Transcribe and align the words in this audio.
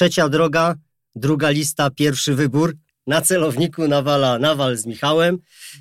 trzecia 0.00 0.28
droga, 0.28 0.74
druga 1.14 1.50
lista, 1.50 1.90
pierwszy 1.90 2.34
wybór. 2.34 2.76
Na 3.06 3.20
celowniku 3.20 3.88
Nawala 3.88 4.38
Nawal 4.38 4.76
z 4.76 4.86
Michałem 4.86 5.38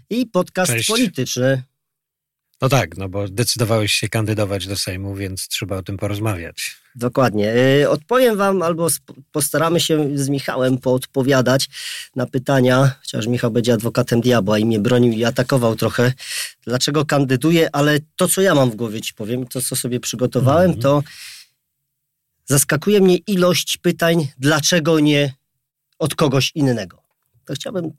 i 0.10 0.26
podcast 0.26 0.72
Cześć. 0.72 0.88
polityczny. 0.90 1.64
No 2.62 2.70
tak, 2.70 2.98
no 2.98 3.10
bo 3.10 3.28
zdecydowałeś 3.28 3.94
się 3.94 4.10
kandydować 4.10 4.68
do 4.68 4.76
Sejmu, 4.78 5.16
więc 5.16 5.48
trzeba 5.48 5.78
o 5.78 5.84
tym 5.84 5.98
porozmawiać. 5.98 6.76
Dokładnie. 6.96 7.54
Y, 7.82 7.90
Odpowiem 7.90 8.38
Wam, 8.38 8.62
albo 8.62 8.88
postaramy 9.32 9.80
się 9.80 10.18
z 10.18 10.30
Michałem 10.30 10.78
poodpowiadać 10.78 11.70
na 12.16 12.26
pytania, 12.28 12.92
chociaż 13.02 13.28
Michał 13.28 13.52
będzie 13.52 13.74
adwokatem 13.74 14.22
diabła 14.22 14.60
i 14.60 14.66
mnie 14.66 14.80
bronił 14.80 15.14
i 15.14 15.24
atakował 15.26 15.76
trochę, 15.76 16.14
dlaczego 16.68 17.06
kandyduję, 17.06 17.70
ale 17.74 18.00
to, 18.16 18.28
co 18.28 18.42
ja 18.42 18.56
mam 18.56 18.72
w 18.72 18.76
głowie, 18.76 19.02
Ci 19.02 19.14
powiem, 19.14 19.48
to, 19.48 19.62
co 19.62 19.76
sobie 19.76 20.00
przygotowałem, 20.00 20.66
Mhm. 20.72 20.82
to 20.82 21.04
zaskakuje 22.50 23.02
mnie 23.02 23.18
ilość 23.18 23.78
pytań, 23.78 24.28
dlaczego 24.38 25.00
nie 25.00 25.34
od 26.00 26.16
kogoś 26.16 26.52
innego. 26.56 27.04
To 27.46 27.54
chciałbym, 27.54 27.92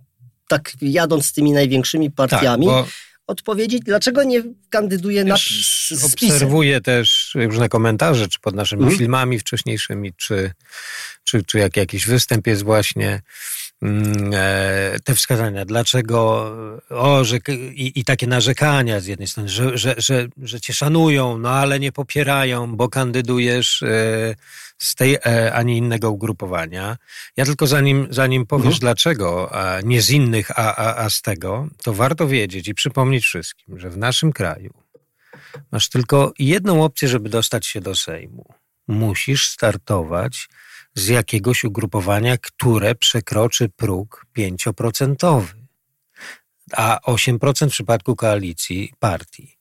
tak 0.48 0.72
jadąc 0.80 1.26
z 1.26 1.32
tymi 1.32 1.52
największymi 1.52 2.10
partiami, 2.10 2.66
Tak, 2.66 2.74
bo 2.74 2.86
odpowiedzieć, 3.26 3.82
dlaczego 3.82 4.22
nie 4.22 4.42
kandyduję 4.70 5.24
na 5.24 5.34
PiS 5.34 6.04
obserwuję 6.04 6.80
też 6.80 7.32
różne 7.34 7.68
komentarze, 7.68 8.28
czy 8.28 8.40
pod 8.40 8.54
naszymi 8.54 8.82
Mhm. 8.82 8.98
filmami 8.98 9.38
wcześniejszymi, 9.38 10.12
czy, 10.16 10.52
czy, 11.24 11.44
czy 11.44 11.58
jak 11.58 11.76
jakiś 11.76 12.06
występ 12.06 12.46
jest 12.46 12.62
właśnie. 12.62 13.22
Mm, 13.82 14.30
e, 14.34 14.96
Te 15.04 15.14
wskazania, 15.14 15.64
dlaczego, 15.64 16.52
o, 16.90 17.24
że, 17.24 17.36
i, 17.74 18.00
i 18.00 18.04
takie 18.04 18.26
narzekania 18.26 19.00
z 19.00 19.06
jednej 19.06 19.28
strony, 19.28 19.48
że, 19.48 19.78
że, 19.78 19.94
że, 19.98 20.28
że 20.42 20.60
cię 20.60 20.72
szanują, 20.72 21.38
no 21.38 21.50
ale 21.50 21.80
nie 21.80 21.92
popierają, 21.92 22.76
bo 22.76 22.88
kandydujesz 22.88 23.82
e, 23.82 24.34
z 24.78 24.94
tej, 24.94 25.14
e, 25.14 25.52
a 25.54 25.62
nie 25.62 25.76
innego 25.76 26.10
ugrupowania. 26.10 26.96
Ja 27.36 27.44
tylko 27.44 27.66
zanim, 27.66 28.06
zanim 28.10 28.46
powiesz 28.46 28.66
Mhm. 28.66 28.80
dlaczego, 28.80 29.54
a 29.54 29.80
nie 29.80 30.02
z 30.02 30.10
innych, 30.10 30.50
a, 30.58 30.76
a, 30.76 31.04
a 31.04 31.10
z 31.10 31.22
tego, 31.22 31.68
to 31.82 31.92
warto 31.92 32.28
wiedzieć 32.28 32.68
i 32.68 32.74
przypomnieć 32.74 33.24
wszystkim, 33.24 33.78
że 33.80 33.90
w 33.90 33.96
naszym 33.96 34.32
kraju 34.32 34.70
masz 35.72 35.88
tylko 35.88 36.32
jedną 36.38 36.84
opcję, 36.84 37.08
żeby 37.08 37.28
dostać 37.28 37.66
się 37.66 37.80
do 37.80 37.94
Sejmu. 37.94 38.44
Musisz 38.88 39.48
startować 39.48 40.48
z 40.94 41.08
jakiegoś 41.08 41.64
ugrupowania, 41.64 42.36
które 42.38 42.94
przekroczy 42.94 43.68
próg 43.68 44.26
5%, 44.38 45.42
a 46.72 46.98
8% 47.06 47.68
w 47.68 47.72
przypadku 47.72 48.16
koalicji 48.16 48.92
partii. 48.98 49.56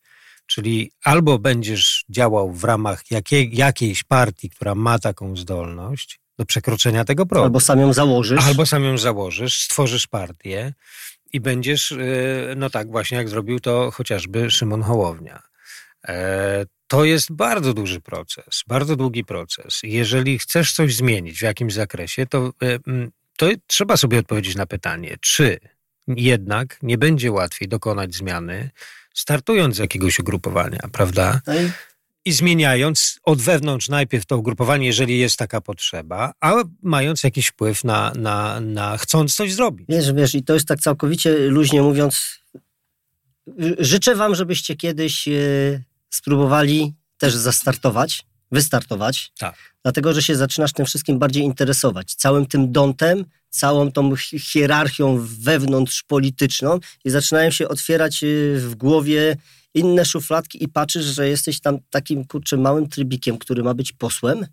Czyli 0.45 0.91
albo 1.03 1.39
będziesz 1.39 2.05
działał 2.09 2.53
w 2.53 2.63
ramach 2.63 3.11
jakiej, 3.11 3.55
jakiejś 3.55 4.03
partii, 4.03 4.49
która 4.49 4.75
ma 4.75 4.99
taką 4.99 5.35
zdolność 5.35 6.19
do 6.37 6.45
przekroczenia 6.45 7.05
tego 7.05 7.25
progu. 7.25 7.43
Albo 7.43 7.59
sam 7.59 7.79
ją 7.79 7.93
założysz. 7.93 8.45
Albo 8.45 8.65
sam 8.65 8.83
ją 8.83 8.97
założysz, 8.97 9.63
stworzysz 9.63 10.07
partię 10.07 10.73
i 11.33 11.39
będziesz, 11.39 11.91
yy, 11.91 12.53
no 12.57 12.69
tak 12.69 12.91
właśnie 12.91 13.17
jak 13.17 13.29
zrobił 13.29 13.59
to 13.59 13.91
chociażby 13.91 14.51
Szymon 14.51 14.81
Hołownia. 14.81 15.41
To 16.89 17.05
jest 17.05 17.31
bardzo 17.31 17.73
duży 17.73 18.01
proces, 18.01 18.63
bardzo 18.67 18.95
długi 18.95 19.25
proces. 19.25 19.79
Jeżeli 19.83 20.39
chcesz 20.39 20.73
coś 20.73 20.95
zmienić 20.95 21.39
w 21.39 21.41
jakimś 21.41 21.73
zakresie, 21.73 22.25
to, 22.25 22.53
e, 22.61 22.79
mm, 22.87 23.11
to 23.37 23.47
trzeba 23.67 23.97
sobie 23.97 24.19
odpowiedzieć 24.19 24.55
na 24.55 24.65
pytanie, 24.65 25.15
czy 25.21 25.59
jednak 26.07 26.77
nie 26.81 26.97
będzie 26.97 27.31
łatwiej 27.31 27.67
dokonać 27.67 28.15
zmiany, 28.15 28.69
startując 29.13 29.75
z 29.75 29.79
jakiegoś 29.79 30.19
ugrupowania, 30.19 30.79
prawda? 30.91 31.41
No 31.47 31.53
i 32.25 32.31
zmieniając 32.31 33.19
od 33.23 33.41
wewnątrz 33.41 33.89
najpierw 33.89 34.25
to 34.25 34.37
ugrupowanie, 34.37 34.87
jeżeli 34.87 35.19
jest 35.19 35.37
taka 35.37 35.61
potrzeba, 35.61 36.33
a 36.39 36.53
mając 36.83 37.23
jakiś 37.23 37.47
wpływ 37.47 37.83
na, 37.83 38.13
na, 38.15 38.59
na 38.59 38.97
chcąc 38.97 39.35
coś 39.35 39.53
zrobić. 39.53 39.85
Wiesz, 39.89 40.13
wiesz, 40.13 40.35
i 40.35 40.43
to 40.43 40.53
jest 40.53 40.67
tak 40.67 40.79
całkowicie 40.79 41.37
luźnie 41.37 41.81
mówiąc. 41.81 42.39
Życzę 43.79 44.15
Wam, 44.15 44.35
żebyście 44.35 44.75
kiedyś 44.75 45.27
e, 45.27 45.31
spróbowali 46.09 46.93
też 47.17 47.35
zastartować, 47.35 48.25
wystartować, 48.51 49.31
Tak. 49.39 49.55
dlatego 49.83 50.13
że 50.13 50.21
się 50.21 50.35
zaczynasz 50.35 50.73
tym 50.73 50.85
wszystkim 50.85 51.19
bardziej 51.19 51.43
interesować. 51.43 52.15
Całym 52.15 52.45
tym 52.45 52.71
dątem, 52.71 53.25
całą 53.49 53.91
tą 53.91 54.15
hi- 54.15 54.39
hierarchią 54.39 55.25
wewnątrz 55.39 56.03
polityczną 56.03 56.79
i 57.05 57.09
zaczynają 57.09 57.51
się 57.51 57.67
otwierać 57.67 58.23
y, 58.23 58.55
w 58.59 58.75
głowie 58.75 59.37
inne 59.73 60.05
szufladki 60.05 60.63
i 60.63 60.67
patrzysz, 60.67 61.05
że 61.05 61.29
jesteś 61.29 61.59
tam 61.61 61.77
takim 61.89 62.25
kurczę 62.25 62.57
małym 62.57 62.89
trybikiem, 62.89 63.37
który 63.37 63.63
ma 63.63 63.73
być 63.73 63.91
posłem 63.91 64.45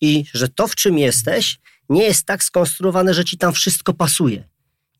i 0.00 0.24
że 0.34 0.48
to, 0.48 0.68
w 0.68 0.74
czym 0.74 0.98
jesteś, 0.98 1.58
nie 1.88 2.02
jest 2.04 2.26
tak 2.26 2.44
skonstruowane, 2.44 3.14
że 3.14 3.24
ci 3.24 3.38
tam 3.38 3.52
wszystko 3.52 3.94
pasuje. 3.94 4.48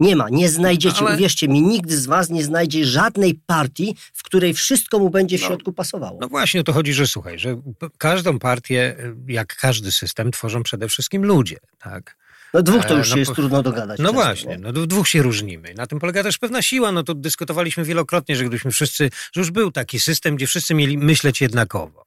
Nie 0.03 0.17
ma, 0.17 0.29
nie 0.31 0.49
znajdziecie, 0.49 0.99
Ale- 1.07 1.15
uwierzcie 1.17 1.49
mi, 1.49 1.63
nikt 1.63 1.91
z 1.91 2.07
was 2.07 2.31
nie 2.31 2.45
znajdzie 2.45 2.85
żadnej 2.85 3.41
partii, 3.47 3.97
w 4.13 4.23
której 4.23 4.55
wszystko 4.55 4.99
mu 4.99 5.11
będzie 5.11 5.39
w 5.39 5.41
No. 5.41 5.47
środku 5.47 5.73
pasowało. 5.73 6.19
No 6.21 6.29
właśnie 6.29 6.61
o 6.61 6.65
to 6.65 6.73
chodzi, 6.73 6.93
że 6.93 7.07
słuchaj, 7.07 7.39
że 7.39 7.61
każdą 7.99 8.39
partię, 8.39 8.97
jak 9.29 9.57
każdy 9.57 9.93
system, 9.93 10.31
tworzą 10.31 10.63
przede 10.63 10.89
wszystkim 10.89 11.25
ludzie, 11.25 11.57
tak? 11.79 12.17
No 12.55 12.63
dwóch 12.63 12.85
to 12.85 12.95
E, 12.95 12.99
już 12.99 13.09
no 13.09 13.15
się 13.15 13.19
jest 13.21 13.31
po- 13.31 13.35
trudno 13.35 13.63
dogadać. 13.63 13.99
No 13.99 14.05
często, 14.05 14.13
właśnie, 14.23 14.51
nie? 14.51 14.59
no 14.59 14.73
w 14.73 14.87
dwóch 14.87 15.09
się 15.09 15.23
różnimy. 15.23 15.75
Na 15.75 15.87
tym 15.87 15.99
polega 15.99 16.23
też 16.23 16.39
pewna 16.39 16.63
siła. 16.63 16.93
No 16.93 17.03
to 17.03 17.15
dyskutowaliśmy 17.15 17.85
wielokrotnie, 17.85 18.37
że 18.37 18.43
gdybyśmy 18.45 18.71
wszyscy, 18.71 19.11
że 19.33 19.41
już 19.41 19.51
był 19.51 19.73
taki 19.73 20.01
system, 20.01 20.37
gdzie 20.37 20.47
wszyscy 20.47 20.75
mieli 20.75 20.99
myśleć 20.99 21.41
jednakowo. 21.41 22.02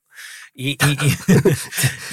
I, 0.55 0.69
i, 0.71 0.97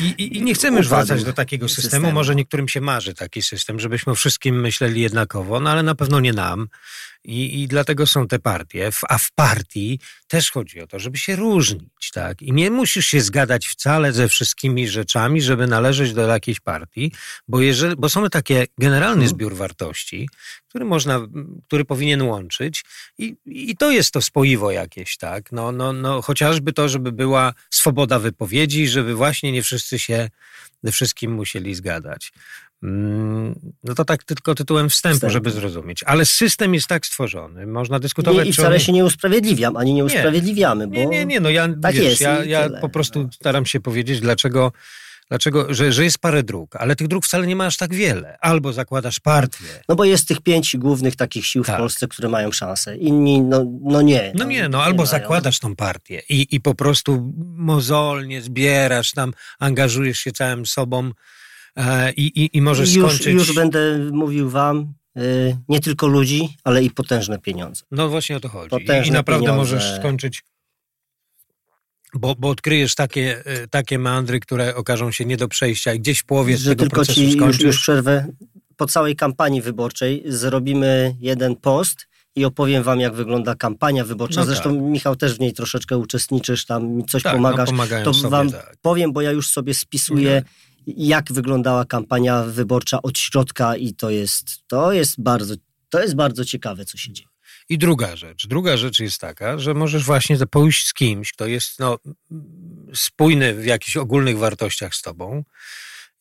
i, 0.03 0.37
i, 0.37 0.43
nie 0.43 0.55
chcemy 0.55 0.79
już 0.79 0.89
wracać 0.89 1.25
do 1.25 1.33
takiego 1.33 1.69
systemu. 1.69 1.91
systemu. 1.91 2.13
Może 2.13 2.35
niektórym 2.35 2.69
się 2.69 2.81
marzy 2.81 3.15
taki 3.15 3.43
system, 3.43 3.81
żebyśmy 3.81 4.13
o 4.13 4.15
wszystkim 4.15 4.61
myśleli 4.61 5.01
jednakowo, 5.01 5.61
no 5.61 5.71
ale 5.71 5.83
na 5.83 5.95
pewno 5.95 6.21
nie 6.21 6.33
nam. 6.33 6.69
I, 7.25 7.63
I 7.63 7.69
dlatego 7.69 8.07
są 8.07 8.29
te 8.29 8.39
partie. 8.39 8.91
A 9.09 9.19
w 9.19 9.31
partii 9.33 10.01
też 10.29 10.51
chodzi 10.51 10.81
o 10.81 10.87
to, 10.87 10.99
żeby 10.99 11.19
się 11.19 11.37
różnić, 11.37 12.11
tak? 12.15 12.43
I 12.43 12.53
nie 12.53 12.71
musisz 12.71 13.07
się 13.07 13.21
zgadać 13.21 13.67
wcale 13.67 14.13
ze 14.13 14.29
wszystkimi 14.29 14.89
rzeczami, 14.89 15.43
żeby 15.43 15.67
należeć 15.67 16.13
do 16.13 16.27
jakiejś 16.27 16.61
partii, 16.61 17.13
bo, 17.49 17.61
jeżeli, 17.61 17.97
bo 17.97 18.09
są 18.09 18.29
takie 18.29 18.67
generalny 18.79 19.13
Mhm. 19.13 19.29
zbiór 19.29 19.57
wartości, 19.57 20.29
który 20.69 20.85
można, 20.85 21.21
który 21.67 21.85
powinien 21.85 22.23
łączyć 22.23 22.85
i, 23.19 23.37
i 23.47 23.77
to 23.77 23.91
jest 23.91 24.11
to 24.13 24.23
spoiwo 24.23 24.71
jakieś, 24.71 25.17
tak? 25.17 25.53
No, 25.53 25.73
no, 25.73 25.93
no, 25.93 26.23
chociażby 26.23 26.73
to, 26.73 26.89
żeby 26.89 27.13
była 27.13 27.55
swoboda 27.71 28.19
wypowiedzi, 28.19 28.89
żeby 28.89 29.15
właśnie 29.15 29.53
nie 29.53 29.63
wszyscy 29.63 29.99
się 29.99 30.29
ze 30.83 30.93
wszystkim 30.93 31.33
musieli 31.33 31.75
zgadać. 31.75 32.33
Mm, 32.83 33.73
No 33.85 33.95
to 33.95 34.05
tak 34.05 34.25
tylko 34.25 34.55
tytułem 34.55 34.91
wstępu, 34.91 35.17
Wstępu. 35.17 35.33
żeby 35.33 35.51
zrozumieć. 35.51 36.03
Ale 36.07 36.27
system 36.27 36.75
jest 36.75 36.87
tak 36.87 37.07
stworzony, 37.07 37.67
można 37.67 37.99
dyskutować... 37.99 38.45
Nie, 38.45 38.51
I 38.51 38.53
wcale 38.53 38.75
on- 38.75 38.81
się 38.81 38.93
nie 38.93 39.05
usprawiedliwiam, 39.05 39.77
ani 39.77 39.95
nie 39.95 40.05
usprawiedliwiamy, 40.05 40.89
bo 40.89 40.95
nie, 40.95 41.07
nie, 41.07 41.27
nie, 41.27 41.41
no 41.41 41.51
ja, 41.51 41.69
tak 41.83 41.95
wiesz, 41.95 42.05
jest 42.05 42.21
ja, 42.21 42.45
ja 42.45 42.71
po 42.81 42.89
prostu 42.89 43.23
no. 43.23 43.29
staram 43.33 43.67
się 43.67 43.81
powiedzieć, 43.81 44.21
dlaczego, 44.21 44.73
dlaczego 45.29 45.75
że, 45.75 45.93
że 45.93 46.05
jest 46.05 46.19
parę 46.19 46.43
dróg, 46.43 46.77
ale 46.77 46.97
tych 46.97 47.09
dróg 47.09 47.25
wcale 47.27 47.47
nie 47.47 47.57
ma 47.57 47.67
aż 47.67 47.77
tak 47.77 47.95
wiele. 47.95 48.39
Albo 48.41 48.73
zakładasz 48.73 49.21
partię, 49.21 49.65
No 49.89 49.97
bo 49.97 50.05
jest 50.05 50.29
tych 50.29 50.41
pięć 50.41 50.77
głównych 50.77 51.17
takich 51.17 51.47
sił 51.47 51.65
Tak. 51.65 51.75
w 51.77 51.79
Polsce, 51.79 52.09
które 52.09 52.29
mają 52.29 52.53
szansę. 52.53 52.97
Inni, 52.97 53.43
no, 53.43 53.67
no 53.83 54.03
nie. 54.03 54.33
No 54.35 54.45
nie, 54.45 54.69
no 54.69 54.83
albo 54.83 54.97
mają. 55.03 55.07
zakładasz 55.11 55.59
tą 55.59 55.77
partię 55.77 56.23
i, 56.29 56.47
i 56.51 56.61
po 56.61 56.75
prostu 56.75 57.33
mozolnie 57.57 58.43
zbierasz 58.43 59.11
tam, 59.13 59.33
angażujesz 59.59 60.19
się 60.19 60.33
całym 60.33 60.67
sobą 60.67 61.11
i, 62.17 62.23
i, 62.23 62.57
i 62.57 62.59
I 62.59 62.61
już, 62.61 62.91
skończyć... 62.91 63.27
już 63.27 63.55
będę 63.55 63.99
mówił 64.13 64.51
wam, 64.51 64.93
y, 65.19 65.57
nie 65.69 65.81
tylko 65.81 66.07
ludzi, 66.07 66.57
ale 66.65 66.85
i 66.85 66.91
potężne 66.91 67.39
pieniądze. 67.39 67.85
No 67.91 68.09
właśnie 68.09 68.37
o 68.37 68.41
to 68.41 68.49
chodzi. 68.49 68.67
I, 68.67 68.71
Potężne 68.71 69.09
I 69.09 69.13
naprawdę 69.13 69.47
pieniądze. 69.47 69.75
możesz 69.75 69.97
skończyć, 69.99 70.43
bo, 72.15 72.35
bo 72.39 72.49
odkryjesz 72.49 72.95
takie, 72.95 73.47
e, 73.47 73.69
takie 73.69 73.99
meandry, 73.99 74.41
które 74.41 74.75
okażą 74.75 75.13
się 75.13 75.25
nie 75.25 75.37
do 75.37 75.49
przejścia 75.49 75.95
i 75.95 76.01
gdzieś 76.01 76.19
w 76.19 76.25
połowie 76.25 76.57
że 76.57 76.71
tego 76.71 76.81
tylko 76.81 76.95
procesu 76.95 77.21
ci 77.21 77.25
już, 77.27 77.35
skończysz. 77.37 77.63
już 77.63 77.81
przerwę. 77.81 78.27
Po 78.77 78.87
całej 78.87 79.17
kampanii 79.17 79.63
wyborczej 79.63 80.23
zrobimy 80.27 81.17
jeden 81.21 81.57
post 81.57 82.07
i 82.37 82.45
opowiem 82.45 82.83
wam, 82.83 83.01
jak 83.01 83.15
wygląda 83.15 83.55
kampania 83.55 84.05
wyborcza. 84.05 84.41
No 84.41 84.47
Zresztą 84.47 84.75
tak. 84.75 84.83
Michał 84.83 85.17
też 85.17 85.35
w 85.35 85.41
niej 85.41 85.53
troszeczkę 85.53 85.99
uczestniczysz, 85.99 86.67
tam 86.67 86.89
mi 86.89 87.05
coś 87.05 87.23
tak, 87.23 87.33
pomagasz. 87.33 87.69
No, 87.73 88.13
to 88.13 88.29
wam 88.29 88.51
tak. 88.51 88.77
powiem, 88.83 89.13
bo 89.13 89.21
ja 89.23 89.31
już 89.31 89.51
sobie 89.51 89.75
spisuję, 89.75 90.43
jak 90.87 91.33
wyglądała 91.33 91.85
kampania 91.85 92.43
wyborcza 92.43 93.03
od 93.03 93.19
środka 93.19 93.77
i 93.77 93.95
to 93.95 94.11
jest, 94.11 94.45
to 94.67 94.93
jest 94.93 95.23
bardzo, 95.23 95.55
to 95.89 96.03
jest 96.03 96.15
bardzo 96.15 96.45
ciekawe, 96.45 96.85
co 96.85 96.99
się 96.99 97.13
dzieje. 97.13 97.29
I 97.69 97.79
druga 97.79 98.17
rzecz. 98.17 98.47
Druga 98.47 98.77
rzecz 98.77 99.01
jest 99.01 99.21
taka, 99.21 99.59
że 99.59 99.75
możesz 99.75 100.05
właśnie 100.05 100.37
pójść 100.51 100.87
z 100.87 100.95
kimś, 100.95 101.33
kto 101.33 101.47
jest 101.47 101.79
no, 101.79 101.99
spójny 102.95 103.55
w 103.55 103.65
jakichś 103.65 103.97
ogólnych 103.97 104.39
wartościach 104.39 104.95
z 104.95 105.03
tobą 105.03 105.45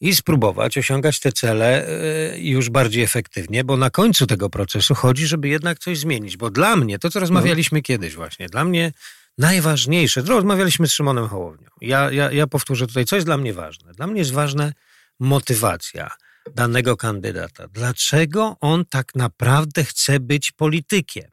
i 0.01 0.15
spróbować 0.15 0.77
osiągać 0.77 1.19
te 1.19 1.31
cele 1.31 1.87
e, 1.87 2.39
już 2.39 2.69
bardziej 2.69 3.03
efektywnie, 3.03 3.63
bo 3.63 3.77
na 3.77 3.89
końcu 3.89 4.27
tego 4.27 4.49
procesu 4.49 4.95
chodzi, 4.95 5.27
żeby 5.27 5.49
jednak 5.49 5.79
coś 5.79 5.97
zmienić. 5.97 6.37
Bo 6.37 6.49
dla 6.49 6.75
mnie, 6.75 6.99
to 6.99 7.09
co 7.09 7.19
rozmawialiśmy 7.19 7.81
kiedyś 7.81 8.15
właśnie, 8.15 8.49
dla 8.49 8.65
mnie 8.65 8.91
najważniejsze, 9.37 10.21
rozmawialiśmy 10.21 10.87
z 10.87 10.91
Szymonem 10.91 11.27
Hołownią. 11.27 11.67
Ja, 11.81 12.11
ja, 12.11 12.31
ja 12.31 12.47
powtórzę 12.47 12.87
tutaj, 12.87 13.05
co 13.05 13.15
jest 13.15 13.27
dla 13.27 13.37
mnie 13.37 13.53
ważne. 13.53 13.91
Dla 13.91 14.07
mnie 14.07 14.19
jest 14.19 14.31
ważne 14.31 14.73
motywacja 15.19 16.11
danego 16.55 16.97
kandydata. 16.97 17.67
Dlaczego 17.67 18.57
on 18.61 18.85
tak 18.85 19.15
naprawdę 19.15 19.83
chce 19.83 20.19
być 20.19 20.51
politykiem? 20.51 21.31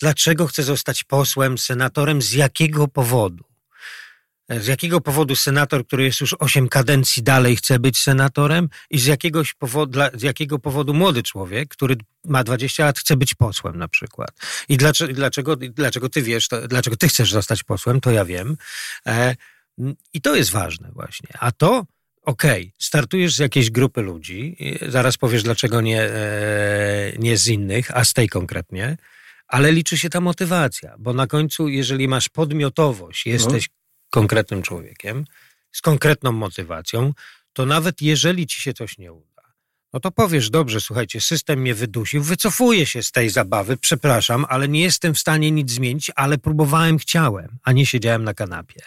Dlaczego 0.00 0.46
chce 0.46 0.62
zostać 0.62 1.04
posłem, 1.04 1.58
senatorem? 1.58 2.22
Z 2.22 2.32
jakiego 2.32 2.88
powodu? 2.88 3.44
Z 4.48 4.66
jakiego 4.66 5.00
powodu 5.00 5.36
senator, 5.36 5.86
który 5.86 6.04
jest 6.04 6.20
już 6.20 6.34
osiem 6.38 6.68
kadencji 6.68 7.22
dalej, 7.22 7.56
chce 7.56 7.78
być 7.78 7.98
senatorem? 7.98 8.68
I 8.90 8.98
z, 8.98 9.06
jakiegoś 9.06 9.54
powodu, 9.54 10.00
z 10.14 10.22
jakiego 10.22 10.58
powodu 10.58 10.94
młody 10.94 11.22
człowiek, 11.22 11.68
który 11.68 11.96
ma 12.24 12.44
20 12.44 12.84
lat, 12.84 12.98
chce 12.98 13.16
być 13.16 13.34
posłem 13.34 13.78
na 13.78 13.88
przykład? 13.88 14.30
I 14.68 14.76
dlaczego, 14.76 15.14
dlaczego, 15.14 15.56
dlaczego 15.56 16.08
ty 16.08 16.22
wiesz, 16.22 16.48
to, 16.48 16.68
dlaczego 16.68 16.96
ty 16.96 17.08
chcesz 17.08 17.32
zostać 17.32 17.62
posłem, 17.62 18.00
to 18.00 18.10
ja 18.10 18.24
wiem. 18.24 18.56
E, 19.06 19.36
I 20.12 20.20
to 20.20 20.34
jest 20.36 20.50
ważne 20.50 20.90
właśnie. 20.92 21.28
A 21.40 21.52
to, 21.52 21.86
okej, 22.22 22.62
okay, 22.62 22.72
startujesz 22.78 23.34
z 23.34 23.38
jakiejś 23.38 23.70
grupy 23.70 24.02
ludzi, 24.02 24.56
zaraz 24.88 25.16
powiesz, 25.16 25.42
dlaczego 25.42 25.80
nie, 25.80 26.02
e, 26.02 27.12
nie 27.18 27.36
z 27.36 27.46
innych, 27.46 27.96
a 27.96 28.04
z 28.04 28.12
tej 28.12 28.28
konkretnie, 28.28 28.96
ale 29.46 29.72
liczy 29.72 29.98
się 29.98 30.10
ta 30.10 30.20
motywacja, 30.20 30.94
bo 30.98 31.12
na 31.12 31.26
końcu, 31.26 31.68
jeżeli 31.68 32.08
masz 32.08 32.28
podmiotowość, 32.28 33.26
jesteś 33.26 33.68
no 33.68 33.83
konkretnym 34.14 34.62
człowiekiem, 34.62 35.24
z 35.72 35.80
konkretną 35.80 36.32
motywacją, 36.32 37.12
to 37.52 37.66
nawet 37.66 38.02
jeżeli 38.02 38.46
ci 38.46 38.62
się 38.62 38.72
coś 38.72 38.98
nie 38.98 39.12
uda, 39.12 39.42
no 39.92 40.00
to 40.00 40.10
powiesz, 40.10 40.50
dobrze, 40.50 40.80
słuchajcie, 40.80 41.20
system 41.20 41.60
mnie 41.60 41.74
wydusił, 41.74 42.22
wycofuję 42.22 42.86
się 42.86 43.02
z 43.02 43.12
tej 43.12 43.30
zabawy, 43.30 43.76
przepraszam, 43.76 44.46
ale 44.48 44.68
nie 44.68 44.82
jestem 44.82 45.14
w 45.14 45.18
stanie 45.18 45.50
nic 45.50 45.70
zmienić, 45.70 46.10
ale 46.14 46.38
próbowałem, 46.38 46.98
chciałem, 46.98 47.58
a 47.62 47.72
nie 47.72 47.86
siedziałem 47.86 48.24
na 48.24 48.34
kanapie. 48.34 48.80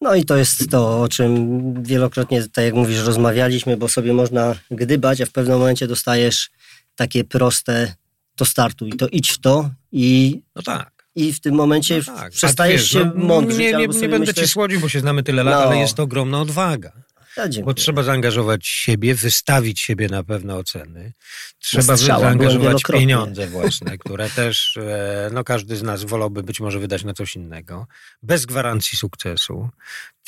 No 0.00 0.14
i 0.14 0.24
to 0.24 0.36
jest 0.36 0.70
to, 0.70 1.02
o 1.02 1.08
czym 1.08 1.82
wielokrotnie, 1.82 2.48
tak 2.48 2.64
jak 2.64 2.74
mówisz, 2.74 3.00
rozmawialiśmy, 3.06 3.76
bo 3.76 3.88
sobie 3.88 4.12
można 4.12 4.54
gdybać, 4.70 5.20
a 5.20 5.26
w 5.26 5.30
pewnym 5.30 5.58
momencie 5.58 5.86
dostajesz 5.86 6.50
takie 6.96 7.24
proste, 7.24 7.94
to 8.36 8.44
startuj, 8.44 8.92
to 8.92 9.08
idź 9.08 9.30
w 9.30 9.38
to 9.38 9.70
i 9.92 10.40
no 10.56 10.62
tak 10.62 10.93
i 11.14 11.32
w 11.32 11.40
tym 11.40 11.54
momencie 11.54 12.00
no 12.06 12.16
tak. 12.16 12.32
przestajesz 12.32 12.82
wiesz, 12.82 12.90
się 12.90 13.12
no, 13.14 13.24
mądrzyć. 13.24 13.58
Nie, 13.58 13.72
nie, 13.72 13.86
nie 13.86 14.08
będę 14.08 14.34
ci 14.34 14.48
słodził, 14.48 14.80
bo 14.80 14.88
się 14.88 15.00
znamy 15.00 15.22
tyle 15.22 15.44
lat, 15.44 15.54
no. 15.54 15.66
ale 15.66 15.78
jest 15.78 15.94
to 15.94 16.02
ogromna 16.02 16.40
odwaga. 16.40 16.92
Ja 17.36 17.62
bo 17.64 17.74
trzeba 17.74 18.02
zaangażować 18.02 18.66
siebie, 18.66 19.14
wystawić 19.14 19.80
siebie 19.80 20.08
na 20.08 20.24
pewne 20.24 20.56
oceny. 20.56 21.12
Trzeba 21.58 21.96
zaangażować 21.96 22.82
pieniądze 22.82 23.46
własne, 23.46 23.98
które 24.04 24.30
też 24.30 24.76
e, 24.76 25.30
no, 25.32 25.44
każdy 25.44 25.76
z 25.76 25.82
nas 25.82 26.04
wolałby 26.04 26.42
być 26.42 26.60
może 26.60 26.78
wydać 26.78 27.04
na 27.04 27.14
coś 27.14 27.36
innego. 27.36 27.86
Bez 28.22 28.46
gwarancji 28.46 28.98
sukcesu. 28.98 29.68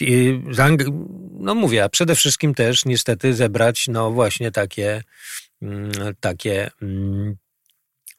I, 0.00 0.40
no 1.32 1.54
mówię, 1.54 1.84
a 1.84 1.88
przede 1.88 2.14
wszystkim 2.14 2.54
też 2.54 2.84
niestety 2.84 3.34
zebrać 3.34 3.88
no 3.88 4.10
właśnie 4.10 4.50
takie 4.50 5.02
mm, 5.62 5.90
takie 6.20 6.70
mm, 6.82 7.36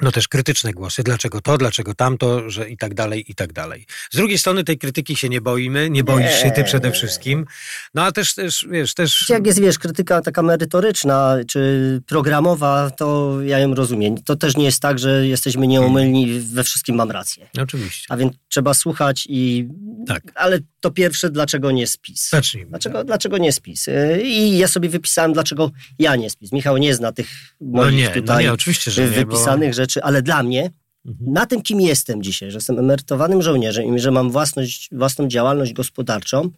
no 0.02 0.12
też 0.12 0.28
krytyczne 0.28 0.74
głosy, 0.74 1.04
dlaczego 1.04 1.42
to, 1.42 1.58
dlaczego 1.58 1.94
tamto, 1.94 2.50
że 2.50 2.70
i 2.70 2.78
tak 2.78 2.94
dalej, 2.94 3.32
i 3.32 3.36
tak 3.36 3.54
dalej. 3.54 3.86
Z 4.12 4.16
drugiej 4.16 4.38
strony 4.38 4.64
tej 4.64 4.78
krytyki 4.78 5.16
się 5.16 5.30
nie 5.30 5.42
boimy, 5.42 5.90
nie 5.90 6.04
boisz 6.04 6.26
nie. 6.26 6.42
się 6.42 6.52
ty 6.52 6.64
przede 6.64 6.92
wszystkim, 6.92 7.46
no 7.94 8.04
a 8.04 8.12
też, 8.12 8.36
też 8.36 8.68
wiesz, 8.70 8.94
też... 8.94 9.30
Jak 9.30 9.46
jest, 9.46 9.62
wiesz, 9.62 9.80
krytyka 9.80 10.22
taka 10.22 10.42
merytoryczna, 10.42 11.36
czy 11.48 12.02
programowa, 12.06 12.92
to 12.92 13.38
ja 13.42 13.60
ją 13.60 13.76
rozumiem. 13.76 14.24
To 14.24 14.36
też 14.36 14.58
nie 14.58 14.66
jest 14.66 14.82
tak, 14.82 15.00
że 15.00 15.28
jesteśmy 15.28 15.68
nieomylni, 15.68 16.40
we 16.40 16.64
wszystkim 16.64 16.96
mam 16.96 17.12
rację. 17.12 17.50
Oczywiście. 17.62 18.06
A 18.10 18.18
więc 18.18 18.34
trzeba 18.50 18.74
słuchać 18.74 19.28
i... 19.30 19.68
Tak. 20.08 20.24
Ale 20.36 20.60
to 20.80 20.92
pierwsze, 20.92 21.30
dlaczego 21.30 21.72
nie 21.72 21.88
spis? 21.88 22.30
Zacznijmy. 22.30 22.70
Dlaczego, 22.70 23.04
dlaczego 23.04 23.38
nie 23.38 23.52
spis? 23.52 23.88
Y, 23.88 24.22
I 24.24 24.58
ja 24.58 24.68
sobie 24.68 24.90
wypisałem, 24.90 25.34
dlaczego 25.34 25.72
ja 26.00 26.16
nie 26.16 26.30
spis. 26.30 26.52
Michał 26.52 26.78
nie 26.78 26.96
zna 26.96 27.12
tych 27.12 27.28
moich 27.62 27.92
no 27.92 27.98
nie, 27.98 28.10
tutaj 28.10 28.36
no 28.36 28.42
nie, 28.42 28.54
oczywiście, 28.54 28.92
że 28.92 29.08
wypisanych 29.08 29.62
nie, 29.62 29.70
bo... 29.70 29.74
rzeczy, 29.74 30.04
ale 30.04 30.22
dla 30.22 30.44
mnie, 30.44 30.72
mhm. 31.06 31.34
na 31.34 31.46
tym, 31.46 31.62
kim 31.62 31.82
jestem 31.82 32.24
dzisiaj, 32.24 32.52
że 32.52 32.58
jestem 32.58 32.80
emerytowanym 32.80 33.42
żołnierzem 33.42 33.96
i 33.96 34.00
że 34.00 34.12
mam 34.12 34.32
własność, 34.32 34.90
własną 34.92 35.28
działalność 35.28 35.74
gospodarczą, 35.74 36.50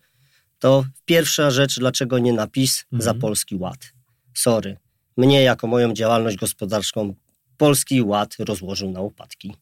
to 0.60 0.86
pierwsza 1.06 1.52
rzecz, 1.52 1.80
dlaczego 1.80 2.20
nie 2.20 2.34
napis 2.34 2.84
mhm. 2.84 3.02
za 3.02 3.14
Polski 3.14 3.56
Ład. 3.56 3.94
Sorry. 4.34 4.78
Mnie 5.18 5.42
jako 5.42 5.68
moją 5.68 5.94
działalność 5.94 6.38
gospodarczą 6.38 7.14
Polski 7.58 8.02
Ład 8.02 8.36
rozłożył 8.40 8.92
na 8.92 9.02
upadki 9.02 9.56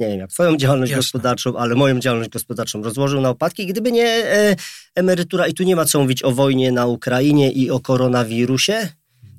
nie 0.00 0.08
wiem, 0.08 0.18
jak 0.18 0.30
twoją 0.30 0.56
działalność 0.56 0.90
Jasne. 0.90 0.98
gospodarczą, 0.98 1.56
ale 1.56 1.74
moją 1.74 2.00
działalność 2.00 2.30
gospodarczą 2.30 2.82
rozłożył 2.82 3.20
na 3.20 3.28
opadki. 3.28 3.66
Gdyby 3.66 3.92
nie 3.92 4.06
e, 4.06 4.56
emerytura, 4.94 5.46
i 5.46 5.54
tu 5.54 5.62
nie 5.62 5.76
ma 5.76 5.84
co 5.84 6.00
mówić 6.00 6.22
o 6.22 6.32
wojnie 6.32 6.72
na 6.72 6.86
Ukrainie 6.86 7.52
i 7.52 7.70
o 7.70 7.80
koronawirusie, 7.80 8.88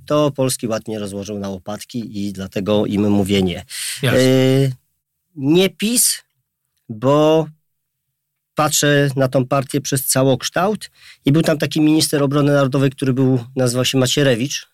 to 0.05 0.31
Polski 0.31 0.67
Ład 0.67 0.87
nie 0.87 0.99
rozłożył 0.99 1.39
na 1.39 1.49
opadki 1.49 2.27
i 2.27 2.33
dlatego 2.33 2.85
im 2.85 3.09
mówię 3.09 3.41
nie. 3.43 3.65
E, 4.03 4.17
nie 5.35 5.69
PiS, 5.69 6.23
bo 6.89 7.47
patrzę 8.55 9.09
na 9.15 9.27
tą 9.27 9.45
partię 9.45 9.81
przez 9.81 10.05
całokształt 10.05 10.91
i 11.25 11.31
był 11.31 11.41
tam 11.41 11.57
taki 11.57 11.81
minister 11.81 12.23
obrony 12.23 12.53
narodowej, 12.53 12.89
który 12.89 13.13
był, 13.13 13.43
nazywał 13.55 13.85
się 13.85 13.97
Macierewicz, 13.97 14.67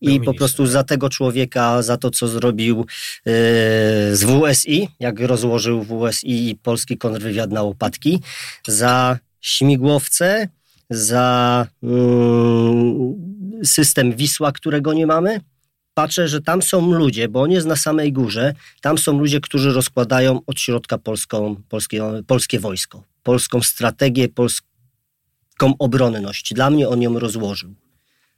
i 0.00 0.20
po 0.20 0.34
prostu 0.34 0.66
za 0.66 0.84
tego 0.84 1.08
człowieka, 1.08 1.82
za 1.82 1.96
to, 1.96 2.10
co 2.10 2.28
zrobił 2.28 2.76
yy, 2.78 3.32
z 4.16 4.24
WSI, 4.24 4.88
jak 5.00 5.20
rozłożył 5.20 5.84
WSI 5.84 6.48
i 6.48 6.56
polski 6.56 6.98
kontrwywiad 6.98 7.50
na 7.50 7.62
łopatki, 7.62 8.20
za 8.66 9.18
śmigłowce, 9.40 10.48
za 10.90 11.66
yy, 11.82 11.90
system 13.64 14.12
Wisła, 14.12 14.52
którego 14.52 14.92
nie 14.92 15.06
mamy. 15.06 15.40
Patrzę, 15.94 16.28
że 16.28 16.40
tam 16.40 16.62
są 16.62 16.92
ludzie, 16.92 17.28
bo 17.28 17.42
on 17.42 17.50
jest 17.50 17.66
na 17.66 17.76
samej 17.76 18.12
górze, 18.12 18.54
tam 18.80 18.98
są 18.98 19.18
ludzie, 19.18 19.40
którzy 19.40 19.72
rozkładają 19.72 20.40
od 20.46 20.60
środka 20.60 20.98
polską, 20.98 21.56
polskie, 21.68 22.02
polskie 22.26 22.60
wojsko, 22.60 23.04
polską 23.22 23.62
strategię, 23.62 24.28
polską 24.28 24.66
obronność. 25.78 26.54
Dla 26.54 26.70
mnie 26.70 26.88
on 26.88 27.02
ją 27.02 27.18
rozłożył. 27.18 27.74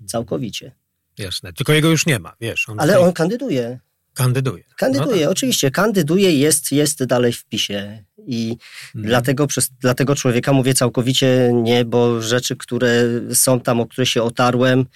Całkowicie. 0.06 0.72
Jasne, 1.18 1.52
tylko 1.52 1.72
jego 1.72 1.90
już 1.90 2.06
nie 2.06 2.18
ma, 2.18 2.34
wiesz. 2.40 2.68
On 2.68 2.80
Ale 2.80 2.92
tutaj... 2.92 3.08
on 3.08 3.12
kandyduje. 3.12 3.80
Kandyduje. 4.14 4.64
Kandyduje, 4.76 5.16
no 5.16 5.22
tak. 5.22 5.30
oczywiście. 5.30 5.70
Kandyduje, 5.70 6.38
jest, 6.38 6.72
jest 6.72 7.04
dalej 7.04 7.32
w 7.32 7.44
PiSie. 7.44 8.04
I 8.26 8.56
hmm. 8.92 9.08
dlatego 9.08 9.46
przez 9.46 9.70
dla 9.80 9.94
tego 9.94 10.16
człowieka 10.16 10.52
mówię 10.52 10.74
całkowicie 10.74 11.50
nie, 11.54 11.84
bo 11.84 12.22
rzeczy, 12.22 12.56
które 12.56 13.04
są 13.32 13.60
tam, 13.60 13.80
o 13.80 13.86
które 13.86 14.06
się 14.06 14.22
otarłem, 14.22 14.86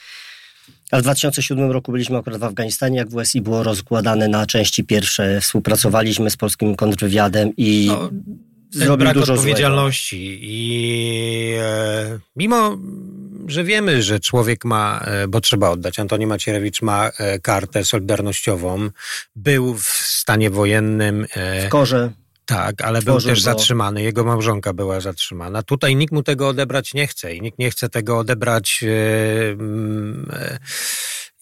a 0.91 0.99
w 0.99 1.03
2007 1.03 1.71
roku 1.71 1.93
byliśmy 1.93 2.19
akurat 2.19 2.41
w 2.41 2.45
Afganistanie, 2.45 2.99
jak 2.99 3.09
WSI 3.09 3.41
było 3.41 3.63
rozkładane 3.63 4.29
na 4.29 4.47
części 4.47 4.85
pierwsze. 4.85 5.41
Współpracowaliśmy 5.41 6.31
z 6.31 6.37
polskim 6.37 6.77
kontrwywiadem 6.77 7.53
i 7.57 7.87
no, 7.89 8.11
zrobił 8.71 8.97
brak 8.97 9.15
dużo 9.15 9.33
odpowiedzialności. 9.33 10.27
Złego. 10.27 10.43
I 10.43 11.55
e, 11.59 12.19
mimo 12.37 12.79
że 13.47 13.65
wiemy, 13.65 14.03
że 14.03 14.21
człowiek 14.21 14.65
ma, 14.65 15.01
e, 15.05 15.29
bo 15.29 15.41
trzeba 15.41 15.71
oddać, 15.71 15.99
Antoni 15.99 16.27
Macierewicz 16.27 16.83
ma 16.83 17.11
e, 17.19 17.39
kartę 17.39 17.85
solidarnościową, 17.85 18.91
był 19.37 19.75
w 19.75 19.89
stanie 19.89 20.51
wojennym. 20.51 21.27
E, 21.35 21.67
w 21.67 21.69
korze. 21.69 22.13
Tak, 22.47 22.83
ale 22.83 23.03
był 23.03 23.21
też 23.21 23.43
zatrzymany. 23.43 24.03
Jego 24.03 24.25
małżonka 24.25 24.73
była 24.73 25.01
zatrzymana. 25.01 25.63
Tutaj 25.63 25.97
nikt 25.97 26.13
mu 26.13 26.23
tego 26.23 26.49
odebrać 26.49 26.95
nie 26.95 27.07
chce 27.07 27.35
i 27.35 27.41
nikt 27.43 27.59
nie 27.59 27.71
chce 27.71 27.89
tego 27.89 28.19
odebrać. 28.19 28.85
Mm, 29.53 30.33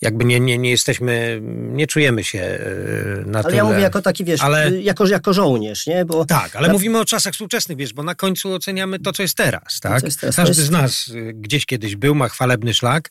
jakby 0.02 0.24
nie, 0.24 0.40
nie, 0.40 0.58
nie 0.58 0.70
jesteśmy, 0.70 1.40
nie 1.52 1.86
czujemy 1.86 2.24
się 2.24 2.38
na 2.38 2.44
ale 2.44 3.24
tyle. 3.26 3.40
Ale 3.44 3.56
ja 3.56 3.64
mówię 3.64 3.80
jako 3.80 4.02
taki, 4.02 4.24
wiesz, 4.24 4.40
ale... 4.40 4.80
jako, 4.80 5.06
jako 5.06 5.32
żołnierz, 5.32 5.86
nie? 5.86 6.04
Bo 6.04 6.24
tak, 6.24 6.56
ale 6.56 6.72
mówimy 6.72 6.98
o 6.98 7.04
czasach 7.04 7.32
współczesnych, 7.32 7.78
wiesz, 7.78 7.92
bo 7.92 8.02
na 8.02 8.14
końcu 8.14 8.54
oceniamy 8.54 8.98
to, 8.98 9.12
co 9.12 9.22
jest 9.22 9.36
teraz, 9.36 9.80
tak? 9.80 10.02
Jest 10.02 10.20
teraz. 10.20 10.36
Każdy 10.36 10.60
jest... 10.60 10.66
z 10.66 10.70
nas 10.70 11.08
y, 11.08 11.32
gdzieś 11.34 11.66
kiedyś 11.66 11.96
był, 11.96 12.14
ma 12.14 12.28
chwalebny 12.28 12.74
szlak, 12.74 13.10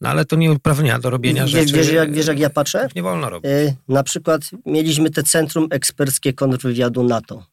no 0.00 0.08
ale 0.08 0.24
to 0.24 0.36
nie 0.36 0.52
uprawnia 0.52 0.98
do 0.98 1.10
robienia 1.10 1.42
wiesz, 1.42 1.52
rzeczy. 1.52 1.72
Wiesz 1.72 1.92
jak, 1.92 2.12
wiesz, 2.12 2.26
jak 2.26 2.38
ja 2.38 2.50
patrzę? 2.50 2.88
Nie 2.96 3.02
wolno 3.02 3.30
robić. 3.30 3.50
Yy, 3.50 3.74
na 3.88 4.02
przykład 4.02 4.42
mieliśmy 4.66 5.10
te 5.10 5.22
Centrum 5.22 5.68
Eksperckie 5.70 6.32
Kontrwywiadu 6.32 7.02
NATO. 7.02 7.46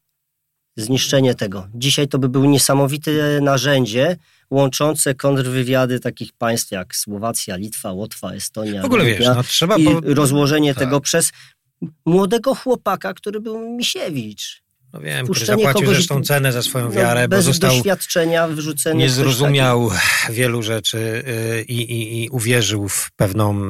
Zniszczenie 0.77 1.35
tego. 1.35 1.67
Dzisiaj 1.73 2.07
to 2.07 2.19
by 2.19 2.29
było 2.29 2.45
niesamowite 2.45 3.11
narzędzie, 3.41 4.17
łączące 4.51 5.15
kontrwywiady 5.15 5.99
takich 5.99 6.33
państw 6.33 6.71
jak 6.71 6.95
Słowacja, 6.95 7.55
Litwa, 7.55 7.91
Łotwa, 7.91 8.31
Estonia. 8.31 8.81
W 8.81 8.85
ogóle 8.85 9.05
wiesz, 9.05 9.25
no, 9.25 9.43
trzeba... 9.43 9.77
I 9.77 10.13
rozłożenie 10.13 10.73
tak. 10.73 10.83
tego 10.83 11.01
przez 11.01 11.31
młodego 12.05 12.55
chłopaka, 12.55 13.13
który 13.13 13.39
był 13.39 13.75
Misiewicz. 13.75 14.65
No 14.95 15.01
wiem, 15.01 15.25
który 15.25 15.45
zapłacił 15.45 15.73
kogoś, 15.73 15.95
zresztą 15.95 16.23
cenę 16.23 16.51
za 16.51 16.61
swoją 16.61 16.85
no, 16.85 16.91
wiarę, 16.91 17.21
no, 17.21 17.27
bez 17.27 17.45
bo 17.45 17.51
został 17.51 17.71
doświadczenia 17.75 18.47
wyrzucenie. 18.47 18.99
Nie 18.99 19.09
zrozumiał 19.09 19.91
wielu 20.29 20.63
rzeczy 20.63 20.97
y, 20.97 21.61
i, 21.61 21.81
i, 21.81 22.23
i, 22.23 22.29
uwierzył 22.29 22.89
w 22.89 23.11
pewną 23.15 23.61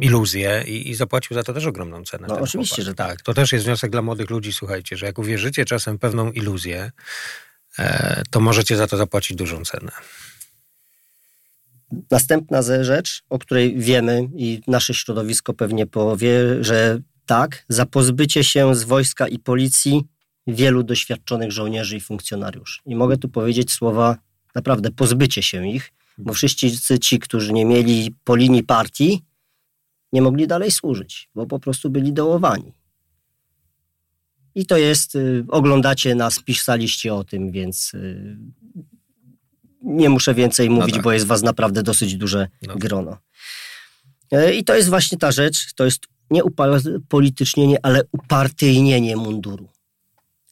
iluzję 0.00 0.64
i, 0.66 0.90
i, 0.90 0.94
zapłacił 0.94 1.34
za 1.34 1.42
to 1.42 1.54
też 1.54 1.66
ogromną 1.66 2.04
cenę. 2.04 2.26
No 2.28 2.40
oczywiście, 2.40 2.82
chłopak. 2.82 2.86
że 2.86 2.94
tak. 2.94 3.22
To 3.22 3.34
też 3.34 3.52
jest 3.52 3.64
wniosek 3.64 3.90
dla 3.90 4.02
młodych 4.02 4.30
ludzi, 4.30 4.52
słuchajcie, 4.52 4.96
że 4.96 5.06
jak 5.06 5.18
uwierzycie 5.18 5.64
czasem 5.64 5.98
pewną 5.98 6.32
iluzję, 6.32 6.90
to 8.30 8.40
możecie 8.40 8.76
za 8.76 8.86
to 8.86 8.96
zapłacić 8.96 9.36
dużą 9.36 9.64
cenę. 9.64 9.92
Następna 12.10 12.62
rzecz, 12.62 13.22
o 13.30 13.38
której 13.38 13.78
wiemy 13.78 14.28
i 14.36 14.60
nasze 14.66 14.94
środowisko 14.94 15.54
pewnie 15.54 15.86
powie, 15.86 16.64
że 16.64 17.00
tak, 17.26 17.64
za 17.68 17.86
pozbycie 17.86 18.44
się 18.44 18.74
z 18.74 18.84
wojska 18.84 19.28
i 19.28 19.38
policji 19.38 20.04
wielu 20.46 20.82
doświadczonych 20.82 21.52
żołnierzy 21.52 21.96
i 21.96 22.00
funkcjonariuszy. 22.00 22.80
I 22.86 22.96
mogę 22.96 23.16
tu 23.16 23.28
powiedzieć 23.28 23.72
słowa 23.72 24.16
naprawdę 24.54 24.90
pozbycie 24.90 25.42
się 25.42 25.68
ich, 25.68 25.92
bo 26.18 26.34
wszyscy 26.34 26.98
ci, 26.98 27.18
którzy 27.18 27.52
nie 27.52 27.64
mieli 27.64 28.14
po 28.24 28.36
linii 28.36 28.62
partii, 28.62 29.22
nie 30.12 30.22
mogli 30.22 30.46
dalej 30.46 30.70
służyć, 30.70 31.28
bo 31.34 31.46
po 31.46 31.58
prostu 31.58 31.90
byli 31.90 32.12
dołowani. 32.12 32.72
I 34.54 34.66
to 34.66 34.76
jest, 34.76 35.14
y, 35.14 35.44
oglądacie 35.48 36.14
nas, 36.14 36.40
pisaliście 36.40 37.14
o 37.14 37.24
tym, 37.24 37.50
więc 37.50 37.94
y, 37.94 38.36
nie 39.82 40.08
muszę 40.08 40.34
więcej 40.34 40.68
no 40.68 40.74
mówić, 40.74 40.94
no 40.94 40.98
tak. 40.98 41.04
bo 41.04 41.12
jest 41.12 41.26
was 41.26 41.42
naprawdę 41.42 41.82
dosyć 41.82 42.16
duże 42.16 42.48
no. 42.62 42.76
grono. 42.76 43.18
E, 44.32 44.54
I 44.54 44.64
to 44.64 44.74
jest 44.74 44.88
właśnie 44.88 45.18
ta 45.18 45.32
rzecz, 45.32 45.74
to 45.74 45.84
jest 45.84 46.02
nie 46.30 46.42
upolitycznienie, 46.44 47.76
ale 47.82 48.02
upartyjnienie 48.12 49.16
munduru. 49.16 49.68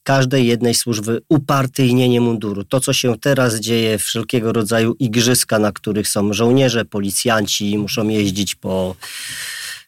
Każdej 0.03 0.47
jednej 0.47 0.75
służby 0.75 1.21
upartyjnienie 1.29 2.21
munduru. 2.21 2.65
To, 2.65 2.81
co 2.81 2.93
się 2.93 3.19
teraz 3.19 3.61
dzieje, 3.61 3.99
wszelkiego 3.99 4.53
rodzaju 4.53 4.95
igrzyska, 4.99 5.59
na 5.59 5.73
których 5.73 6.09
są 6.09 6.33
żołnierze, 6.33 6.85
policjanci, 6.85 7.79
muszą 7.79 8.09
jeździć 8.09 8.55
po 8.55 8.97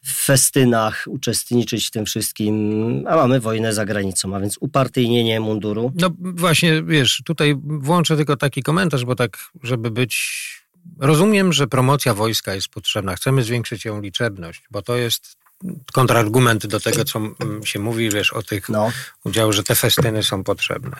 festynach, 0.07 1.05
uczestniczyć 1.07 1.87
w 1.87 1.91
tym 1.91 2.05
wszystkim, 2.05 2.55
a 3.07 3.15
mamy 3.15 3.39
wojnę 3.39 3.73
za 3.73 3.85
granicą, 3.85 4.35
a 4.35 4.39
więc 4.39 4.57
upartyjnienie 4.59 5.39
munduru. 5.39 5.93
No 5.95 6.09
właśnie, 6.19 6.83
wiesz, 6.83 7.21
tutaj 7.25 7.55
włączę 7.63 8.17
tylko 8.17 8.37
taki 8.37 8.63
komentarz, 8.63 9.05
bo 9.05 9.15
tak, 9.15 9.37
żeby 9.63 9.91
być... 9.91 10.15
Rozumiem, 10.99 11.53
że 11.53 11.67
promocja 11.67 12.13
wojska 12.13 12.55
jest 12.55 12.67
potrzebna. 12.67 13.15
Chcemy 13.15 13.43
zwiększyć 13.43 13.85
ją 13.85 14.01
liczebność, 14.01 14.63
bo 14.71 14.81
to 14.81 14.95
jest 14.95 15.37
kontrargument 15.93 16.67
do 16.67 16.79
tego, 16.79 17.05
co 17.05 17.21
się 17.63 17.79
mówi, 17.79 18.09
wiesz, 18.09 18.33
o 18.33 18.43
tych 18.43 18.69
no. 18.69 18.91
udziałach, 19.23 19.53
że 19.53 19.63
te 19.63 19.75
festyny 19.75 20.23
są 20.23 20.43
potrzebne. 20.43 20.97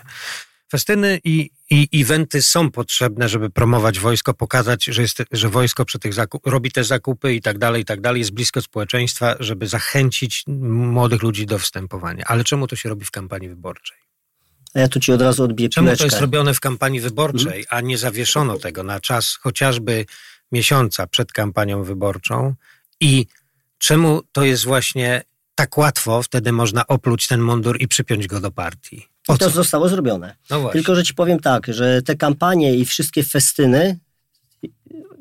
Festyny 0.71 1.19
i, 1.24 1.50
i 1.69 2.01
eventy 2.01 2.41
są 2.41 2.72
potrzebne, 2.72 3.29
żeby 3.29 3.50
promować 3.50 4.00
wojsko, 4.00 4.34
pokazać, 4.34 4.86
że, 4.86 5.01
jest, 5.01 5.24
że 5.31 5.50
wojsko 5.50 5.86
przy 5.86 6.00
tych 6.00 6.13
zakup, 6.13 6.48
robi 6.48 6.72
te 6.72 6.84
zakupy 6.84 7.34
i 7.34 7.41
tak 7.41 7.57
dalej, 7.57 7.81
i 7.81 7.86
tak 7.86 8.01
dalej, 8.01 8.19
jest 8.19 8.31
blisko 8.31 8.62
społeczeństwa, 8.62 9.36
żeby 9.39 9.67
zachęcić 9.67 10.43
młodych 10.67 11.24
ludzi 11.24 11.45
do 11.45 11.60
wstępowania. 11.60 12.24
Ale 12.27 12.43
czemu 12.43 12.67
to 12.67 12.75
się 12.75 12.89
robi 12.89 13.05
w 13.05 13.12
kampanii 13.12 13.50
wyborczej? 13.50 13.98
A 14.74 14.79
ja 14.79 14.88
tu 14.88 15.00
ci 15.00 15.12
od 15.12 15.22
razu 15.22 15.43
odbiję 15.43 15.69
Czemu 15.69 15.86
piłeczkę. 15.86 16.03
to 16.03 16.05
jest 16.05 16.22
robione 16.22 16.53
w 16.53 16.60
kampanii 16.60 17.00
wyborczej, 17.00 17.63
hmm. 17.63 17.65
a 17.69 17.81
nie 17.81 17.98
zawieszono 17.98 18.60
tego 18.60 18.84
na 18.84 19.00
czas 19.00 19.36
chociażby 19.36 20.05
miesiąca 20.51 21.07
przed 21.07 21.31
kampanią 21.31 21.84
wyborczą 21.84 22.55
i 23.00 23.25
czemu 23.77 24.22
to 24.31 24.43
jest 24.43 24.63
właśnie 24.63 25.22
tak 25.55 25.77
łatwo, 25.77 26.24
wtedy 26.24 26.51
można 26.51 26.88
opluć 26.88 27.27
ten 27.27 27.41
mundur 27.41 27.81
i 27.81 27.88
przypiąć 27.88 28.27
go 28.27 28.39
do 28.39 28.51
partii? 28.51 29.14
I 29.29 29.38
to 29.38 29.50
zostało 29.50 29.89
zrobione. 29.89 30.36
No 30.50 30.70
Tylko, 30.70 30.96
że 30.96 31.03
ci 31.03 31.13
powiem 31.13 31.39
tak, 31.39 31.67
że 31.74 32.01
te 32.01 32.15
kampanie 32.15 32.75
i 32.75 32.86
wszystkie 32.86 33.24
festyny, 33.24 34.00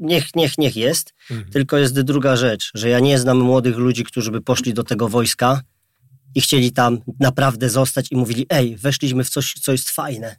niech, 0.00 0.34
niech, 0.34 0.58
niech 0.58 0.76
jest, 0.76 1.14
mhm. 1.30 1.50
tylko 1.50 1.76
jest 1.76 2.00
druga 2.00 2.37
rzecz, 2.37 2.70
że 2.75 2.88
ja 2.88 3.00
nie 3.00 3.18
znam 3.18 3.38
młodych 3.38 3.76
ludzi, 3.76 4.04
którzy 4.04 4.30
by 4.30 4.40
poszli 4.40 4.75
do 4.75 4.84
tego 4.84 5.08
wojska 5.08 5.62
i 6.34 6.40
chcieli 6.40 6.73
tam 6.73 6.99
naprawdę 7.20 7.70
zostać 7.70 8.12
i 8.12 8.16
mówili, 8.16 8.46
ej, 8.49 8.76
weszliśmy 8.76 9.25
w 9.25 9.30
coś, 9.30 9.52
co 9.52 9.73
jest 9.73 9.90
fajne. 9.90 10.37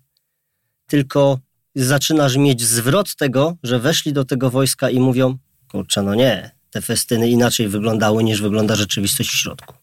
Tylko 0.87 1.39
zaczynasz 1.75 2.37
mieć 2.37 2.61
zwrot 2.61 3.15
tego, 3.15 3.57
że 3.63 3.79
weszli 3.79 4.13
do 4.13 4.25
tego 4.25 4.49
wojska 4.49 4.89
i 4.89 4.99
mówią, 4.99 5.37
kurczę, 5.71 6.01
no 6.01 6.15
nie, 6.15 6.51
te 6.71 6.81
festyny 6.81 7.29
inaczej 7.29 7.67
wyglądały 7.67 8.23
niż 8.23 8.41
wygląda 8.41 8.75
rzeczywistość 8.75 9.29
w 9.29 9.35
środku. 9.35 9.73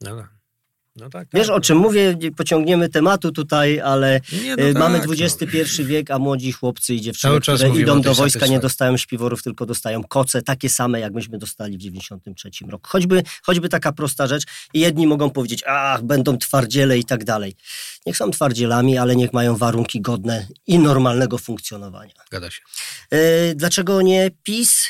No 0.00 0.16
tak. 0.16 0.41
No 0.96 1.10
tak, 1.10 1.28
Wiesz 1.34 1.46
tak, 1.46 1.56
o 1.56 1.60
czym 1.60 1.78
mówię, 1.78 2.16
pociągniemy 2.36 2.88
tematu 2.88 3.32
tutaj, 3.32 3.80
ale 3.80 4.20
nie, 4.42 4.56
no 4.56 4.62
e, 4.62 4.72
mamy 4.72 5.00
tak, 5.00 5.08
XXI 5.10 5.82
no. 5.82 5.88
wiek, 5.88 6.10
a 6.10 6.18
młodzi 6.18 6.52
chłopcy 6.52 6.94
i 6.94 7.00
dziewczyny, 7.00 7.40
które 7.40 7.80
idą 7.80 8.00
do 8.00 8.14
wojska, 8.14 8.46
nie 8.46 8.60
dostają 8.60 8.96
śpiworów, 8.96 9.42
tylko 9.42 9.66
dostają 9.66 10.04
koce, 10.04 10.42
takie 10.42 10.68
same 10.68 11.00
jak 11.00 11.12
myśmy 11.12 11.38
dostali 11.38 11.78
w 11.78 11.80
93 11.80 12.50
roku. 12.68 12.88
Choćby, 12.88 13.22
choćby 13.42 13.68
taka 13.68 13.92
prosta 13.92 14.26
rzecz 14.26 14.42
i 14.74 14.80
jedni 14.80 15.06
mogą 15.06 15.30
powiedzieć, 15.30 15.64
ach, 15.66 16.02
będą 16.02 16.38
twardziele 16.38 16.98
i 16.98 17.04
tak 17.04 17.24
dalej. 17.24 17.54
Niech 18.06 18.16
są 18.16 18.30
twardzielami, 18.30 18.98
ale 18.98 19.16
niech 19.16 19.32
mają 19.32 19.56
warunki 19.56 20.00
godne 20.00 20.46
i 20.66 20.78
normalnego 20.78 21.38
funkcjonowania. 21.38 22.14
Zgadza 22.26 22.50
się. 22.50 22.60
E, 23.10 23.54
dlaczego 23.54 24.02
nie 24.02 24.30
PiS? 24.42 24.88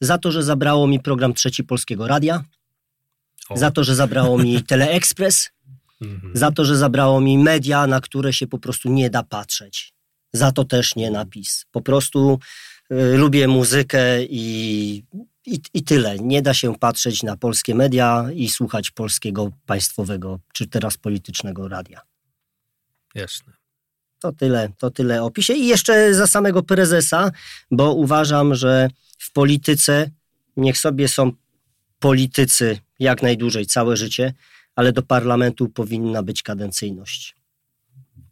Za 0.00 0.18
to, 0.18 0.32
że 0.32 0.42
zabrało 0.42 0.86
mi 0.86 1.00
program 1.00 1.34
Trzeci 1.34 1.64
Polskiego 1.64 2.06
Radia, 2.06 2.44
za 3.54 3.70
to, 3.70 3.84
że 3.84 3.94
zabrało 3.94 4.38
mi 4.38 4.62
Teleexpress, 4.72 5.50
mhm. 6.02 6.36
za 6.36 6.52
to, 6.52 6.64
że 6.64 6.76
zabrało 6.76 7.20
mi 7.20 7.38
media, 7.38 7.86
na 7.86 8.00
które 8.00 8.32
się 8.32 8.46
po 8.46 8.58
prostu 8.58 8.88
nie 8.88 9.10
da 9.10 9.22
patrzeć. 9.22 9.92
Za 10.32 10.52
to 10.52 10.64
też 10.64 10.96
nie 10.96 11.10
napis. 11.10 11.66
Po 11.70 11.80
prostu 11.80 12.38
y, 12.92 13.16
lubię 13.16 13.48
muzykę 13.48 14.24
i, 14.24 15.04
i, 15.46 15.60
i 15.74 15.82
tyle. 15.82 16.18
Nie 16.18 16.42
da 16.42 16.54
się 16.54 16.74
patrzeć 16.74 17.22
na 17.22 17.36
polskie 17.36 17.74
media 17.74 18.26
i 18.34 18.48
słuchać 18.48 18.90
polskiego 18.90 19.50
państwowego, 19.66 20.38
czy 20.52 20.66
teraz 20.66 20.96
politycznego 20.96 21.68
radia. 21.68 22.00
Jasne. 23.14 23.52
To 24.18 24.32
tyle, 24.32 24.68
to 24.78 24.90
tyle 24.90 25.22
o 25.22 25.30
PiSie. 25.30 25.54
I 25.54 25.66
jeszcze 25.66 26.14
za 26.14 26.26
samego 26.26 26.62
prezesa, 26.62 27.30
bo 27.70 27.94
uważam, 27.94 28.54
że 28.54 28.88
w 29.18 29.32
polityce 29.32 30.10
niech 30.56 30.78
sobie 30.78 31.08
są 31.08 31.32
politycy 31.98 32.78
jak 32.98 33.22
najdłużej, 33.22 33.66
całe 33.66 33.96
życie, 33.96 34.34
ale 34.76 34.92
do 34.92 35.02
parlamentu 35.02 35.68
powinna 35.68 36.22
być 36.22 36.42
kadencyjność. 36.42 37.36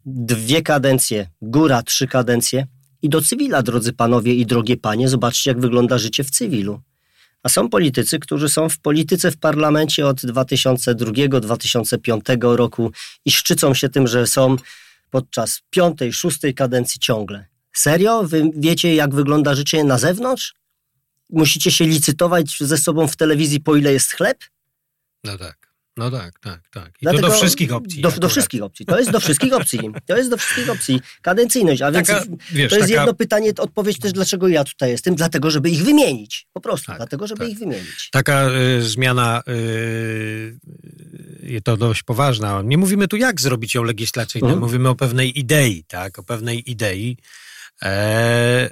Dwie 0.05 0.61
kadencje, 0.61 1.29
góra 1.41 1.83
trzy 1.83 2.07
kadencje 2.07 2.67
i 3.01 3.09
do 3.09 3.21
cywila, 3.21 3.63
drodzy 3.63 3.93
panowie 3.93 4.33
i 4.33 4.45
drogie 4.45 4.77
panie, 4.77 5.09
zobaczcie, 5.09 5.49
jak 5.49 5.59
wygląda 5.59 5.97
życie 5.97 6.23
w 6.23 6.31
cywilu. 6.31 6.81
A 7.43 7.49
są 7.49 7.69
politycy, 7.69 8.19
którzy 8.19 8.49
są 8.49 8.69
w 8.69 8.79
polityce 8.79 9.31
w 9.31 9.37
parlamencie 9.37 10.07
od 10.07 10.21
2002-2005 10.21 12.55
roku 12.55 12.91
i 13.25 13.31
szczycą 13.31 13.73
się 13.73 13.89
tym, 13.89 14.07
że 14.07 14.27
są 14.27 14.55
podczas 15.09 15.61
piątej, 15.69 16.13
szóstej 16.13 16.53
kadencji 16.53 16.99
ciągle. 16.99 17.45
Serio? 17.73 18.23
Wy 18.23 18.49
wiecie, 18.55 18.95
jak 18.95 19.15
wygląda 19.15 19.55
życie 19.55 19.83
na 19.83 19.97
zewnątrz? 19.97 20.53
Musicie 21.29 21.71
się 21.71 21.85
licytować 21.85 22.57
ze 22.59 22.77
sobą 22.77 23.07
w 23.07 23.15
telewizji, 23.15 23.59
po 23.59 23.75
ile 23.75 23.93
jest 23.93 24.11
chleb? 24.11 24.37
No 25.23 25.37
tak. 25.37 25.67
No 25.97 26.11
tak, 26.11 26.39
tak, 26.39 26.61
tak. 26.73 26.89
I 26.89 26.91
Dlatego 27.01 27.27
to 27.27 27.33
do 27.33 27.39
wszystkich 27.39 27.73
opcji. 27.73 28.01
Do, 28.01 28.11
do, 28.11 28.29
wszystkich 28.29 28.63
opcji. 28.63 28.85
To 28.85 28.99
jest 28.99 29.11
do 29.11 29.19
wszystkich 29.19 29.53
opcji. 29.53 29.79
To 30.05 30.17
jest 30.17 30.29
do 30.29 30.37
wszystkich 30.37 30.69
opcji. 30.69 31.01
Kadencyjność. 31.21 31.81
A 31.81 31.91
więc 31.91 32.07
taka, 32.07 32.23
wiesz, 32.51 32.69
to 32.69 32.75
jest 32.75 32.89
taka... 32.89 32.99
jedno 32.99 33.13
pytanie, 33.13 33.51
odpowiedź 33.57 33.99
też, 33.99 34.13
dlaczego 34.13 34.47
ja 34.47 34.63
tutaj 34.63 34.89
jestem. 34.89 35.15
Dlatego, 35.15 35.51
żeby 35.51 35.69
ich 35.69 35.83
wymienić. 35.83 36.47
Po 36.53 36.61
prostu. 36.61 36.85
Tak, 36.85 36.97
dlatego, 36.97 37.27
żeby 37.27 37.39
tak. 37.39 37.49
ich 37.49 37.59
wymienić. 37.59 38.09
Taka 38.11 38.49
y, 38.49 38.81
zmiana 38.81 39.43
y, 39.47 40.59
to 41.63 41.77
dość 41.77 42.03
poważna. 42.03 42.61
Nie 42.65 42.77
mówimy 42.77 43.07
tu, 43.07 43.17
jak 43.17 43.41
zrobić 43.41 43.75
ją 43.75 43.83
legislacyjną. 43.83 44.47
Mhm. 44.47 44.63
Mówimy 44.63 44.89
o 44.89 44.95
pewnej 44.95 45.39
idei, 45.39 45.83
tak? 45.87 46.19
O 46.19 46.23
pewnej 46.23 46.71
idei. 46.71 47.17
E, 47.83 48.69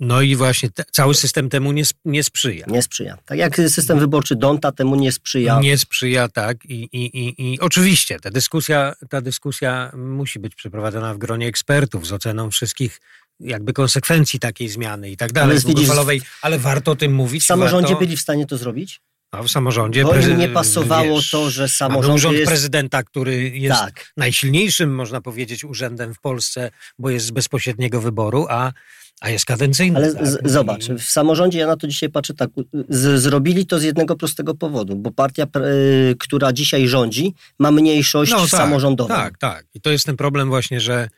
no 0.00 0.22
i 0.22 0.36
właśnie 0.36 0.70
te, 0.70 0.84
cały 0.92 1.14
system 1.14 1.48
temu 1.48 1.72
nie, 1.72 1.82
nie 2.04 2.24
sprzyja. 2.24 2.66
Nie 2.68 2.82
sprzyja. 2.82 3.18
Tak 3.26 3.38
jak 3.38 3.56
system 3.56 3.98
wyborczy 3.98 4.36
Donta 4.36 4.72
temu 4.72 4.96
nie 4.96 5.12
sprzyja. 5.12 5.60
Nie 5.60 5.78
sprzyja, 5.78 6.28
tak. 6.28 6.64
I, 6.64 6.88
i, 6.92 7.18
i, 7.18 7.52
i 7.52 7.60
oczywiście 7.60 8.20
ta 8.20 8.30
dyskusja, 8.30 8.94
ta 9.08 9.20
dyskusja 9.20 9.92
musi 9.96 10.38
być 10.38 10.54
przeprowadzona 10.54 11.14
w 11.14 11.18
gronie 11.18 11.46
ekspertów 11.46 12.06
z 12.06 12.12
oceną 12.12 12.50
wszystkich 12.50 13.00
jakby 13.40 13.72
konsekwencji 13.72 14.38
takiej 14.38 14.68
zmiany 14.68 15.10
i 15.10 15.16
tak 15.16 15.32
dalej, 15.32 15.50
ale, 15.50 15.74
długofalowej, 15.74 16.22
ale 16.42 16.58
warto 16.58 16.90
o 16.90 16.96
tym 16.96 17.14
mówić. 17.14 17.42
W 17.42 17.46
samorządzie 17.46 17.88
warto... 17.88 18.00
byli 18.00 18.16
w 18.16 18.20
stanie 18.20 18.46
to 18.46 18.56
zrobić? 18.56 19.00
No, 19.32 19.42
w 19.42 19.48
samorządzie. 19.50 20.04
Bo 20.04 20.16
nie 20.16 20.48
pasowało 20.48 21.16
wiesz, 21.16 21.30
to, 21.30 21.50
że 21.50 21.68
samorząd. 21.68 22.14
Urząd 22.14 22.36
jest... 22.36 22.48
prezydenta, 22.48 23.02
który 23.02 23.50
jest 23.50 23.80
tak. 23.80 24.12
najsilniejszym, 24.16 24.94
można 24.94 25.20
powiedzieć, 25.20 25.64
urzędem 25.64 26.14
w 26.14 26.20
Polsce, 26.20 26.70
bo 26.98 27.10
jest 27.10 27.26
z 27.26 27.30
bezpośredniego 27.30 28.00
wyboru, 28.00 28.46
a 28.48 28.72
a 29.20 29.30
jest 29.30 29.44
kadencyjny. 29.44 29.96
Ale 29.96 30.14
tak? 30.14 30.26
z, 30.26 30.52
zobacz, 30.52 30.84
w 30.84 31.10
samorządzie 31.10 31.58
ja 31.58 31.66
na 31.66 31.76
to 31.76 31.86
dzisiaj 31.86 32.10
patrzę 32.10 32.34
tak, 32.34 32.50
z, 32.88 33.20
zrobili 33.20 33.66
to 33.66 33.78
z 33.78 33.82
jednego 33.82 34.16
prostego 34.16 34.54
powodu, 34.54 34.96
bo 34.96 35.10
partia, 35.10 35.46
y, 35.56 36.16
która 36.18 36.52
dzisiaj 36.52 36.88
rządzi, 36.88 37.34
ma 37.58 37.70
mniejszość 37.70 38.32
no, 38.32 38.40
tak, 38.40 38.48
samorządową. 38.48 39.14
Tak, 39.14 39.38
tak. 39.38 39.66
I 39.74 39.80
to 39.80 39.90
jest 39.90 40.06
ten 40.06 40.16
problem 40.16 40.48
właśnie, 40.48 40.80
że, 40.80 41.08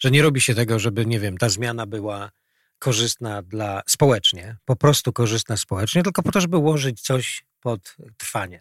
że 0.00 0.10
nie 0.10 0.22
robi 0.22 0.40
się 0.40 0.54
tego, 0.54 0.78
żeby, 0.78 1.06
nie 1.06 1.20
wiem, 1.20 1.38
ta 1.38 1.48
zmiana 1.48 1.86
była 1.86 2.30
korzystna 2.78 3.42
dla 3.42 3.82
społecznie, 3.86 4.56
po 4.64 4.76
prostu 4.76 5.12
korzystna 5.12 5.56
społecznie, 5.56 6.02
tylko 6.02 6.22
po 6.22 6.32
to, 6.32 6.40
żeby 6.40 6.56
ułożyć 6.56 7.00
coś 7.00 7.44
pod 7.60 7.96
trwanie. 8.16 8.60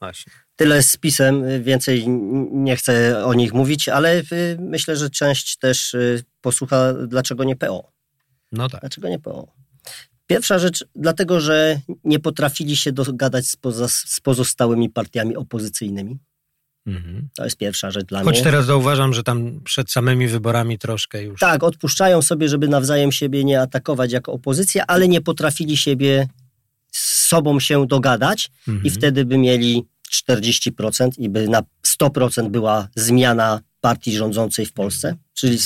Właśnie. 0.00 0.32
Tyle 0.56 0.82
z 0.82 0.96
pisem, 0.96 1.62
więcej 1.62 2.08
nie 2.52 2.76
chcę 2.76 3.24
o 3.24 3.34
nich 3.34 3.52
mówić, 3.52 3.88
ale 3.88 4.20
y, 4.20 4.56
myślę, 4.60 4.96
że 4.96 5.10
część 5.10 5.56
też 5.56 5.94
y, 5.94 6.24
posłucha, 6.40 6.92
dlaczego 6.92 7.44
nie 7.44 7.56
PO. 7.56 7.93
No 8.56 8.68
tak. 8.68 8.80
Dlaczego 8.80 9.08
nie 9.08 9.18
PO? 9.18 9.52
Pierwsza 10.26 10.58
rzecz, 10.58 10.84
dlatego, 10.96 11.40
że 11.40 11.80
nie 12.04 12.18
potrafili 12.18 12.76
się 12.76 12.92
dogadać 12.92 13.46
z, 13.46 13.56
poza, 13.56 13.88
z 13.88 14.20
pozostałymi 14.22 14.90
partiami 14.90 15.36
opozycyjnymi. 15.36 16.18
Mhm. 16.86 17.28
To 17.36 17.44
jest 17.44 17.56
pierwsza 17.56 17.90
rzecz 17.90 18.06
dla 18.06 18.18
Choć 18.18 18.26
mnie. 18.26 18.36
Choć 18.36 18.44
teraz 18.44 18.66
zauważam, 18.66 19.14
że 19.14 19.22
tam 19.22 19.60
przed 19.64 19.90
samymi 19.90 20.28
wyborami 20.28 20.78
troszkę 20.78 21.22
już. 21.22 21.40
Tak, 21.40 21.62
odpuszczają 21.62 22.22
sobie, 22.22 22.48
żeby 22.48 22.68
nawzajem 22.68 23.12
siebie 23.12 23.44
nie 23.44 23.60
atakować 23.60 24.12
jako 24.12 24.32
opozycja, 24.32 24.84
ale 24.86 25.08
nie 25.08 25.20
potrafili 25.20 25.76
siebie 25.76 26.28
z 26.92 27.28
sobą 27.28 27.60
się 27.60 27.86
dogadać 27.86 28.50
mhm. 28.68 28.86
i 28.86 28.90
wtedy 28.90 29.24
by 29.24 29.38
mieli 29.38 29.84
40% 30.28 31.10
i 31.18 31.28
by 31.28 31.48
na 31.48 31.62
100% 31.86 32.48
była 32.48 32.88
zmiana 32.96 33.60
partii 33.80 34.12
rządzącej 34.12 34.66
w 34.66 34.72
Polsce, 34.72 35.16
czyli 35.34 35.58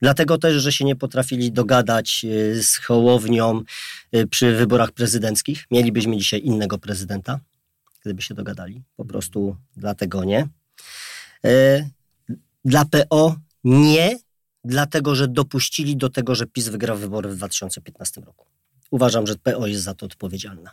Dlatego 0.00 0.38
też, 0.38 0.62
że 0.62 0.72
się 0.72 0.84
nie 0.84 0.96
potrafili 0.96 1.52
dogadać 1.52 2.24
e, 2.24 2.62
z 2.62 2.76
Hołownią 2.76 3.62
e, 4.12 4.26
przy 4.26 4.56
wyborach 4.56 4.92
prezydenckich. 4.92 5.66
Mielibyśmy 5.70 6.16
dzisiaj 6.16 6.40
innego 6.44 6.78
prezydenta, 6.78 7.40
gdyby 8.04 8.22
się 8.22 8.34
dogadali. 8.34 8.82
Po 8.96 9.04
prostu 9.04 9.56
dlatego 9.76 10.24
nie. 10.24 10.48
E, 11.44 11.88
dla 12.64 12.84
PO 12.84 13.36
nie, 13.64 14.18
dlatego 14.64 15.14
że 15.14 15.28
dopuścili 15.28 15.96
do 15.96 16.08
tego, 16.08 16.34
że 16.34 16.46
PiS 16.46 16.68
wygrał 16.68 16.96
wybory 16.96 17.28
w 17.28 17.36
2015 17.36 18.20
roku. 18.20 18.46
Uważam, 18.90 19.26
że 19.26 19.34
PO 19.36 19.66
jest 19.66 19.82
za 19.82 19.94
to 19.94 20.06
odpowiedzialna. 20.06 20.70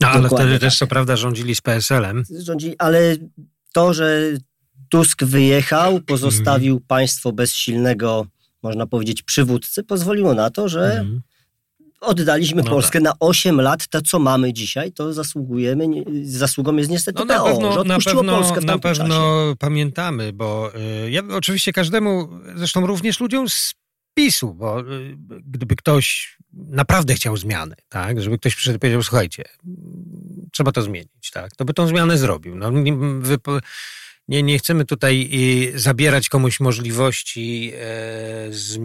No, 0.00 0.08
ale 0.08 0.22
Dokładnie 0.22 0.46
wtedy 0.46 0.52
tak. 0.52 0.60
też 0.60 0.78
co 0.78 0.86
prawda 0.86 1.16
rządzili 1.16 1.54
z 1.54 1.60
PSL-em. 1.60 2.24
Rządzili, 2.38 2.74
ale 2.78 3.16
to, 3.72 3.94
że 3.94 4.20
Tusk 4.92 5.24
wyjechał, 5.24 6.00
pozostawił 6.00 6.74
mm. 6.74 6.84
państwo 6.86 7.32
bez 7.32 7.54
silnego, 7.54 8.26
można 8.62 8.86
powiedzieć, 8.86 9.22
przywódcy, 9.22 9.84
pozwoliło 9.84 10.34
na 10.34 10.50
to, 10.50 10.68
że 10.68 10.92
mm. 10.92 11.22
oddaliśmy 12.00 12.62
no 12.62 12.70
Polskę 12.70 12.92
tak. 12.92 13.02
na 13.02 13.12
8 13.20 13.60
lat. 13.60 13.88
To, 13.88 14.02
co 14.02 14.18
mamy 14.18 14.52
dzisiaj, 14.52 14.92
to 14.92 15.12
zasługujemy, 15.12 15.86
zasługą 16.22 16.76
jest 16.76 16.90
niestety 16.90 17.18
no, 17.18 17.24
na 17.24 17.38
PO, 17.38 17.44
pewno, 17.44 17.72
że 17.72 17.84
na 17.84 17.98
pewno, 17.98 18.40
Na 18.64 18.78
pewno 18.78 19.54
pamiętamy, 19.58 20.32
bo 20.32 20.72
y, 21.06 21.10
ja 21.10 21.22
oczywiście 21.30 21.72
każdemu, 21.72 22.28
zresztą 22.54 22.86
również 22.86 23.20
ludziom 23.20 23.48
z 23.48 23.74
PiSu, 24.14 24.54
bo 24.54 24.80
y, 24.80 25.16
gdyby 25.46 25.76
ktoś 25.76 26.36
naprawdę 26.52 27.14
chciał 27.14 27.36
zmiany, 27.36 27.74
tak, 27.88 28.22
żeby 28.22 28.38
ktoś 28.38 28.54
przyszedł 28.54 28.76
i 28.76 28.80
powiedział, 28.80 29.02
słuchajcie, 29.02 29.44
trzeba 30.52 30.72
to 30.72 30.82
zmienić, 30.82 31.30
tak, 31.32 31.56
to 31.56 31.64
by 31.64 31.74
tą 31.74 31.86
zmianę 31.86 32.18
zrobił. 32.18 32.56
No, 32.56 32.72
wy, 33.20 33.38
nie, 34.28 34.42
nie 34.42 34.58
chcemy 34.58 34.84
tutaj 34.84 35.30
y, 35.74 35.78
zabierać 35.78 36.28
komuś 36.28 36.60
możliwości 36.60 37.72
e, 37.74 37.78
z 38.50 38.78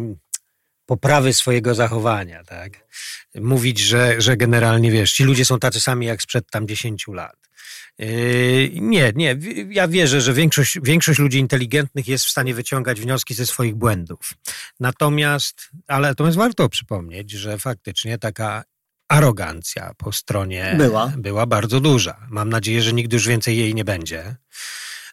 poprawy 0.85 1.33
swojego 1.33 1.75
zachowania, 1.75 2.43
tak? 2.43 2.87
Mówić, 3.35 3.79
że, 3.79 4.21
że 4.21 4.37
generalnie, 4.37 4.91
wiesz, 4.91 5.13
ci 5.13 5.23
ludzie 5.23 5.45
są 5.45 5.59
tacy 5.59 5.81
sami 5.81 6.05
jak 6.05 6.21
sprzed 6.21 6.51
tam 6.51 6.67
10 6.67 7.05
lat. 7.07 7.35
Yy, 7.99 8.69
nie, 8.73 9.11
nie. 9.15 9.37
Ja 9.69 9.87
wierzę, 9.87 10.21
że 10.21 10.33
większość, 10.33 10.77
większość 10.83 11.19
ludzi 11.19 11.39
inteligentnych 11.39 12.07
jest 12.07 12.25
w 12.25 12.29
stanie 12.29 12.53
wyciągać 12.53 13.01
wnioski 13.01 13.33
ze 13.33 13.45
swoich 13.45 13.75
błędów. 13.75 14.33
Natomiast, 14.79 15.69
ale 15.87 16.07
natomiast 16.07 16.37
warto 16.37 16.69
przypomnieć, 16.69 17.31
że 17.31 17.57
faktycznie 17.57 18.17
taka 18.17 18.63
arogancja 19.07 19.93
po 19.97 20.11
stronie 20.11 20.75
była, 20.77 21.13
była 21.17 21.45
bardzo 21.45 21.79
duża. 21.79 22.27
Mam 22.29 22.49
nadzieję, 22.49 22.81
że 22.81 22.93
nigdy 22.93 23.15
już 23.15 23.27
więcej 23.27 23.57
jej 23.57 23.75
nie 23.75 23.85
będzie. 23.85 24.35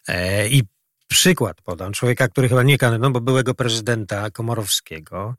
E, 0.07 0.49
I 0.49 0.63
przykład 1.07 1.61
podam 1.61 1.93
człowieka, 1.93 2.27
który 2.27 2.49
chyba 2.49 2.63
nie 2.63 2.77
kandydował, 2.77 3.11
bo 3.11 3.21
byłego 3.21 3.53
prezydenta 3.53 4.31
Komorowskiego, 4.31 5.35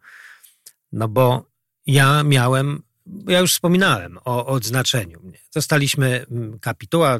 no 0.92 1.08
bo 1.08 1.50
ja 1.86 2.22
miałem, 2.22 2.82
ja 3.28 3.40
już 3.40 3.52
wspominałem 3.52 4.18
o, 4.24 4.46
odznaczeniu 4.46 5.20
mnie. 5.20 5.38
Dostaliśmy 5.54 6.26
mm, 6.30 6.58
kapituła, 6.58 7.18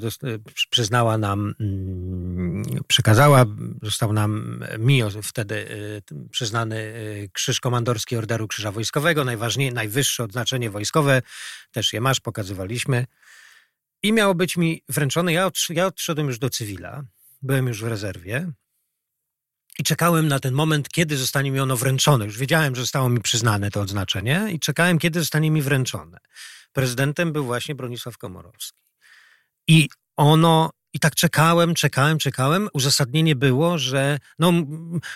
przyznała 0.71 1.19
nam, 1.19 1.55
mm, 1.61 2.65
przekazała, 2.89 3.45
został 3.83 4.13
nam 4.13 4.61
mi 4.79 5.03
wtedy 5.23 5.55
y, 5.55 6.29
przyznany 6.31 6.95
Krzyż 7.33 7.61
Komandorski 7.61 8.17
Orderu 8.17 8.49
Krzyża 8.49 8.73
Wojskowego, 8.73 9.25
najważniejsze, 9.25 9.75
najwyższe 9.75 10.25
odznaczenie 10.25 10.71
wojskowe, 10.71 11.23
też 11.73 11.93
je 11.93 12.01
masz, 12.01 12.21
pokazywaliśmy. 12.21 13.07
I 14.03 14.13
miało 14.13 14.35
być 14.35 14.57
mi 14.57 14.83
wręczone, 14.89 15.33
ja, 15.33 15.51
ja 15.71 15.87
odszedłem 15.87 16.27
już 16.27 16.39
do 16.39 16.51
cywila, 16.51 17.05
byłem 17.47 17.67
już 17.67 17.83
w 17.83 17.87
rezerwie 17.87 18.53
i 19.79 19.85
czekałem 19.85 20.29
na 20.29 20.41
ten 20.41 20.55
moment, 20.55 20.89
kiedy 20.89 21.17
zostanie 21.17 21.51
mi 21.51 21.61
ono 21.61 21.77
wręczone. 21.77 22.25
Już 22.25 22.39
wiedziałem, 22.39 22.75
że 22.75 22.83
zostało 22.83 23.09
mi 23.09 23.21
przyznane 23.21 23.71
to 23.71 23.81
odznaczenie 23.81 24.49
i 24.53 24.59
czekałem, 24.59 24.99
kiedy 24.99 25.21
zostanie 25.21 25.51
mi 25.51 25.63
wręczone. 25.63 26.19
Prezydentem 26.73 27.33
był 27.33 27.45
właśnie 27.45 27.75
Bronisław 27.75 28.19
Komorowski. 28.19 28.83
I 29.69 29.89
ono 30.17 30.71
i 30.97 30.99
tak 30.99 31.15
czekałem, 31.15 31.75
czekałem, 31.75 32.19
czekałem. 32.19 32.69
Uzasadnienie 32.73 33.37
było, 33.37 33.79
że 33.79 34.19
no, 34.39 34.53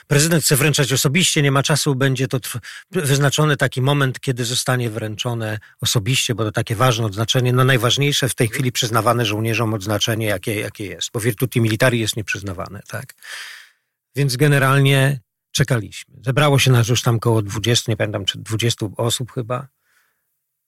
prezydent 0.07 0.45
chce 0.45 0.57
wręczać 0.57 0.93
osobiście, 0.93 1.43
nie 1.43 1.53
ma 1.53 1.63
czasu, 1.63 1.95
będzie 1.95 2.29
to 2.29 2.39
wyznaczony 2.91 3.57
taki 3.57 3.83
moment, 3.83 4.21
kiedy 4.21 4.45
zostanie 4.45 4.91
wręczone 4.91 5.59
osobiście, 5.81 6.35
bo 6.35 6.45
to 6.45 6.53
takie 6.53 6.77
ważne 6.77 7.07
odznaczenie, 7.07 7.53
no 7.53 7.65
najważniejsze 7.65 8.29
w 8.29 8.35
tej 8.35 8.49
chwili 8.49 8.73
przyznawane 8.73 9.25
żołnierzom 9.27 9.75
odznaczenie, 9.75 10.27
jakie, 10.27 10.61
jakie 10.61 10.87
jest, 10.87 11.11
bo 11.13 11.21
Virtuti 11.21 11.61
Militari 11.61 12.01
jest 12.01 12.17
nieprzyznawane, 12.17 12.81
tak. 12.89 13.15
Więc 14.17 14.37
generalnie 14.37 15.21
czekaliśmy. 15.51 16.15
Zebrało 16.25 16.59
się 16.59 16.71
nas 16.71 16.89
już 16.89 17.03
tam 17.03 17.17
około 17.17 17.43
20, 17.43 17.93
nie 17.93 17.97
pamiętam, 17.97 18.25
czy 18.25 18.39
20 18.39 18.87
osób 18.97 19.33
chyba. 19.33 19.69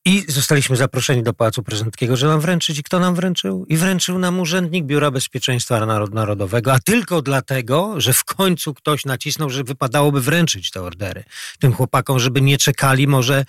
I 0.05 0.25
zostaliśmy 0.29 0.77
zaproszeni 0.77 1.23
do 1.23 1.33
Pałacu 1.33 1.63
Prezydenckiego, 1.63 2.17
że 2.17 2.27
nam 2.27 2.41
wręczyć. 2.41 2.79
I 2.79 2.83
kto 2.83 3.01
nam 3.01 3.15
wręczył? 3.15 3.67
I 3.69 3.77
wręczył 3.77 4.19
nam 4.19 4.41
urzędnik 4.41 4.85
Biura 4.85 5.11
Bezpieczeństwa 5.11 5.87
Narodowego, 6.13 6.73
a 6.73 6.79
tylko 6.79 7.23
dlatego, 7.23 8.01
że 8.01 8.13
w 8.13 8.25
końcu 8.25 8.75
ktoś 8.75 9.05
nacisnął, 9.05 9.51
że 9.51 9.65
wypadałoby 9.65 10.21
wręczyć 10.21 10.71
te 10.71 10.83
ordery 10.83 11.25
tym 11.59 11.73
chłopakom, 11.73 12.19
żeby 12.19 12.41
nie 12.41 12.59
czekali 12.59 13.07
może 13.07 13.45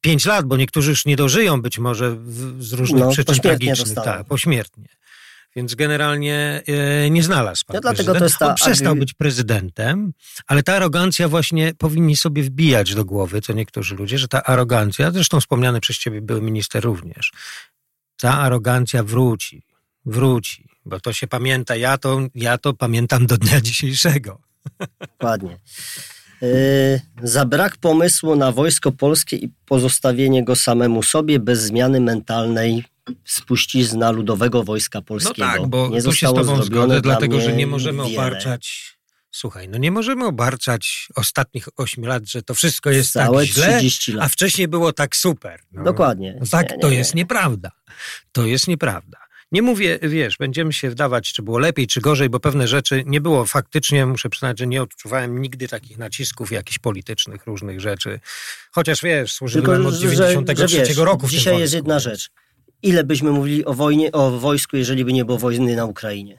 pięć 0.00 0.26
lat, 0.26 0.46
bo 0.46 0.56
niektórzy 0.56 0.90
już 0.90 1.06
nie 1.06 1.16
dożyją 1.16 1.62
być 1.62 1.78
może 1.78 2.16
z 2.58 2.72
różnych 2.72 3.04
no, 3.04 3.10
przyczyn 3.10 3.40
tragicznych. 3.40 3.94
Tak, 3.94 4.26
pośmiertnie. 4.26 4.88
Więc 5.56 5.74
generalnie 5.74 6.62
e, 6.66 7.10
nie 7.10 7.22
znalazł 7.22 7.64
pan 7.66 7.74
no, 7.74 7.80
dlatego 7.80 8.14
to 8.14 8.24
jest 8.24 8.38
ta... 8.38 8.48
On 8.48 8.54
przestał 8.54 8.96
być 8.96 9.14
prezydentem, 9.14 10.12
ale 10.46 10.62
ta 10.62 10.74
arogancja 10.74 11.28
właśnie 11.28 11.74
powinni 11.78 12.16
sobie 12.16 12.42
wbijać 12.42 12.94
do 12.94 13.04
głowy, 13.04 13.40
co 13.40 13.52
niektórzy 13.52 13.94
ludzie, 13.94 14.18
że 14.18 14.28
ta 14.28 14.42
arogancja, 14.42 15.10
zresztą 15.10 15.40
wspomniany 15.40 15.80
przez 15.80 15.98
ciebie 15.98 16.20
były 16.20 16.42
minister 16.42 16.84
również, 16.84 17.32
ta 18.20 18.38
arogancja 18.38 19.02
wróci, 19.02 19.62
wróci, 20.04 20.68
bo 20.84 21.00
to 21.00 21.12
się 21.12 21.26
pamięta, 21.26 21.76
ja 21.76 21.98
to, 21.98 22.20
ja 22.34 22.58
to 22.58 22.74
pamiętam 22.74 23.26
do 23.26 23.36
dnia 23.38 23.60
dzisiejszego. 23.60 24.40
Dokładnie. 25.00 25.58
Yy, 26.42 27.00
za 27.22 27.44
brak 27.44 27.76
pomysłu 27.76 28.36
na 28.36 28.52
wojsko 28.52 28.92
polskie 28.92 29.36
i 29.36 29.52
pozostawienie 29.66 30.44
go 30.44 30.56
samemu 30.56 31.02
sobie 31.02 31.38
bez 31.38 31.62
zmiany 31.62 32.00
mentalnej 32.00 32.84
spuścizna 33.24 34.10
Ludowego 34.10 34.64
Wojska 34.64 35.02
Polskiego. 35.02 35.46
No 35.46 35.58
tak, 35.58 35.66
bo 35.66 35.88
nie 35.88 36.02
tu 36.02 36.12
się 36.12 36.28
z 36.28 36.34
tobą 36.34 36.62
zgodzę, 36.62 37.00
dlatego 37.00 37.40
że 37.40 37.52
nie 37.52 37.66
możemy 37.66 38.02
wiele. 38.02 38.14
obarczać 38.14 38.92
Słuchaj, 39.34 39.68
no 39.68 39.78
nie 39.78 39.90
możemy 39.90 40.26
obarczać 40.26 41.08
ostatnich 41.14 41.68
ośmiu 41.76 42.06
lat, 42.06 42.28
że 42.28 42.42
to 42.42 42.54
wszystko 42.54 42.90
jest 42.90 43.12
tak 43.12 43.26
Całe 43.26 43.46
tak 43.46 43.54
źle, 43.54 43.80
a 44.20 44.28
wcześniej 44.28 44.68
było 44.68 44.92
tak 44.92 45.16
super. 45.16 45.60
No, 45.72 45.84
Dokładnie. 45.84 46.36
No 46.40 46.46
tak, 46.50 46.70
nie, 46.70 46.76
nie, 46.76 46.82
to 46.82 46.90
jest 46.90 47.14
nieprawda. 47.14 47.70
To 48.32 48.46
jest 48.46 48.68
nieprawda. 48.68 49.18
Nie 49.52 49.62
mówię, 49.62 49.98
wiesz, 50.02 50.36
będziemy 50.36 50.72
się 50.72 50.90
wdawać, 50.90 51.32
czy 51.32 51.42
było 51.42 51.58
lepiej, 51.58 51.86
czy 51.86 52.00
gorzej, 52.00 52.28
bo 52.28 52.40
pewne 52.40 52.68
rzeczy 52.68 53.02
nie 53.06 53.20
było 53.20 53.46
faktycznie, 53.46 54.06
muszę 54.06 54.28
przyznać, 54.28 54.58
że 54.58 54.66
nie 54.66 54.82
odczuwałem 54.82 55.42
nigdy 55.42 55.68
takich 55.68 55.98
nacisków 55.98 56.52
jakichś 56.52 56.78
politycznych, 56.78 57.46
różnych 57.46 57.80
rzeczy. 57.80 58.20
Chociaż 58.70 59.02
wiesz, 59.02 59.32
służyłem 59.32 59.66
Tylko, 59.66 59.88
od 59.88 59.94
93 59.94 61.04
roku. 61.04 61.28
Dzisiaj 61.28 61.58
jest 61.58 61.74
jedna 61.74 61.98
rzecz 61.98 62.30
ile 62.82 63.04
byśmy 63.04 63.30
mówili 63.30 63.64
o 63.64 63.74
wojnie, 63.74 64.12
o 64.12 64.30
wojsku, 64.30 64.76
jeżeli 64.76 65.04
by 65.04 65.12
nie 65.12 65.24
było 65.24 65.38
wojny 65.38 65.76
na 65.76 65.84
Ukrainie. 65.84 66.38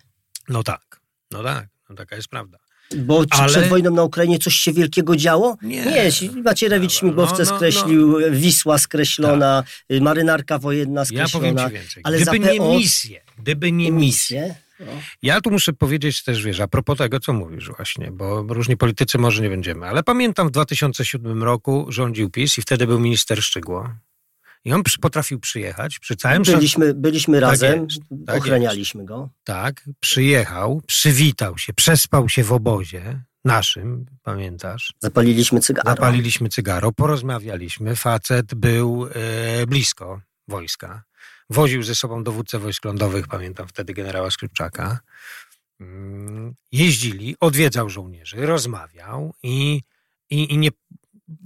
No 0.49 0.63
tak, 0.63 1.01
no 1.31 1.43
tak, 1.43 1.67
no 1.89 1.95
taka 1.95 2.15
jest 2.15 2.27
prawda. 2.27 2.57
Bo 2.97 3.25
czy 3.25 3.37
Ale... 3.37 3.49
przed 3.49 3.69
wojną 3.69 3.91
na 3.91 4.03
Ukrainie 4.03 4.39
coś 4.39 4.55
się 4.55 4.73
wielkiego 4.73 5.15
działo? 5.15 5.57
Nie. 5.61 5.85
Nie, 5.85 6.11
Macierewicz 6.43 6.93
śmigłowce 6.93 7.43
no, 7.43 7.51
no, 7.51 7.55
skreślił, 7.55 8.19
no. 8.19 8.31
Wisła 8.31 8.77
skreślona, 8.77 9.63
tak. 9.89 10.01
marynarka 10.01 10.59
wojenna 10.59 11.05
skreślona. 11.05 11.47
Ja 11.47 11.53
powiem 11.53 11.69
ci 11.69 11.73
więcej. 11.73 12.03
Ale 12.05 12.19
gdyby 12.19 12.39
nie 12.39 12.59
misje, 12.59 13.21
gdyby 13.37 13.71
nie 13.71 13.91
misje, 13.91 14.55
no. 14.79 14.91
Ja 15.21 15.41
tu 15.41 15.51
muszę 15.51 15.73
powiedzieć 15.73 16.23
też, 16.23 16.43
wiesz, 16.43 16.59
a 16.59 16.67
propos 16.67 16.97
tego, 16.97 17.19
co 17.19 17.33
mówisz 17.33 17.69
właśnie, 17.69 18.11
bo 18.11 18.45
różni 18.49 18.77
politycy 18.77 19.17
może 19.17 19.43
nie 19.43 19.49
będziemy, 19.49 19.87
ale 19.87 20.03
pamiętam 20.03 20.47
w 20.47 20.51
2007 20.51 21.43
roku 21.43 21.85
rządził 21.89 22.29
PiS 22.29 22.57
i 22.57 22.61
wtedy 22.61 22.87
był 22.87 22.99
minister 22.99 23.43
Szczygło 23.43 23.89
I 24.65 24.73
on 24.73 24.83
przy, 24.83 24.99
potrafił 24.99 25.39
przyjechać 25.39 25.99
przy 25.99 26.15
całym 26.15 26.43
Byliśmy, 26.43 26.93
byliśmy 26.93 27.41
tak 27.41 27.49
razem, 27.49 27.83
jest, 27.83 28.01
tak 28.27 28.37
ochranialiśmy 28.37 29.05
go. 29.05 29.29
Tak, 29.43 29.89
przyjechał, 29.99 30.81
przywitał 30.87 31.57
się, 31.57 31.73
przespał 31.73 32.29
się 32.29 32.43
w 32.43 32.51
obozie 32.53 33.21
naszym, 33.45 34.05
pamiętasz? 34.23 34.93
Zapaliliśmy 34.99 35.59
cygaro. 35.59 35.89
Zapaliliśmy 35.89 36.49
cygaro, 36.49 36.91
porozmawialiśmy. 36.91 37.95
Facet 37.95 38.55
był 38.55 39.07
e, 39.07 39.67
blisko 39.67 40.21
wojska. 40.47 41.03
Woził 41.49 41.83
ze 41.83 41.95
sobą 41.95 42.23
dowódcę 42.23 42.59
wojsk 42.59 42.85
lądowych, 42.85 43.27
pamiętam 43.27 43.67
wtedy 43.67 43.93
generała 43.93 44.31
Skrzypczaka. 44.31 44.99
Mm, 45.79 46.55
jeździli, 46.71 47.35
odwiedzał 47.39 47.89
żołnierzy, 47.89 48.45
rozmawiał 48.45 49.33
i, 49.43 49.81
i, 50.29 50.53
i 50.53 50.57
nie 50.57 50.69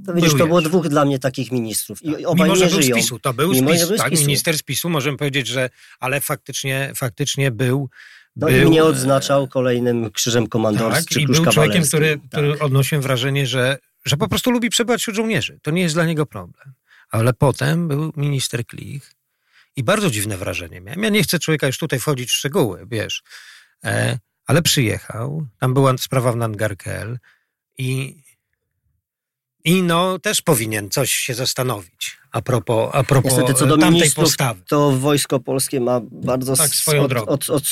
to 0.06 0.14
widzisz, 0.14 0.32
to 0.38 0.48
było 0.48 0.62
dwóch 0.62 0.88
dla 0.88 1.06
mnie 1.06 1.20
takich 1.20 1.52
ministrów. 1.52 2.04
I 2.04 2.26
obaj 2.26 2.50
Mimo, 2.50 2.56
że 2.56 2.68
był 2.68 2.82
żyją. 2.82 2.96
z 2.96 3.00
PiSu, 3.00 3.20
to 3.20 3.34
był 3.34 3.52
Mimo, 3.52 3.76
z 3.76 3.98
tak, 3.98 4.12
minister 4.12 4.58
z 4.58 4.64
PiSu, 4.64 4.90
możemy 4.90 5.18
powiedzieć, 5.18 5.48
że 5.48 5.70
ale 6.00 6.22
faktycznie, 6.22 6.92
faktycznie 6.96 7.52
był 7.52 7.90
no 8.36 8.48
był, 8.48 8.58
i 8.58 8.66
mnie 8.66 8.84
odznaczał 8.84 9.48
kolejnym 9.48 10.12
krzyżem 10.12 10.48
komandorskim. 10.48 11.28
Tak, 11.28 11.38
i 11.38 11.42
był 11.42 11.52
człowiekiem, 11.52 11.84
który, 11.84 12.18
tak. 12.18 12.28
który 12.28 12.60
odnosiłem 12.60 13.02
wrażenie, 13.02 13.48
że, 13.48 13.78
że 14.06 14.18
po 14.18 14.28
prostu 14.28 14.52
lubi 14.52 14.70
przebywać 14.70 15.02
wśród 15.02 15.16
żołnierzy. 15.16 15.60
To 15.62 15.72
nie 15.72 15.82
jest 15.82 15.96
dla 15.96 16.06
niego 16.06 16.26
problem. 16.26 16.74
Ale 17.10 17.34
potem 17.34 17.88
był 17.88 18.14
minister 18.18 18.66
Klich 18.66 19.14
i 19.76 19.84
bardzo 19.84 20.10
dziwne 20.10 20.38
wrażenie 20.38 20.82
miałem. 20.82 21.04
Ja 21.04 21.10
nie 21.10 21.24
chcę 21.24 21.40
człowieka 21.40 21.68
już 21.68 21.78
tutaj 21.78 22.00
wchodzić 22.00 22.30
w 22.30 22.34
szczegóły, 22.34 22.86
wiesz. 22.92 23.24
E, 23.86 24.20
ale 24.46 24.62
przyjechał, 24.62 25.48
tam 25.60 25.74
była 25.74 25.98
sprawa 25.98 26.32
w 26.32 26.36
Nangarkel 26.36 27.20
i 27.78 28.22
i 29.68 29.84
no 29.84 30.20
też 30.20 30.42
powinien 30.42 30.90
coś 30.90 31.12
się 31.12 31.34
zastanowić 31.34 32.18
a 32.32 32.42
propos, 32.42 32.90
a 32.94 33.04
propos 33.04 33.32
Niestety, 33.32 33.54
co 33.54 33.66
do 33.66 33.78
tamtej 33.78 34.12
postawy. 34.12 34.62
To 34.68 34.92
Wojsko 34.92 35.40
Polskie 35.40 35.80
ma 35.80 36.02
bardzo 36.12 36.56
tak, 36.56 36.70
swoją 36.70 37.04
od, 37.04 37.10
drogą. 37.10 37.32
Od, 37.32 37.50
od 37.50 37.64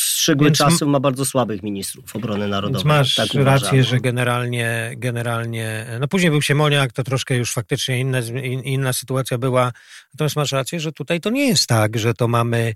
czasu 0.54 0.88
ma 0.88 1.00
bardzo 1.00 1.26
słabych 1.26 1.64
ministrów 1.64 2.16
obrony 2.16 2.48
narodowej. 2.48 2.74
Więc 2.74 2.86
masz 2.86 3.16
tak 3.16 3.34
rację, 3.34 3.84
że 3.84 4.00
generalnie, 4.00 4.94
generalnie, 4.98 5.86
no 6.00 6.08
później 6.08 6.32
był 6.32 6.42
Siemoniak, 6.42 6.94
to 6.94 7.04
troszkę 7.04 7.36
już 7.36 7.54
faktycznie 7.54 8.00
inna, 8.00 8.20
inna 8.64 8.94
sytuacja 8.94 9.38
była. 9.38 9.72
Natomiast 10.14 10.36
masz 10.36 10.52
rację, 10.52 10.80
że 10.80 10.92
tutaj 10.92 11.22
to 11.22 11.30
nie 11.30 11.48
jest 11.48 11.68
tak, 11.68 11.98
że 11.98 12.14
to 12.14 12.28
mamy 12.28 12.74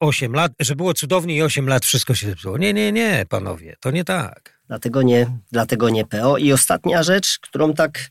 8 0.00 0.32
lat, 0.32 0.52
że 0.60 0.76
było 0.76 0.94
cudownie 0.94 1.36
i 1.36 1.42
8 1.42 1.68
lat 1.68 1.84
wszystko 1.84 2.14
się 2.14 2.26
zepsuło. 2.26 2.58
Nie, 2.58 2.72
nie, 2.72 2.92
nie, 2.92 3.26
panowie, 3.28 3.76
to 3.80 3.90
nie 3.90 4.04
tak. 4.04 4.57
Dlatego 4.68 5.02
nie, 5.02 5.26
dlatego 5.52 5.90
nie 5.90 6.04
PO. 6.04 6.38
I 6.38 6.52
ostatnia 6.52 7.02
rzecz, 7.02 7.38
którą 7.38 7.74
tak 7.74 8.10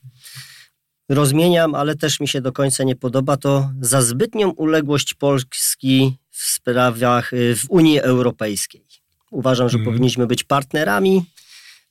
rozmieniam, 1.10 1.76
ale 1.76 1.96
też 1.96 2.20
mi 2.20 2.28
się 2.28 2.42
do 2.42 2.52
końca 2.52 2.84
nie 2.84 2.96
podoba, 2.96 3.38
to 3.38 3.70
za 3.82 4.02
zbytnią 4.02 4.50
uległość 4.50 5.14
Polski 5.14 6.18
w 6.32 6.44
sprawach 6.44 7.34
y, 7.34 7.56
w 7.56 7.70
Unii 7.70 8.00
Europejskiej. 8.00 8.86
Uważam, 9.32 9.70
że 9.70 9.78
mm. 9.78 9.86
powinniśmy 9.86 10.28
być 10.28 10.44
partnerami, 10.44 11.26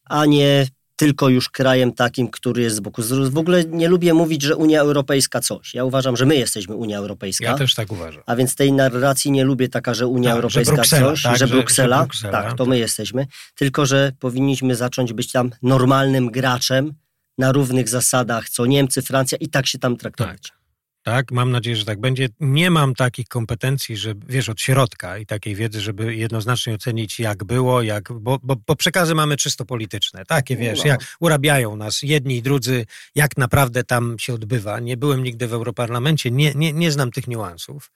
a 0.05 0.27
nie 0.27 0.67
tylko 0.97 1.29
już 1.29 1.51
krajem 1.51 1.93
takim, 1.93 2.29
który 2.29 2.63
jest 2.63 2.77
z 2.77 2.81
boku. 2.81 3.03
W 3.31 3.39
ogóle 3.39 3.65
nie 3.65 3.89
lubię 3.89 4.15
mówić, 4.15 4.43
że 4.43 4.57
Unia 4.57 4.81
Europejska 4.81 5.41
coś. 5.41 5.75
Ja 5.75 5.85
uważam, 5.85 6.17
że 6.17 6.27
my 6.27 6.37
jesteśmy 6.37 6.75
Unia 6.75 6.99
Europejska. 6.99 7.45
Ja 7.45 7.55
też 7.55 7.75
tak 7.75 7.93
uważam. 7.93 8.23
A 8.27 8.37
więc 8.37 8.55
tej 8.55 8.73
narracji 8.73 9.31
nie 9.31 9.45
lubię 9.45 9.69
taka, 9.69 9.95
że 9.95 10.07
Unia 10.07 10.31
tak, 10.31 10.37
Europejska 10.37 10.75
że 10.75 10.77
Bruksela, 10.77 11.11
coś, 11.11 11.23
tak, 11.23 11.37
że, 11.37 11.47
Bruksela, 11.47 11.97
że, 11.97 12.03
że 12.03 12.07
Bruksela, 12.07 12.43
tak, 12.43 12.57
to 12.59 12.67
my 12.67 12.79
jesteśmy. 12.79 13.27
Tylko, 13.55 13.87
że 13.87 14.13
powinniśmy 14.21 14.77
zacząć 14.77 15.13
być 15.13 15.33
tam 15.33 15.51
normalnym 15.63 16.31
graczem, 16.31 16.95
na 17.39 17.53
równych 17.53 17.89
zasadach, 17.89 18.49
co 18.49 18.67
Niemcy, 18.67 19.03
Francja 19.03 19.39
i 19.39 19.49
tak 19.49 19.67
się 19.67 19.79
tam 19.79 19.97
traktować. 19.97 20.43
Tak. 20.43 20.66
Tak, 21.07 21.33
mam 21.33 21.51
nadzieję, 21.51 21.77
że 21.77 21.85
tak 21.85 22.01
będzie. 22.01 22.29
Nie 22.41 22.71
mam 22.71 22.95
takich 22.95 23.29
kompetencji, 23.29 23.97
że 23.97 24.15
wiesz, 24.29 24.49
od 24.49 24.61
środka 24.61 25.19
i 25.19 25.27
takiej 25.27 25.55
wiedzy, 25.55 25.81
żeby 25.81 26.17
jednoznacznie 26.17 26.75
ocenić, 26.75 27.21
jak 27.21 27.45
było, 27.45 27.83
jak, 27.83 28.13
bo, 28.13 28.39
bo, 28.43 28.57
bo 28.67 28.77
przekazy 28.77 29.15
mamy 29.15 29.37
czysto 29.37 29.65
polityczne. 29.65 30.25
Takie 30.25 30.57
wiesz, 30.57 30.79
no. 30.79 30.87
jak 30.87 31.01
urabiają 31.21 31.77
nas 31.77 32.03
jedni 32.03 32.37
i 32.37 32.43
drudzy, 32.43 32.87
jak 33.15 33.37
naprawdę 33.37 33.85
tam 33.85 34.19
się 34.19 34.35
odbywa. 34.35 34.81
Nie 34.81 34.97
byłem 34.97 35.23
nigdy 35.23 35.47
w 35.47 35.53
Europarlamencie, 35.53 36.31
nie, 36.31 36.53
nie, 36.55 36.73
nie 36.73 36.93
znam 36.93 37.11
tych 37.11 37.27
niuansów, 37.27 37.93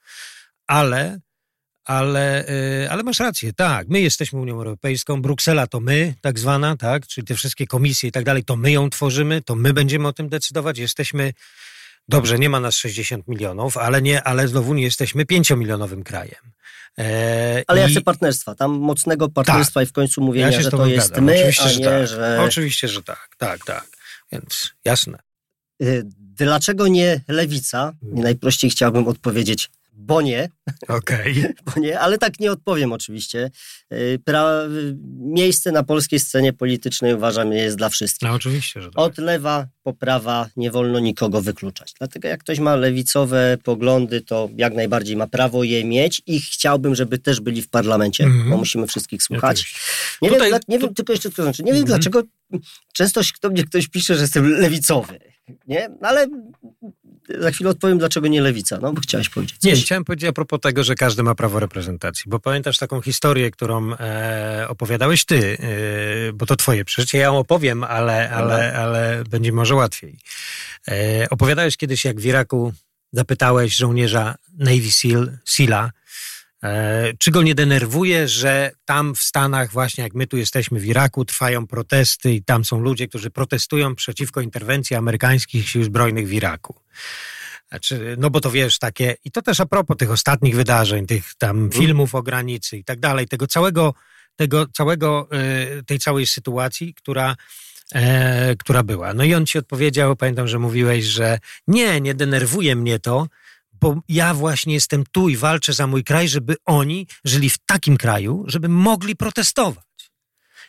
ale 0.67 1.19
ale, 1.85 2.49
y, 2.83 2.91
ale 2.91 3.03
masz 3.03 3.19
rację, 3.19 3.53
tak, 3.53 3.87
my 3.89 4.01
jesteśmy 4.01 4.39
Unią 4.39 4.55
Europejską, 4.55 5.21
Bruksela 5.21 5.67
to 5.67 5.79
my, 5.79 6.13
tak 6.21 6.39
zwana, 6.39 6.77
tak, 6.77 7.07
czyli 7.07 7.27
te 7.27 7.35
wszystkie 7.35 7.67
komisje 7.67 8.09
i 8.09 8.11
tak 8.11 8.23
dalej, 8.23 8.43
to 8.43 8.55
my 8.55 8.71
ją 8.71 8.89
tworzymy, 8.89 9.41
to 9.41 9.55
my 9.55 9.73
będziemy 9.73 10.07
o 10.07 10.13
tym 10.13 10.29
decydować, 10.29 10.77
jesteśmy, 10.77 11.33
dobrze, 12.07 12.39
nie 12.39 12.49
ma 12.49 12.59
nas 12.59 12.75
60 12.75 13.27
milionów, 13.27 13.77
ale 13.77 14.01
nie, 14.01 14.23
ale 14.23 14.47
znowu 14.47 14.73
nie 14.73 14.83
jesteśmy 14.83 15.25
pięciomilionowym 15.25 16.03
krajem. 16.03 16.51
E, 16.99 17.63
ale 17.67 17.79
i... 17.79 17.83
ja 17.83 17.89
chcę 17.89 18.01
partnerstwa, 18.01 18.55
tam 18.55 18.71
mocnego 18.71 19.29
partnerstwa 19.29 19.79
tak. 19.79 19.87
i 19.87 19.89
w 19.89 19.93
końcu 19.93 20.21
mówienia, 20.21 20.51
ja 20.51 20.61
że 20.61 20.71
to 20.71 20.85
jest 20.85 21.17
my, 21.17 21.33
Oczywiście, 21.33 21.63
a 21.63 21.67
nie, 21.67 21.73
że, 21.73 21.89
tak. 21.89 22.07
że... 22.07 22.41
Oczywiście, 22.41 22.87
że 22.87 23.03
tak, 23.03 23.29
tak, 23.37 23.65
tak, 23.65 23.87
więc 24.31 24.71
jasne. 24.85 25.17
Y, 25.81 26.03
dlaczego 26.17 26.87
nie 26.87 27.21
lewica? 27.27 27.93
Najprościej 28.01 28.69
chciałbym 28.69 29.07
odpowiedzieć 29.07 29.69
bo 29.91 30.21
nie. 30.21 30.49
Okej. 30.87 31.31
Okay. 31.31 31.53
bo 31.65 31.81
nie, 31.81 31.99
ale 31.99 32.17
tak 32.17 32.39
nie 32.39 32.51
odpowiem 32.51 32.93
oczywiście. 32.93 33.51
Y, 33.93 34.19
pra, 34.25 34.61
miejsce 35.17 35.71
na 35.71 35.83
polskiej 35.83 36.19
scenie 36.19 36.53
politycznej 36.53 37.13
uważam 37.13 37.53
jest 37.53 37.77
dla 37.77 37.89
wszystkich. 37.89 38.29
No 38.29 38.35
oczywiście, 38.35 38.81
że 38.81 38.91
tak. 38.91 38.99
Od 38.99 39.17
lewa 39.17 39.67
po 39.83 39.93
prawa 39.93 40.49
nie 40.55 40.71
wolno 40.71 40.99
nikogo 40.99 41.41
wykluczać. 41.41 41.93
Dlatego 41.97 42.27
jak 42.27 42.39
ktoś 42.39 42.59
ma 42.59 42.75
lewicowe 42.75 43.57
poglądy, 43.63 44.21
to 44.21 44.49
jak 44.57 44.73
najbardziej 44.73 45.15
ma 45.15 45.27
prawo 45.27 45.63
je 45.63 45.85
mieć 45.85 46.21
i 46.25 46.39
chciałbym, 46.41 46.95
żeby 46.95 47.17
też 47.17 47.39
byli 47.39 47.61
w 47.61 47.69
parlamencie, 47.69 48.23
mm 48.23 48.41
-hmm. 48.41 48.49
bo 48.49 48.57
musimy 48.57 48.87
wszystkich 48.87 49.23
słuchać. 49.23 49.75
Nie, 50.21 50.29
Tutaj, 50.29 50.51
wiem, 50.51 50.59
nie 50.67 50.79
to... 50.79 50.85
wiem, 50.85 50.95
tylko 50.95 51.13
jeszcze 51.13 51.31
to 51.31 51.43
znaczy, 51.43 51.63
nie 51.63 51.73
wiem 51.73 51.75
mm 51.75 51.83
-hmm. 51.83 51.87
dlaczego 51.87 52.23
często 52.93 53.21
do 53.41 53.49
mnie 53.49 53.63
ktoś 53.63 53.87
pisze, 53.87 54.15
że 54.15 54.21
jestem 54.21 54.51
lewicowy. 54.51 55.19
Nie? 55.67 55.89
No 56.01 56.07
ale 56.07 56.27
za 57.39 57.51
chwilę 57.51 57.69
odpowiem, 57.69 57.97
dlaczego 57.97 58.27
nie 58.27 58.41
lewica, 58.41 58.79
no 58.81 58.93
bo 58.93 59.01
chciałeś 59.01 59.29
powiedzieć. 59.29 59.57
Coś. 59.57 59.63
Nie, 59.63 59.75
chciałem 59.81 60.05
powiedzieć 60.05 60.29
a 60.29 60.33
propos 60.33 60.59
tego, 60.59 60.83
że 60.83 60.95
każdy 60.95 61.23
ma 61.23 61.35
prawo 61.35 61.59
reprezentacji, 61.59 62.23
bo 62.27 62.39
pamiętasz 62.39 62.77
taką 62.77 63.01
historię, 63.01 63.51
którą 63.51 63.93
e, 63.93 64.65
opowiadałeś 64.69 65.25
ty, 65.25 65.57
e, 66.29 66.33
bo 66.33 66.45
to 66.45 66.55
twoje 66.55 66.85
przeżycie, 66.85 67.17
ja 67.17 67.23
ją 67.23 67.37
opowiem, 67.37 67.83
ale, 67.83 68.29
ale, 68.29 68.73
ale 68.73 69.23
będzie 69.29 69.51
może 69.51 69.75
łatwiej. 69.75 70.19
E, 70.87 71.27
opowiadałeś 71.29 71.77
kiedyś, 71.77 72.05
jak 72.05 72.19
w 72.19 72.25
Iraku 72.25 72.73
zapytałeś 73.11 73.75
żołnierza 73.75 74.35
Navy 74.57 74.91
SEAL, 74.91 75.37
SEALa, 75.45 75.85
E, 75.85 75.91
czy 77.19 77.31
go 77.31 77.41
nie 77.41 77.55
denerwuje, 77.55 78.27
że 78.27 78.71
tam 78.85 79.15
w 79.15 79.21
Stanach, 79.21 79.71
właśnie 79.71 80.03
jak 80.03 80.13
my 80.13 80.27
tu 80.27 80.37
jesteśmy 80.37 80.79
w 80.79 80.85
Iraku, 80.85 81.25
trwają 81.25 81.67
protesty 81.67 82.33
i 82.33 82.43
tam 82.43 82.65
są 82.65 82.79
ludzie, 82.79 83.07
którzy 83.07 83.29
protestują 83.29 83.95
przeciwko 83.95 84.41
interwencji 84.41 84.95
amerykańskich 84.95 85.69
sił 85.69 85.83
zbrojnych 85.83 86.27
w 86.27 86.33
Iraku? 86.33 86.81
Znaczy, 87.69 88.15
no 88.19 88.29
bo 88.29 88.39
to 88.39 88.51
wiesz, 88.51 88.79
takie, 88.79 89.15
i 89.25 89.31
to 89.31 89.41
też 89.41 89.59
a 89.59 89.65
propos 89.65 89.97
tych 89.97 90.11
ostatnich 90.11 90.55
wydarzeń, 90.55 91.05
tych 91.05 91.35
tam 91.37 91.57
mhm. 91.57 91.71
filmów 91.71 92.15
o 92.15 92.23
granicy 92.23 92.77
i 92.77 92.83
tak 92.83 92.99
dalej, 92.99 93.27
tego 93.27 93.47
całego, 93.47 93.93
tego 94.35 94.67
całego, 94.67 95.27
e, 95.31 95.83
tej 95.83 95.99
całej 95.99 96.27
sytuacji, 96.27 96.93
która, 96.93 97.35
e, 97.93 98.55
która 98.55 98.83
była. 98.83 99.13
No 99.13 99.23
i 99.23 99.33
on 99.33 99.45
ci 99.45 99.57
odpowiedział, 99.57 100.15
pamiętam, 100.15 100.47
że 100.47 100.59
mówiłeś, 100.59 101.05
że 101.05 101.39
nie, 101.67 102.01
nie 102.01 102.13
denerwuje 102.13 102.75
mnie 102.75 102.99
to, 102.99 103.27
bo 103.81 103.95
ja 104.09 104.33
właśnie 104.33 104.73
jestem 104.73 105.03
tu 105.11 105.29
i 105.29 105.37
walczę 105.37 105.73
za 105.73 105.87
mój 105.87 106.03
kraj, 106.03 106.27
żeby 106.27 106.55
oni 106.65 107.07
żyli 107.25 107.49
w 107.49 107.57
takim 107.57 107.97
kraju, 107.97 108.43
żeby 108.47 108.69
mogli 108.69 109.15
protestować. 109.15 109.85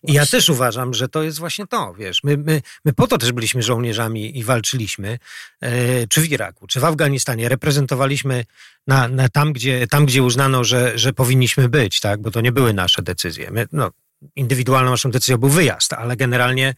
I 0.09 0.13
ja 0.13 0.27
też 0.27 0.49
uważam, 0.49 0.95
że 0.95 1.09
to 1.09 1.23
jest 1.23 1.39
właśnie 1.39 1.67
to, 1.67 1.95
wiesz, 1.95 2.25
my, 2.25 2.37
my, 2.37 2.63
my 2.85 2.93
po 2.93 3.07
to 3.07 3.19
też 3.19 3.33
byliśmy 3.33 3.63
żołnierzami 3.63 4.39
i 4.39 4.45
walczyliśmy, 4.45 5.19
e, 5.61 6.07
czy 6.07 6.21
w 6.21 6.33
Iraku, 6.33 6.67
czy 6.67 6.81
w 6.81 6.85
Afganistanie, 6.85 7.49
reprezentowaliśmy 7.49 8.45
na, 8.87 9.09
na 9.09 9.29
tam, 9.29 9.53
gdzie, 9.53 9.87
tam, 9.87 10.07
gdzie 10.07 10.23
uznano, 10.23 10.65
że, 10.65 10.99
że 10.99 11.13
powinniśmy 11.13 11.69
być, 11.69 12.01
tak, 12.01 12.21
bo 12.21 12.31
to 12.31 12.41
nie 12.41 12.53
były 12.53 12.75
nasze 12.75 13.03
decyzje. 13.03 13.51
My, 13.51 13.67
no, 13.73 13.91
indywidualną 14.37 14.91
naszą 14.91 15.11
decyzją 15.11 15.39
był 15.39 15.49
wyjazd, 15.49 15.93
ale 15.93 16.17
generalnie 16.17 16.75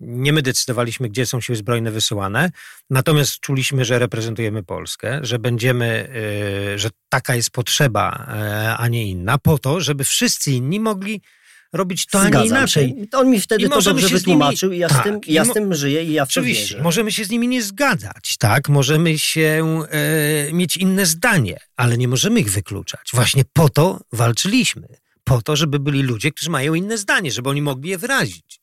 nie 0.00 0.32
my 0.32 0.42
decydowaliśmy, 0.42 1.08
gdzie 1.08 1.26
są 1.26 1.40
siły 1.40 1.56
zbrojne 1.56 1.90
wysyłane, 1.90 2.50
natomiast 2.90 3.40
czuliśmy, 3.40 3.84
że 3.84 3.98
reprezentujemy 3.98 4.62
Polskę, 4.62 5.20
że 5.22 5.38
będziemy, 5.38 6.08
e, 6.74 6.78
że 6.78 6.90
taka 7.08 7.34
jest 7.34 7.50
potrzeba, 7.50 8.26
e, 8.28 8.76
a 8.76 8.88
nie 8.88 9.06
inna, 9.06 9.38
po 9.38 9.58
to, 9.58 9.80
żeby 9.80 10.04
wszyscy 10.04 10.52
inni 10.52 10.80
mogli 10.80 11.20
robić 11.72 12.06
to, 12.06 12.20
Zgadzam 12.20 12.40
a 12.40 12.42
nie 12.42 12.48
inaczej. 12.48 12.88
Się. 12.88 13.18
On 13.18 13.30
mi 13.30 13.40
wtedy 13.40 13.64
I 13.64 13.68
to 13.68 13.82
dobrze 13.82 14.08
wytłumaczył 14.08 14.68
nimi, 14.68 14.78
i 14.78 14.80
ja, 14.80 14.88
tak, 14.88 15.00
z 15.00 15.04
tym, 15.04 15.20
ja 15.26 15.44
z 15.44 15.52
tym 15.52 15.74
żyję 15.74 16.04
i 16.04 16.12
ja 16.12 16.24
w 16.24 16.28
Oczywiście, 16.28 16.74
wierzę. 16.74 16.82
możemy 16.82 17.12
się 17.12 17.24
z 17.24 17.30
nimi 17.30 17.48
nie 17.48 17.62
zgadzać, 17.62 18.36
tak? 18.38 18.68
Możemy 18.68 19.18
się 19.18 19.64
e, 19.90 20.52
mieć 20.52 20.76
inne 20.76 21.06
zdanie, 21.06 21.56
ale 21.76 21.98
nie 21.98 22.08
możemy 22.08 22.40
ich 22.40 22.50
wykluczać. 22.50 23.10
Właśnie 23.12 23.42
po 23.52 23.68
to 23.68 24.00
walczyliśmy. 24.12 24.88
Po 25.24 25.42
to, 25.42 25.56
żeby 25.56 25.78
byli 25.78 26.02
ludzie, 26.02 26.30
którzy 26.30 26.50
mają 26.50 26.74
inne 26.74 26.98
zdanie, 26.98 27.32
żeby 27.32 27.50
oni 27.50 27.62
mogli 27.62 27.90
je 27.90 27.98
wyrazić. 27.98 28.60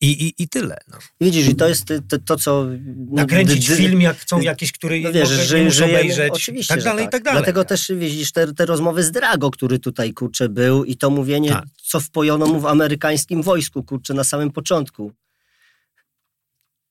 I, 0.00 0.26
i, 0.26 0.42
i 0.42 0.48
tyle. 0.48 0.76
No. 0.88 0.98
Widzisz, 1.20 1.48
i 1.48 1.56
to 1.56 1.68
jest 1.68 1.84
to, 2.08 2.18
to 2.18 2.36
co... 2.36 2.66
Nakręcić 3.10 3.68
no, 3.68 3.76
film, 3.76 4.00
jak 4.00 4.16
chcą 4.16 4.40
jakiś, 4.40 4.72
który 4.72 5.00
no 5.00 5.12
wiesz, 5.12 5.28
że, 5.28 5.64
nie 5.64 5.70
żyjemy, 5.70 5.98
obejrzeć, 5.98 6.32
oczywiście, 6.32 6.74
tak 6.74 6.84
dalej, 6.84 7.04
tak. 7.04 7.08
i 7.08 7.12
tak 7.12 7.22
dalej. 7.22 7.38
Dlatego 7.38 7.64
też, 7.64 7.92
widzisz, 7.96 8.32
te, 8.32 8.54
te 8.54 8.66
rozmowy 8.66 9.02
z 9.02 9.10
Drago, 9.10 9.50
który 9.50 9.78
tutaj, 9.78 10.12
kurczę, 10.12 10.48
był 10.48 10.84
i 10.84 10.96
to 10.96 11.10
mówienie, 11.10 11.50
tak. 11.50 11.64
co 11.82 12.00
wpojono 12.00 12.46
mu 12.46 12.60
w 12.60 12.66
amerykańskim 12.66 13.42
wojsku, 13.42 13.82
kurczę, 13.82 14.14
na 14.14 14.24
samym 14.24 14.50
początku. 14.50 15.12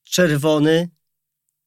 Czerwony, 0.04 0.88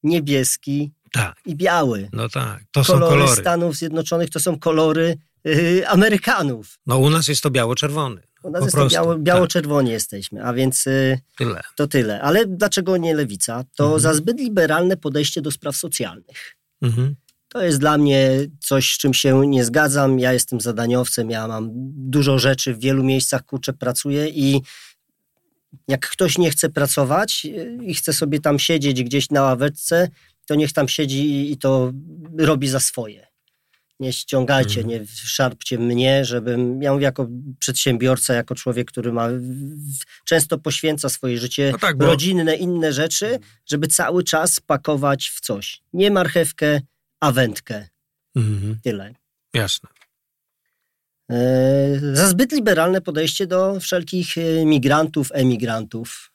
niebieski 0.03 0.91
tak. 1.11 1.35
i 1.45 1.55
biały. 1.55 2.09
No 2.13 2.29
tak, 2.29 2.63
to 2.71 2.83
kolory 2.83 3.05
są 3.05 3.09
kolory. 3.09 3.41
Stanów 3.41 3.75
Zjednoczonych 3.75 4.29
to 4.29 4.39
są 4.39 4.59
kolory 4.59 5.17
yy, 5.43 5.87
Amerykanów. 5.87 6.79
No 6.87 6.97
u 6.97 7.09
nas 7.09 7.27
jest 7.27 7.43
to 7.43 7.51
biało-czerwony. 7.51 8.21
U 8.43 8.49
nas 8.49 8.63
jest 8.63 8.75
prostu, 8.75 8.95
biało, 8.95 9.17
biało-czerwoni 9.17 9.87
tak. 9.87 9.93
jesteśmy, 9.93 10.43
a 10.43 10.53
więc 10.53 10.85
yy, 10.85 11.19
tyle. 11.37 11.61
to 11.75 11.87
tyle. 11.87 12.21
Ale 12.21 12.45
dlaczego 12.45 12.97
nie 12.97 13.15
lewica? 13.15 13.63
To 13.75 13.83
mhm. 13.83 14.01
za 14.01 14.13
zbyt 14.13 14.39
liberalne 14.39 14.97
podejście 14.97 15.41
do 15.41 15.51
spraw 15.51 15.75
socjalnych. 15.75 16.55
Mhm. 16.81 17.15
To 17.47 17.63
jest 17.63 17.79
dla 17.79 17.97
mnie 17.97 18.31
coś, 18.59 18.93
z 18.93 18.97
czym 18.97 19.13
się 19.13 19.47
nie 19.47 19.65
zgadzam. 19.65 20.19
Ja 20.19 20.33
jestem 20.33 20.61
zadaniowcem, 20.61 21.29
ja 21.29 21.47
mam 21.47 21.69
dużo 21.95 22.39
rzeczy, 22.39 22.73
w 22.73 22.79
wielu 22.79 23.03
miejscach 23.03 23.45
kurczę 23.45 23.73
pracuję 23.73 24.29
i 24.29 24.61
jak 25.87 26.09
ktoś 26.09 26.37
nie 26.37 26.51
chce 26.51 26.69
pracować 26.69 27.45
y, 27.45 27.77
i 27.85 27.93
chce 27.93 28.13
sobie 28.13 28.39
tam 28.39 28.59
siedzieć 28.59 29.03
gdzieś 29.03 29.29
na 29.29 29.41
ławeczce, 29.41 30.09
to 30.45 30.55
niech 30.55 30.73
tam 30.73 30.87
siedzi 30.87 31.51
i 31.51 31.57
to 31.57 31.91
robi 32.37 32.67
za 32.67 32.79
swoje. 32.79 33.30
Nie 34.01 34.13
ściągajcie, 34.13 34.81
mhm. 34.81 34.87
nie 34.87 35.07
szarpcie 35.07 35.77
mnie, 35.77 36.25
żebym, 36.25 36.81
ja 36.81 36.93
mówię 36.93 37.03
jako 37.03 37.27
przedsiębiorca, 37.59 38.33
jako 38.33 38.55
człowiek, 38.55 38.91
który 38.91 39.13
ma, 39.13 39.29
często 40.25 40.57
poświęca 40.57 41.09
swoje 41.09 41.37
życie, 41.37 41.69
no 41.71 41.77
tak, 41.77 41.97
bo... 41.97 42.05
rodzinne, 42.05 42.55
inne 42.55 42.93
rzeczy, 42.93 43.25
mhm. 43.25 43.43
żeby 43.65 43.87
cały 43.87 44.23
czas 44.23 44.59
pakować 44.59 45.29
w 45.29 45.39
coś. 45.39 45.81
Nie 45.93 46.11
marchewkę, 46.11 46.81
a 47.19 47.31
wędkę. 47.31 47.87
Mhm. 48.35 48.79
Tyle. 48.83 49.13
Jasne. 49.53 49.89
E, 51.31 51.99
za 52.13 52.27
zbyt 52.27 52.51
liberalne 52.51 53.01
podejście 53.01 53.47
do 53.47 53.79
wszelkich 53.79 54.37
e, 54.37 54.65
migrantów, 54.65 55.27
emigrantów. 55.33 56.31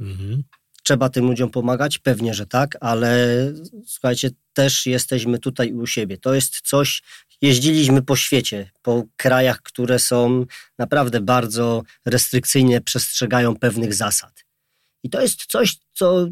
Mhm. 0.00 0.42
Trzeba 0.82 1.08
tym 1.08 1.26
ludziom 1.26 1.50
pomagać? 1.50 1.98
Pewnie, 1.98 2.34
że 2.34 2.46
tak, 2.46 2.76
ale 2.80 3.26
słuchajcie, 3.86 4.30
też 4.52 4.86
jesteśmy 4.86 5.38
tutaj 5.38 5.72
u 5.72 5.86
siebie. 5.86 6.18
To 6.18 6.34
jest 6.34 6.60
coś, 6.60 7.02
jeździliśmy 7.42 8.02
po 8.02 8.16
świecie, 8.16 8.70
po 8.82 9.04
krajach, 9.16 9.62
które 9.62 9.98
są 9.98 10.46
naprawdę 10.78 11.20
bardzo 11.20 11.82
restrykcyjnie 12.04 12.80
przestrzegają 12.80 13.56
pewnych 13.56 13.94
zasad. 13.94 14.44
I 15.04 15.10
to 15.10 15.20
jest 15.20 15.46
coś, 15.46 15.76
co 15.92 16.28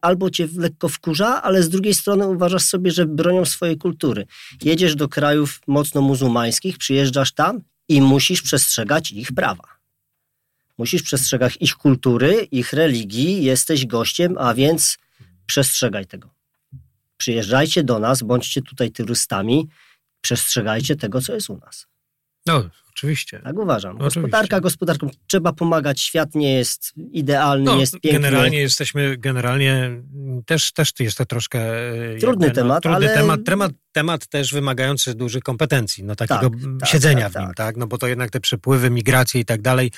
albo 0.00 0.30
cię 0.30 0.48
lekko 0.56 0.88
wkurza, 0.88 1.42
ale 1.42 1.62
z 1.62 1.68
drugiej 1.68 1.94
strony 1.94 2.26
uważasz 2.28 2.62
sobie, 2.62 2.90
że 2.90 3.06
bronią 3.06 3.44
swojej 3.44 3.78
kultury. 3.78 4.26
Jedziesz 4.62 4.94
do 4.94 5.08
krajów 5.08 5.60
mocno 5.66 6.00
muzułmańskich, 6.00 6.78
przyjeżdżasz 6.78 7.32
tam 7.32 7.60
i 7.88 8.00
musisz 8.00 8.42
przestrzegać 8.42 9.12
ich 9.12 9.32
prawa. 9.32 9.79
Musisz 10.80 11.02
przestrzegać 11.02 11.56
ich 11.60 11.74
kultury, 11.74 12.48
ich 12.50 12.72
religii, 12.72 13.44
jesteś 13.44 13.86
gościem, 13.86 14.34
a 14.38 14.54
więc 14.54 14.98
przestrzegaj 15.46 16.06
tego. 16.06 16.30
Przyjeżdżajcie 17.16 17.84
do 17.84 17.98
nas, 17.98 18.22
bądźcie 18.22 18.62
tutaj 18.62 18.90
turystami, 18.90 19.68
przestrzegajcie 20.20 20.96
tego, 20.96 21.20
co 21.20 21.34
jest 21.34 21.50
u 21.50 21.56
nas. 21.56 21.86
No, 22.46 22.70
Oczywiście. 22.96 23.40
Tak 23.44 23.58
uważam. 23.58 23.98
Gospodarka 23.98 24.60
gospodarką. 24.60 25.10
Trzeba 25.26 25.52
pomagać. 25.52 26.00
Świat 26.00 26.34
nie 26.34 26.54
jest 26.54 26.92
idealny, 27.12 27.64
no, 27.64 27.80
jest 27.80 27.92
piękny. 27.92 28.12
Generalnie 28.12 28.60
jesteśmy, 28.60 29.16
generalnie 29.18 29.90
też, 30.46 30.72
też 30.72 30.92
jest 31.00 31.18
to 31.18 31.26
troszkę... 31.26 31.58
E, 32.14 32.18
Trudny 32.18 32.46
jakby, 32.46 32.60
no, 32.60 32.64
temat, 32.64 32.82
trudny 32.82 32.96
ale... 32.96 33.14
temat, 33.14 33.40
temat, 33.44 33.72
temat 33.92 34.26
też 34.26 34.52
wymagający 34.52 35.14
dużych 35.14 35.42
kompetencji, 35.42 36.04
no 36.04 36.16
takiego 36.16 36.50
tak, 36.50 36.60
tak 36.80 36.88
siedzenia 36.88 37.30
tak, 37.30 37.32
w 37.32 37.36
nim, 37.36 37.46
tak. 37.46 37.56
tak. 37.56 37.76
No 37.76 37.86
bo 37.86 37.98
to 37.98 38.06
jednak 38.06 38.30
te 38.30 38.40
przepływy, 38.40 38.90
migracje 38.90 39.40
i 39.40 39.44
tak 39.44 39.62
dalej, 39.62 39.90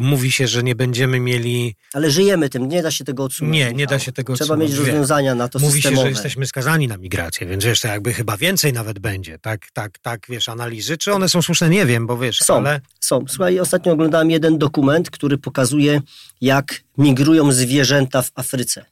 mówi 0.00 0.32
się, 0.32 0.46
że 0.46 0.62
nie 0.62 0.74
będziemy 0.74 1.20
mieli... 1.20 1.76
Ale 1.92 2.10
żyjemy 2.10 2.48
tym, 2.48 2.68
nie 2.68 2.82
da 2.82 2.90
się 2.90 3.04
tego 3.04 3.24
odsunąć. 3.24 3.54
Nie, 3.54 3.72
nie 3.72 3.86
da 3.86 3.98
się 3.98 4.12
tego 4.12 4.34
Trzeba 4.34 4.54
odsunąć. 4.54 4.70
mieć 4.70 4.80
rozwiązania 4.80 5.34
na 5.34 5.48
to 5.48 5.58
Mówi 5.58 5.72
systemowe. 5.72 5.96
się, 5.96 6.02
że 6.02 6.10
jesteśmy 6.10 6.46
skazani 6.46 6.88
na 6.88 6.96
migrację, 6.96 7.46
więc 7.46 7.64
to 7.82 7.88
jakby 7.88 8.14
chyba 8.14 8.36
więcej 8.36 8.72
nawet 8.72 8.98
będzie, 8.98 9.38
tak, 9.38 9.70
tak, 9.72 9.98
tak, 9.98 10.26
wiesz, 10.28 10.48
analizy, 10.48 10.96
czy 10.96 11.12
one 11.12 11.28
są 11.28 11.42
słuszne, 11.42 11.68
nie 11.68 11.86
wiem, 11.86 12.06
bo 12.06 12.18
wiesz, 12.18 12.35
są, 12.44 12.56
ale... 12.56 12.80
Są, 13.00 13.24
Słuchaj, 13.28 13.60
ostatnio 13.60 13.92
oglądałem 13.92 14.30
jeden 14.30 14.58
dokument, 14.58 15.10
który 15.10 15.38
pokazuje, 15.38 16.00
jak 16.40 16.80
migrują 16.98 17.52
zwierzęta 17.52 18.22
w 18.22 18.30
Afryce. 18.34 18.84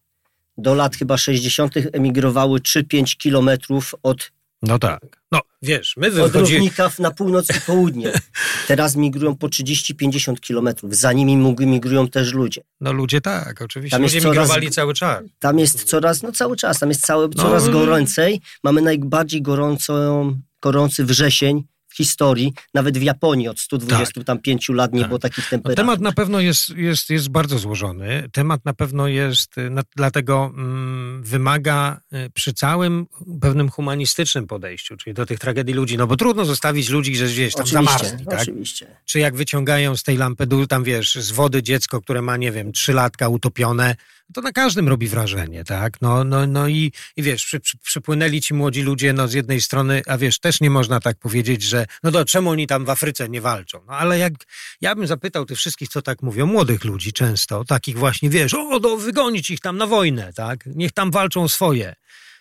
Do 0.59 0.75
lat 0.75 0.97
chyba 0.97 1.17
60. 1.17 1.75
emigrowały 1.93 2.61
3-5 2.61 3.17
kilometrów 3.17 3.95
od 4.03 4.31
no 4.67 4.79
tak. 4.79 5.23
No 5.33 5.41
wiesz, 5.63 5.95
my 5.97 6.11
wychodzi... 6.11 6.71
Od 6.79 6.99
na 6.99 7.11
północ 7.11 7.57
i 7.57 7.61
południe. 7.61 8.13
Teraz 8.69 8.97
migrują 8.97 9.37
po 9.37 9.47
30-50 9.47 10.41
kilometrów. 10.41 10.97
Za 10.97 11.13
nimi 11.13 11.37
migrują 11.59 12.09
też 12.09 12.33
ludzie. 12.33 12.63
No 12.81 12.93
ludzie 12.93 13.21
tak, 13.21 13.63
oczywiście. 13.63 13.97
Tam 13.97 14.03
ludzie 14.03 14.21
coraz, 14.21 14.37
migrowali 14.37 14.71
cały 14.71 14.95
czas. 14.95 15.23
Tam 15.39 15.59
jest 15.59 15.85
coraz, 15.85 16.23
no 16.23 16.33
cały 16.33 16.57
czas, 16.57 16.79
tam 16.79 16.89
jest 16.89 17.07
cały, 17.07 17.29
coraz 17.29 17.67
no, 17.67 17.73
gorącej. 17.73 18.41
Mamy 18.63 18.83
najbardziej 18.83 19.43
gorącą, 19.43 20.41
gorący 20.63 21.05
wrzesień 21.05 21.65
historii, 21.97 22.53
nawet 22.75 22.99
w 22.99 23.03
Japonii 23.03 23.49
od 23.49 23.61
125 23.61 24.67
tak. 24.67 24.77
lat 24.77 24.93
nie 24.93 25.01
tak. 25.01 25.09
było 25.09 25.19
takich 25.19 25.49
temperatur. 25.49 25.85
No, 25.85 25.93
temat 25.93 26.01
na 26.01 26.13
pewno 26.13 26.41
jest, 26.41 26.71
jest, 26.71 27.11
jest 27.11 27.29
bardzo 27.29 27.59
złożony. 27.59 28.29
Temat 28.33 28.65
na 28.65 28.75
pewno 28.75 29.09
jest, 29.09 29.57
na, 29.71 29.83
dlatego 29.97 30.53
mm, 30.55 31.23
wymaga 31.23 32.01
y, 32.13 32.31
przy 32.35 32.53
całym 32.53 33.07
pewnym 33.41 33.71
humanistycznym 33.71 34.47
podejściu, 34.47 34.97
czyli 34.97 35.15
do 35.15 35.27
tych 35.27 35.39
tragedii 35.39 35.75
ludzi, 35.75 35.97
no 35.97 36.07
bo 36.07 36.17
trudno 36.17 36.45
zostawić 36.45 36.89
ludzi, 36.89 37.17
że 37.17 37.27
gdzieś 37.27 37.55
tam 37.55 37.65
oczywiście, 37.65 37.99
zamarzli, 37.99 38.27
tak? 38.27 38.41
Oczywiście. 38.41 38.87
Czy 39.05 39.19
jak 39.19 39.37
wyciągają 39.37 39.97
z 39.97 40.03
tej 40.03 40.17
lampy, 40.17 40.47
tam 40.69 40.85
wiesz, 40.85 41.15
z 41.15 41.31
wody 41.31 41.63
dziecko, 41.63 42.01
które 42.01 42.23
ma, 42.23 42.37
nie 42.37 42.53
wiem, 42.53 42.73
trzylatka 42.73 43.29
utopione, 43.29 43.97
to 44.33 44.41
na 44.41 44.53
każdym 44.53 44.89
robi 44.89 45.09
wrażenie, 45.09 45.65
tak? 45.65 46.03
No, 46.03 46.25
no, 46.25 46.47
no 46.47 46.69
i, 46.69 46.93
i 47.17 47.23
wiesz, 47.23 47.45
przy, 47.45 47.61
przy, 47.61 47.79
przypłynęli 47.79 48.41
ci 48.41 48.55
młodzi 48.55 48.83
ludzie, 48.83 49.13
no 49.13 49.29
z 49.29 49.33
jednej 49.33 49.61
strony, 49.61 50.03
a 50.07 50.19
wiesz, 50.19 50.39
też 50.39 50.61
nie 50.61 50.71
można 50.71 51.01
tak 51.01 51.19
powiedzieć, 51.19 51.63
że 51.63 51.84
no 52.03 52.11
to 52.11 52.25
czemu 52.25 52.51
oni 52.51 52.67
tam 52.67 52.85
w 52.85 52.91
Afryce 52.91 53.29
nie 53.29 53.41
walczą? 53.41 53.81
No 53.87 53.93
ale 53.93 54.19
jak, 54.19 54.33
ja 54.81 54.95
bym 54.95 55.07
zapytał 55.07 55.45
tych 55.45 55.59
wszystkich, 55.59 55.89
co 55.89 56.03
tak 56.03 56.23
mówią, 56.23 56.47
młodych 56.47 56.85
ludzi 56.85 57.13
często, 57.13 57.65
takich 57.65 57.99
właśnie, 57.99 58.31
wiesz, 58.31 58.55
o, 58.55 58.81
do, 58.81 58.97
wygonić 58.97 59.51
ich 59.51 59.61
tam 59.61 59.77
na 59.77 59.87
wojnę, 59.87 60.33
tak? 60.33 60.67
Niech 60.67 60.93
tam 60.93 61.11
walczą 61.11 61.49
swoje. 61.49 61.95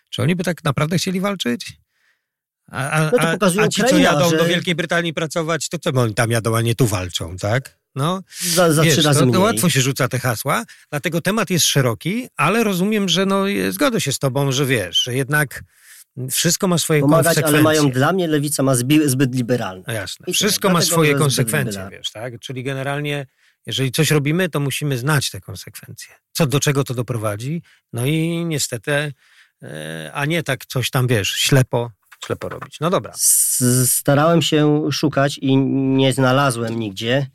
Czy 0.10 0.22
oni 0.22 0.36
by 0.36 0.44
tak 0.44 0.64
naprawdę 0.64 0.98
chcieli 0.98 1.20
walczyć? 1.20 1.74
A, 2.72 2.90
a, 2.90 3.12
no 3.12 3.18
a, 3.20 3.64
a 3.64 3.68
ci, 3.68 3.84
co 3.84 3.98
jadą 3.98 4.30
że... 4.30 4.38
do 4.38 4.46
Wielkiej 4.46 4.76
Brytanii 4.76 5.14
pracować, 5.14 5.70
to 5.70 5.80
co 5.80 5.90
oni 5.90 6.14
tam 6.14 6.32
jadą, 6.32 6.56
a 6.56 6.62
nie 6.62 6.76
tu 6.76 6.88
walczą, 6.88 7.38
tak? 7.38 7.78
No, 7.96 8.24
za, 8.40 8.74
za 8.74 8.84
wiesz, 8.84 8.94
trzy 8.94 9.02
razy 9.02 9.20
to, 9.20 9.32
to 9.32 9.40
łatwo 9.40 9.70
się 9.70 9.82
rzuca 9.82 10.08
te 10.08 10.20
hasła, 10.20 10.64
dlatego 10.90 11.22
temat 11.22 11.50
jest 11.50 11.66
szeroki, 11.66 12.28
ale 12.38 12.64
rozumiem, 12.64 13.10
że 13.10 13.26
no, 13.26 13.46
zgodzę 13.70 14.02
się 14.02 14.12
z 14.12 14.20
tobą, 14.20 14.52
że 14.52 14.66
wiesz, 14.66 15.04
że 15.04 15.16
jednak 15.16 15.64
wszystko 16.32 16.68
ma 16.68 16.78
swoje 16.78 17.02
Pomagać, 17.02 17.26
konsekwencje. 17.26 17.56
ale 17.56 17.64
mają 17.64 17.92
dla 17.92 18.14
mnie 18.14 18.28
lewica 18.28 18.64
ma 18.64 18.76
zbyt 19.06 19.36
liberalne. 19.36 19.84
No 19.88 19.94
jasne. 19.94 20.26
I 20.30 20.34
wszystko 20.34 20.70
ma 20.70 20.82
swoje 20.82 21.16
konsekwencje, 21.16 21.88
wiesz, 21.92 22.12
tak? 22.12 22.40
Czyli 22.40 22.64
generalnie 22.64 23.26
jeżeli 23.66 23.92
coś 23.92 24.12
robimy, 24.12 24.50
to 24.50 24.60
musimy 24.60 24.98
znać 24.98 25.30
te 25.30 25.42
konsekwencje. 25.42 26.16
Co 26.32 26.46
do 26.46 26.60
czego 26.60 26.84
to 26.84 26.94
doprowadzi? 26.94 27.62
No 27.94 28.06
i 28.06 28.46
niestety, 28.46 29.14
e, 29.64 30.12
a 30.14 30.26
nie 30.26 30.44
tak 30.44 30.66
coś 30.66 30.90
tam, 30.90 31.08
wiesz, 31.08 31.30
ślepo, 31.30 31.92
ślepo 32.26 32.50
robić. 32.50 32.80
No 32.80 32.90
dobra. 32.90 33.14
Starałem 33.86 34.42
się 34.42 34.90
szukać 34.92 35.38
i 35.38 35.58
nie 35.58 36.14
znalazłem 36.14 36.80
nigdzie 36.80 37.28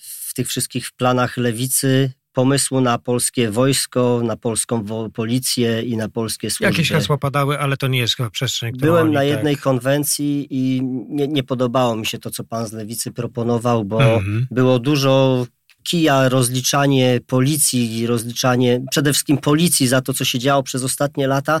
w 0.00 0.34
tych 0.34 0.48
wszystkich 0.48 0.92
planach 0.92 1.36
lewicy 1.36 2.12
pomysłu 2.34 2.80
na 2.80 2.98
polskie 2.98 3.50
wojsko, 3.50 4.20
na 4.24 4.36
polską 4.36 4.84
policję 5.14 5.82
i 5.82 5.96
na 5.96 6.08
polskie 6.08 6.50
służby. 6.50 6.64
Jakieś 6.64 6.90
hasła 6.90 7.18
padały, 7.18 7.58
ale 7.58 7.76
to 7.76 7.88
nie 7.88 7.98
jest 7.98 8.16
chyba 8.16 8.30
przestrzeń, 8.30 8.72
którą 8.72 8.92
Byłem 8.92 9.12
na 9.12 9.20
tak- 9.20 9.28
jednej 9.28 9.54
tak... 9.54 9.64
konwencji 9.64 10.46
i 10.50 10.82
nie, 11.08 11.28
nie, 11.28 11.42
podobało 11.42 11.96
mi 11.96 12.06
się 12.06 12.18
to, 12.18 12.30
co 12.30 12.44
pan 12.44 12.66
z 12.66 12.72
lewicy 12.72 13.12
proponował, 13.12 13.84
bo 13.84 14.02
mhm. 14.02 14.46
było 14.50 14.78
dużo 14.78 15.46
kija, 15.84 16.28
rozliczanie 16.28 17.20
policji, 17.26 18.06
rozliczanie 18.06 18.80
przede 18.90 19.12
wszystkim 19.12 19.38
policji 19.38 19.88
za 19.88 20.00
to, 20.00 20.14
co 20.14 20.24
się 20.24 20.38
działo 20.38 20.62
przez 20.62 20.84
ostatnie 20.84 21.26
lata. 21.26 21.60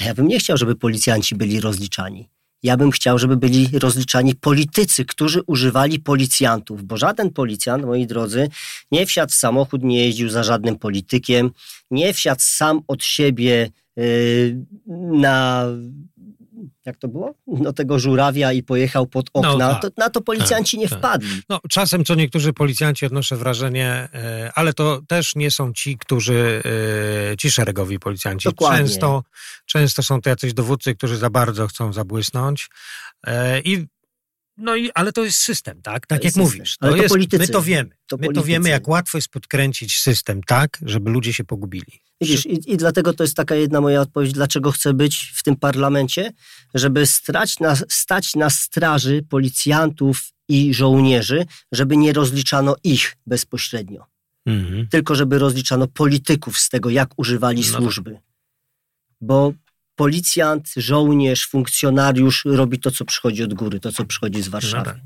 A 0.00 0.04
ja 0.04 0.14
bym 0.14 0.28
nie 0.28 0.38
chciał, 0.38 0.56
żeby 0.56 0.76
policjanci 0.76 1.34
byli 1.34 1.60
rozliczani. 1.60 2.28
Ja 2.62 2.76
bym 2.76 2.90
chciał, 2.90 3.18
żeby 3.18 3.36
byli 3.36 3.68
rozliczani 3.78 4.34
politycy, 4.34 5.04
którzy 5.04 5.42
używali 5.46 6.00
policjantów, 6.00 6.82
bo 6.82 6.96
żaden 6.96 7.30
policjant, 7.30 7.84
moi 7.84 8.06
drodzy, 8.06 8.48
nie 8.92 9.06
wsiadł 9.06 9.32
w 9.32 9.34
samochód, 9.34 9.82
nie 9.82 10.04
jeździł 10.06 10.28
za 10.28 10.42
żadnym 10.42 10.78
politykiem, 10.78 11.50
nie 11.90 12.12
wsiadł 12.14 12.40
sam 12.44 12.80
od 12.88 13.04
siebie 13.04 13.70
yy, 13.96 14.66
na 15.12 15.66
jak 16.86 16.96
to 16.96 17.08
było? 17.08 17.34
No 17.46 17.72
tego 17.72 17.98
żurawia 17.98 18.52
i 18.52 18.62
pojechał 18.62 19.06
pod 19.06 19.30
okna, 19.32 19.52
No, 19.52 19.58
tak. 19.58 19.82
to, 19.82 19.88
na 19.96 20.10
to 20.10 20.20
policjanci 20.20 20.78
nie 20.78 20.88
tak. 20.88 20.98
wpadli. 20.98 21.42
No, 21.48 21.60
czasem 21.70 22.04
co 22.04 22.14
niektórzy 22.14 22.52
policjanci 22.52 23.06
odnoszę 23.06 23.36
wrażenie, 23.36 24.08
e, 24.14 24.50
ale 24.54 24.72
to 24.72 25.00
też 25.08 25.36
nie 25.36 25.50
są 25.50 25.72
ci, 25.72 25.98
którzy, 25.98 26.62
e, 27.32 27.36
ci 27.36 27.50
szeregowi 27.50 27.98
policjanci. 27.98 28.48
Dokładnie. 28.48 28.78
Często, 28.78 29.22
często 29.66 30.02
są 30.02 30.20
to 30.20 30.30
jacyś 30.30 30.54
dowódcy, 30.54 30.94
którzy 30.94 31.16
za 31.16 31.30
bardzo 31.30 31.66
chcą 31.66 31.92
zabłysnąć. 31.92 32.68
E, 33.26 33.60
I, 33.60 33.86
no 34.56 34.76
i, 34.76 34.90
ale 34.94 35.12
to 35.12 35.24
jest 35.24 35.38
system, 35.38 35.82
tak? 35.82 36.06
Tak 36.06 36.18
To 36.20 36.26
jak 36.26 36.34
system. 36.34 36.42
mówisz. 36.44 36.76
To 36.78 36.96
jest, 36.96 37.08
politycy. 37.08 37.38
My 37.42 37.48
to 37.48 37.62
wiemy. 37.62 37.90
To 38.06 38.16
my 38.16 38.20
to 38.22 38.26
politycy. 38.26 38.46
wiemy, 38.48 38.68
jak 38.68 38.88
łatwo 38.88 39.18
jest 39.18 39.28
podkręcić 39.28 40.00
system 40.00 40.42
tak, 40.42 40.78
żeby 40.82 41.10
ludzie 41.10 41.32
się 41.32 41.44
pogubili. 41.44 42.00
Widzisz, 42.20 42.46
i, 42.46 42.72
i 42.72 42.76
dlatego 42.76 43.12
to 43.12 43.24
jest 43.24 43.36
taka 43.36 43.54
jedna 43.54 43.80
moja 43.80 44.00
odpowiedź, 44.00 44.32
dlaczego 44.32 44.72
chcę 44.72 44.94
być 44.94 45.32
w 45.34 45.42
tym 45.42 45.56
parlamencie, 45.56 46.32
żeby 46.74 47.06
strać 47.06 47.60
na, 47.60 47.76
stać 47.88 48.34
na 48.34 48.50
straży 48.50 49.22
policjantów 49.28 50.32
i 50.48 50.74
żołnierzy, 50.74 51.46
żeby 51.72 51.96
nie 51.96 52.12
rozliczano 52.12 52.76
ich 52.84 53.16
bezpośrednio, 53.26 54.06
Mhm. 54.46 54.88
tylko 54.88 55.14
żeby 55.14 55.38
rozliczano 55.38 55.86
polityków 55.88 56.58
z 56.58 56.68
tego, 56.68 56.90
jak 56.90 57.18
używali 57.18 57.62
No 57.66 57.72
tak. 57.72 57.80
służby. 57.82 58.18
Bo 59.20 59.52
policjant, 60.02 60.72
żołnierz, 60.76 61.46
funkcjonariusz 61.46 62.44
robi 62.44 62.78
to, 62.78 62.90
co 62.90 63.04
przychodzi 63.04 63.42
od 63.42 63.54
góry, 63.54 63.80
to, 63.80 63.92
co 63.92 64.04
przychodzi 64.04 64.42
z 64.42 64.48
Warszawy. 64.48 64.84
tak. 64.84 64.96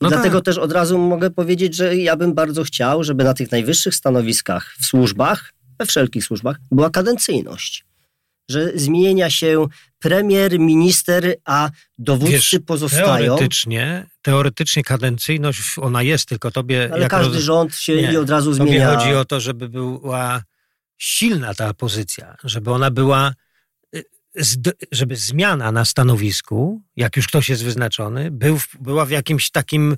No 0.00 0.08
dlatego 0.08 0.38
tak. 0.38 0.44
też 0.44 0.58
od 0.58 0.72
razu 0.72 0.98
mogę 0.98 1.30
powiedzieć, 1.30 1.76
że 1.76 1.96
ja 1.96 2.16
bym 2.16 2.34
bardzo 2.34 2.64
chciał, 2.64 3.04
żeby 3.04 3.24
na 3.24 3.34
tych 3.34 3.52
najwyższych 3.52 3.94
stanowiskach 3.94 4.74
w 4.80 4.84
służbach, 4.84 5.52
we 5.78 5.86
wszelkich 5.86 6.24
służbach, 6.24 6.56
była 6.70 6.90
kadencyjność. 6.90 7.84
Że 8.50 8.72
zmienia 8.74 9.30
się 9.30 9.66
premier, 9.98 10.58
minister, 10.60 11.34
a 11.44 11.70
dowódcy 11.98 12.32
Wiesz, 12.32 12.56
pozostają. 12.66 13.26
Teoretycznie, 13.26 14.06
teoretycznie 14.22 14.82
kadencyjność, 14.82 15.60
ona 15.78 16.02
jest, 16.02 16.28
tylko 16.28 16.50
tobie... 16.50 16.90
Ale 16.92 17.08
każdy 17.08 17.34
roz- 17.34 17.44
rząd 17.44 17.74
się 17.74 17.96
Nie, 17.96 18.12
i 18.12 18.16
od 18.16 18.30
razu 18.30 18.52
Tobie 18.56 18.70
zmienia. 18.70 18.96
chodzi 18.96 19.14
o 19.14 19.24
to, 19.24 19.40
żeby 19.40 19.68
była 19.68 20.42
silna 20.98 21.54
ta 21.54 21.74
pozycja, 21.74 22.36
żeby 22.44 22.70
ona 22.70 22.90
była, 22.90 23.32
żeby 24.92 25.16
zmiana 25.16 25.72
na 25.72 25.84
stanowisku, 25.84 26.82
jak 26.96 27.16
już 27.16 27.26
ktoś 27.26 27.48
jest 27.48 27.64
wyznaczony, 27.64 28.30
był, 28.30 28.58
w- 28.58 28.76
była 28.80 29.04
w 29.04 29.10
jakimś 29.10 29.50
takim 29.50 29.96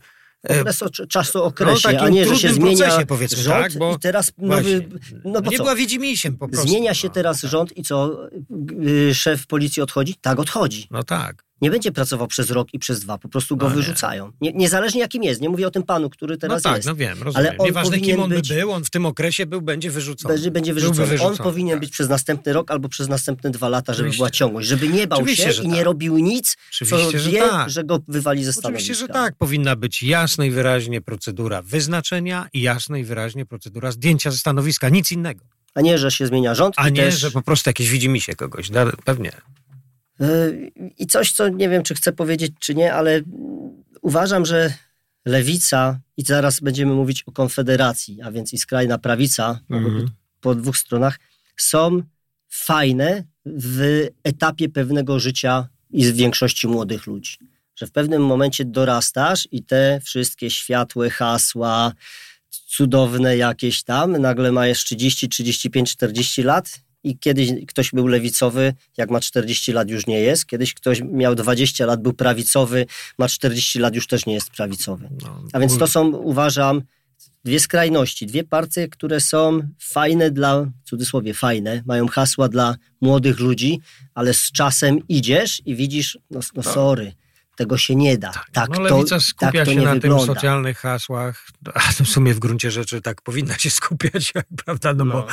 e, 0.50 0.60
Okres, 0.60 0.82
o- 0.82 1.06
czasookresie, 1.06 1.92
No, 1.92 2.00
a 2.00 2.08
nie, 2.08 2.28
że 2.28 2.36
się 2.36 2.52
zmienia 2.52 2.86
procesie, 2.86 3.06
powiedzmy, 3.06 3.42
rząd 3.42 3.62
tak, 3.62 3.78
bo 3.78 3.94
i 3.94 3.98
teraz 3.98 4.32
nowy... 4.38 4.88
No 5.24 5.42
bo 5.42 5.50
nie 5.50 5.56
co? 5.56 5.62
była 5.62 5.74
Wiedźmisiem 5.74 6.36
po 6.36 6.48
prostu. 6.48 6.68
Zmienia 6.68 6.94
się 6.94 7.08
no, 7.08 7.14
teraz 7.14 7.40
rząd 7.40 7.76
i 7.76 7.82
co? 7.82 8.28
Y, 8.86 9.14
Szef 9.14 9.46
policji 9.46 9.82
odchodzi? 9.82 10.14
Tak, 10.20 10.38
odchodzi. 10.38 10.86
No 10.90 11.02
tak. 11.02 11.44
Nie 11.60 11.70
będzie 11.70 11.92
pracował 11.92 12.26
przez 12.26 12.50
rok 12.50 12.68
i 12.72 12.78
przez 12.78 13.00
dwa, 13.00 13.18
po 13.18 13.28
prostu 13.28 13.56
go 13.56 13.66
No 13.66 13.70
nie. 13.70 13.76
wyrzucają. 13.76 14.32
Nie, 14.40 14.52
niezależnie 14.52 15.00
jakim 15.00 15.22
jest, 15.22 15.40
nie 15.40 15.48
mówię 15.48 15.66
o 15.66 15.70
tym 15.70 15.82
panu, 15.82 16.10
który 16.10 16.36
teraz 16.36 16.64
no 16.64 16.70
tak, 16.70 16.76
jest. 16.76 16.88
no 16.88 16.94
wiem, 16.94 17.22
rozumiem. 17.22 17.54
on 17.58 17.66
Nieważne 17.66 17.98
kim 17.98 18.20
on 18.20 18.28
by 18.30 18.36
być- 18.36 18.48
był, 18.48 18.72
on 18.72 18.84
w 18.84 18.90
tym 18.90 19.06
okresie 19.06 19.46
był, 19.46 19.62
będzie 19.62 19.90
wyrzucony. 19.90 20.34
Będzie, 20.34 20.50
będzie 20.50 20.74
Byłby 20.74 20.86
wyrzucony. 20.90 21.04
On 21.04 21.10
wyrzucony, 21.18 21.50
powinien 21.50 21.74
tak. 21.74 21.80
być 21.80 21.90
przez 21.90 22.08
następny 22.08 22.52
rok 22.52 22.70
albo 22.70 22.88
przez 22.88 23.08
następne 23.08 23.50
dwa 23.50 23.68
lata, 23.68 23.92
żeby 23.94 24.02
Oczywiście. 24.08 24.18
była 24.20 24.30
ciągłość, 24.30 24.68
żeby 24.68 24.88
nie 24.88 25.06
bał 25.06 25.18
Oczywiście, 25.18 25.52
się 25.52 25.62
i 25.62 25.68
nie 25.68 25.76
tak. 25.76 25.84
robił 25.84 26.18
nic, 26.18 26.56
Oczywiście, 26.70 27.12
co 27.12 27.18
że 27.18 27.30
wie, 27.30 27.38
tak. 27.40 27.70
że 27.70 27.84
go 27.84 27.98
wywali 28.08 28.44
ze 28.44 28.52
stanowiska. 28.52 28.84
Oczywiście, 28.84 29.06
że 29.06 29.12
tak. 29.12 29.34
Powinna 29.36 29.76
być 29.76 30.02
jasno 30.02 30.44
i 30.44 30.50
wyraźnie 30.50 31.00
procedura 31.00 31.62
wyznaczenia 31.62 32.48
i 32.52 32.60
jasno 32.62 32.96
i 32.96 33.04
wyraźnie 33.04 33.46
procedura 33.46 33.90
zdjęcia 33.90 34.30
ze 34.30 34.38
stanowiska. 34.38 34.88
Nic 34.88 35.12
innego. 35.12 35.44
A 35.74 35.80
nie, 35.80 35.98
że 35.98 36.10
się 36.10 36.26
zmienia 36.26 36.54
rząd 36.54 36.74
A 36.78 36.88
nie, 36.88 36.96
też... 37.02 37.18
że 37.20 37.30
po 37.30 37.42
prostu 37.42 37.68
jakieś 37.70 37.90
widzi 37.90 38.20
się 38.20 38.34
kogoś. 38.34 38.70
Pewnie. 39.04 39.32
I 40.98 41.06
coś, 41.06 41.32
co 41.32 41.48
nie 41.48 41.68
wiem, 41.68 41.82
czy 41.82 41.94
chcę 41.94 42.12
powiedzieć, 42.12 42.52
czy 42.60 42.74
nie, 42.74 42.94
ale 42.94 43.20
uważam, 44.02 44.46
że 44.46 44.72
lewica, 45.24 46.00
i 46.16 46.22
zaraz 46.24 46.60
będziemy 46.60 46.94
mówić 46.94 47.22
o 47.22 47.32
konfederacji, 47.32 48.22
a 48.22 48.30
więc 48.30 48.52
i 48.52 48.58
skrajna 48.58 48.98
prawica, 48.98 49.60
Mhm. 49.70 50.10
po 50.40 50.54
dwóch 50.54 50.76
stronach, 50.76 51.18
są 51.56 52.02
fajne 52.48 53.24
w 53.46 54.06
etapie 54.24 54.68
pewnego 54.68 55.20
życia 55.20 55.68
i 55.90 56.04
z 56.04 56.10
większości 56.10 56.68
młodych 56.68 57.06
ludzi. 57.06 57.36
Że 57.76 57.86
w 57.86 57.92
pewnym 57.92 58.26
momencie 58.26 58.64
dorastasz 58.64 59.48
i 59.52 59.62
te 59.62 60.00
wszystkie 60.04 60.50
światłe 60.50 61.10
hasła, 61.10 61.92
cudowne 62.50 63.36
jakieś 63.36 63.82
tam, 63.82 64.12
nagle 64.12 64.52
masz 64.52 64.84
30, 64.84 65.28
35, 65.28 65.92
40 65.92 66.42
lat 66.42 66.80
i 67.04 67.18
kiedyś 67.18 67.50
ktoś 67.68 67.90
był 67.90 68.06
lewicowy, 68.06 68.74
jak 68.96 69.10
ma 69.10 69.20
40 69.20 69.72
lat 69.72 69.90
już 69.90 70.06
nie 70.06 70.20
jest, 70.20 70.46
kiedyś 70.46 70.74
ktoś 70.74 71.02
miał 71.02 71.34
20 71.34 71.86
lat, 71.86 72.02
był 72.02 72.12
prawicowy, 72.12 72.86
ma 73.18 73.28
40 73.28 73.78
lat 73.78 73.94
już 73.94 74.06
też 74.06 74.26
nie 74.26 74.34
jest 74.34 74.50
prawicowy. 74.50 75.08
No, 75.22 75.42
A 75.52 75.60
więc 75.60 75.78
to 75.78 75.86
są, 75.86 76.08
uważam, 76.08 76.82
dwie 77.44 77.60
skrajności, 77.60 78.26
dwie 78.26 78.44
partie, 78.44 78.88
które 78.88 79.20
są 79.20 79.60
fajne 79.78 80.30
dla, 80.30 80.60
w 80.60 80.70
cudzysłowie 80.84 81.34
fajne, 81.34 81.82
mają 81.86 82.08
hasła 82.08 82.48
dla 82.48 82.76
młodych 83.00 83.40
ludzi, 83.40 83.80
ale 84.14 84.34
z 84.34 84.52
czasem 84.52 85.08
idziesz 85.08 85.62
i 85.66 85.76
widzisz, 85.76 86.18
no, 86.30 86.40
no 86.54 86.62
Tak. 86.62 86.74
sorry, 86.74 87.12
tego 87.58 87.78
się 87.78 87.94
nie 87.94 88.18
da. 88.18 88.32
Tak, 88.52 88.68
no, 88.68 88.74
to, 88.76 88.82
lewica 88.82 89.20
skupia 89.20 89.52
tak 89.52 89.64
to 89.64 89.70
się 89.70 89.76
nie 89.76 89.86
na 89.86 89.94
wygląda. 89.94 90.24
tym 90.26 90.34
socjalnych 90.34 90.78
hasłach, 90.78 91.46
a 91.74 91.92
to 91.98 92.04
w 92.04 92.08
sumie 92.08 92.34
w 92.34 92.38
gruncie 92.38 92.70
rzeczy 92.70 93.02
tak 93.02 93.22
powinna 93.22 93.58
się 93.58 93.70
skupiać, 93.70 94.32
prawda? 94.64 94.94
No, 94.94 95.04
bo 95.04 95.26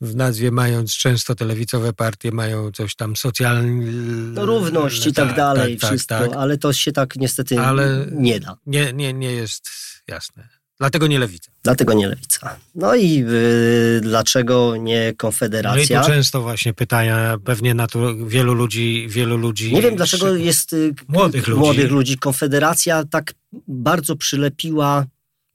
w 0.00 0.16
nazwie 0.16 0.50
mając 0.50 0.96
często 0.96 1.34
te 1.34 1.44
lewicowe 1.44 1.92
partie 1.92 2.32
mają 2.32 2.70
coś 2.72 2.94
tam 2.94 3.16
socjalne. 3.16 3.92
No, 4.32 4.46
równość 4.46 5.06
i 5.06 5.12
tak, 5.12 5.36
dalej, 5.36 5.78
tak, 5.78 5.90
wszystko, 5.90 6.18
tak. 6.18 6.32
ale 6.36 6.58
to 6.58 6.72
się 6.72 6.92
tak 6.92 7.16
niestety 7.16 7.60
Ale- 7.60 8.06
nie 8.12 8.40
da. 8.40 8.56
Nie, 8.66 8.92
nie, 8.92 9.12
nie 9.12 9.32
jest 9.32 9.70
jasne. 10.08 10.59
Dlatego 10.80 11.06
nie 11.06 11.18
lewica. 11.18 11.50
Dlatego 11.62 11.92
nie 11.92 12.08
lewica. 12.08 12.56
No 12.74 12.94
i 12.94 13.10
yy, 13.10 14.00
dlaczego 14.02 14.76
nie 14.76 15.04
No 15.04 15.10
i 15.10 15.16
konfederacja? 15.16 16.00
tu 16.02 16.06
często 16.08 16.42
właśnie 16.42 16.74
pytania, 16.74 17.36
pewnie 17.44 17.74
na 17.74 17.86
to 17.86 18.16
wielu 18.26 18.54
ludzi, 18.54 19.06
wielu 19.10 19.36
ludzi. 19.36 19.74
Nie 19.74 19.82
wiem, 19.82 19.96
dlaczego 19.96 20.34
jest 20.34 20.72
y, 20.72 20.94
k- 20.96 21.04
Młodych 21.08 21.48
ludzi. 21.48 21.60
młodych 21.60 21.90
ludzi. 21.90 22.18
Konfederacja 22.18 23.04
tak 23.04 23.34
bardzo 23.68 24.16
przylepiła 24.16 25.06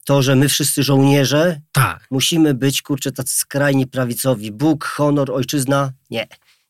to, 0.05 0.21
że 0.21 0.35
my 0.35 0.49
wszyscy 0.49 0.83
żołnierze 0.83 1.61
Tak. 1.71 2.07
musimy 2.11 2.53
być, 2.53 2.81
kurczę, 2.81 3.11
tacy 3.11 3.35
skrajnie 3.37 3.87
prawicowi. 3.87 4.51
Bóg, 4.51 4.85
honor, 4.85 5.31
ojczyzna. 5.31 5.91
Nie. 6.09 6.27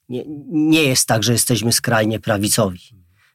Nie, 0.09 0.23
nie 0.51 0.83
jest 0.83 1.07
tak, 1.07 1.23
że 1.23 1.31
jesteśmy 1.33 1.71
skrajnie 1.71 2.19
prawicowi. 2.19 2.79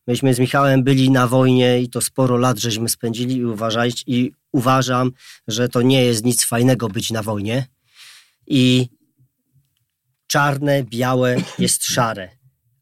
Myśmy 0.06 0.34
z 0.34 0.38
Michałem 0.38 0.82
byli 0.84 1.10
na 1.10 1.26
wojnie 1.26 1.80
i 1.80 1.88
to 1.88 2.00
sporo 2.00 2.36
lat 2.36 2.58
żeśmy 2.58 2.88
spędzili 2.88 3.36
i, 3.36 3.44
uważajcie, 3.44 4.04
i 4.06 4.32
uważam, 4.52 5.12
że 5.48 5.68
to 5.68 5.82
nie 5.82 6.04
jest 6.04 6.24
nic 6.24 6.44
fajnego 6.44 6.88
być 6.88 7.10
na 7.10 7.22
wojnie. 7.22 7.66
I 8.46 8.88
czarne, 10.26 10.84
białe 10.84 11.36
jest 11.58 11.84
szare. 11.94 12.28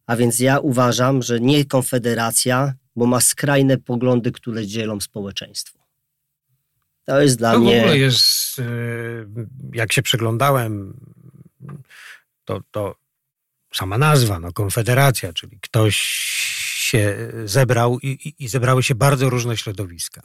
A 0.06 0.16
więc 0.16 0.38
ja 0.38 0.58
uważam, 0.58 1.22
że 1.22 1.40
nie 1.40 1.64
Konfederacja, 1.64 2.74
bo 2.96 3.06
ma 3.06 3.20
skrajne 3.20 3.78
poglądy, 3.78 4.32
które 4.32 4.66
dzielą 4.66 5.00
społeczeństwo. 5.00 5.78
To 7.04 7.20
jest 7.22 7.38
dla 7.38 7.52
To 7.52 7.58
w 7.58 7.62
mnie... 7.62 7.80
ogóle 7.80 7.98
jest, 7.98 8.58
e, 8.58 8.62
jak 9.72 9.92
się 9.92 10.02
przeglądałem, 10.02 11.00
to, 12.44 12.60
to 12.70 12.94
sama 13.74 13.98
nazwa, 13.98 14.40
no, 14.40 14.52
Konfederacja, 14.52 15.32
czyli 15.32 15.58
ktoś 15.60 15.96
się 16.88 17.32
zebrał 17.44 17.98
i, 18.00 18.06
i, 18.08 18.44
i 18.44 18.48
zebrały 18.48 18.82
się 18.82 18.94
bardzo 18.94 19.30
różne 19.30 19.56
środowiska. 19.56 20.22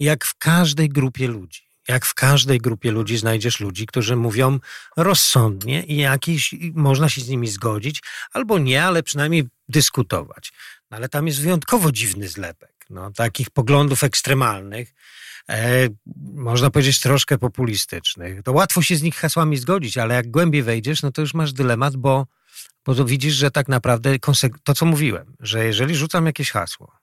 Jak 0.00 0.24
w 0.24 0.38
każdej 0.38 0.88
grupie 0.88 1.28
ludzi, 1.28 1.62
jak 1.88 2.06
w 2.06 2.14
każdej 2.14 2.58
grupie 2.58 2.90
ludzi 2.92 3.18
znajdziesz 3.18 3.60
ludzi, 3.60 3.86
którzy 3.86 4.16
mówią 4.16 4.58
rozsądnie 4.96 5.84
i 5.84 5.96
jakiś, 5.96 6.54
można 6.74 7.08
się 7.08 7.20
z 7.20 7.28
nimi 7.28 7.48
zgodzić, 7.48 8.02
albo 8.32 8.58
nie, 8.58 8.84
ale 8.84 9.02
przynajmniej 9.02 9.44
dyskutować. 9.68 10.52
No, 10.90 10.96
ale 10.96 11.08
tam 11.08 11.26
jest 11.26 11.40
wyjątkowo 11.40 11.92
dziwny 11.92 12.28
zlepek, 12.28 12.86
no, 12.90 13.10
takich 13.10 13.50
poglądów 13.50 14.04
ekstremalnych, 14.04 14.94
e, 15.48 15.88
można 16.34 16.70
powiedzieć 16.70 17.00
troszkę 17.00 17.38
populistycznych. 17.38 18.42
To 18.42 18.52
łatwo 18.52 18.82
się 18.82 18.96
z 18.96 19.02
nich 19.02 19.16
hasłami 19.16 19.56
zgodzić, 19.56 19.98
ale 19.98 20.14
jak 20.14 20.30
głębiej 20.30 20.62
wejdziesz, 20.62 21.02
no 21.02 21.12
to 21.12 21.20
już 21.20 21.34
masz 21.34 21.52
dylemat, 21.52 21.96
bo, 21.96 22.26
bo 22.86 23.04
widzisz, 23.04 23.34
że 23.34 23.50
tak 23.50 23.68
naprawdę 23.68 24.16
to, 24.64 24.74
co 24.74 24.86
mówiłem, 24.86 25.36
że 25.40 25.64
jeżeli 25.64 25.94
rzucam 25.96 26.26
jakieś 26.26 26.50
hasło, 26.50 26.99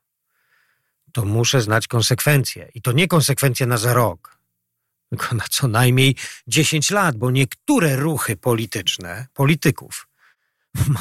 to 1.18 1.26
muszę 1.26 1.62
znać 1.62 1.88
konsekwencje. 1.88 2.70
I 2.76 2.82
to 2.82 2.92
nie 2.92 3.08
konsekwencje 3.08 3.66
na 3.66 3.78
za 3.78 3.94
rok, 3.94 4.38
tylko 5.10 5.36
na 5.36 5.44
co 5.50 5.68
najmniej 5.68 6.16
10 6.48 6.92
lat, 6.92 7.18
bo 7.18 7.32
niektóre 7.32 7.96
ruchy 7.96 8.36
polityczne, 8.36 9.28
polityków, 9.34 10.08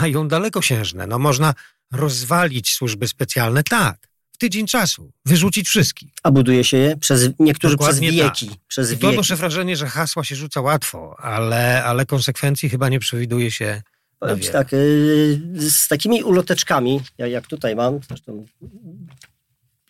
mają 0.00 0.28
dalekosiężne. 0.28 1.06
No 1.06 1.18
można 1.18 1.54
rozwalić 1.92 2.74
służby 2.74 3.08
specjalne, 3.08 3.62
tak, 3.62 4.08
w 4.32 4.38
tydzień 4.38 4.66
czasu, 4.66 5.12
wyrzucić 5.24 5.68
wszystkich. 5.68 6.12
A 6.22 6.30
buduje 6.30 6.64
się 6.64 6.76
je 6.76 6.96
przez 6.96 7.28
niektórzy 7.38 7.76
Dokładnie 7.76 8.08
przez 8.08 8.22
wieki. 8.22 8.50
Przez 8.68 8.92
I 8.92 8.98
to 8.98 9.08
odnoszę 9.08 9.36
wrażenie, 9.36 9.76
że 9.76 9.86
hasła 9.86 10.24
się 10.24 10.36
rzuca 10.36 10.60
łatwo, 10.60 11.16
ale, 11.20 11.84
ale 11.84 12.06
konsekwencji 12.06 12.68
chyba 12.68 12.88
nie 12.88 13.00
przewiduje 13.00 13.50
się 13.50 13.82
Powiem 14.18 14.40
tak, 14.52 14.72
y, 14.72 15.40
z 15.56 15.88
takimi 15.88 16.22
uloteczkami, 16.22 17.00
jak 17.18 17.46
tutaj 17.46 17.76
mam, 17.76 18.00
zresztą 18.08 18.46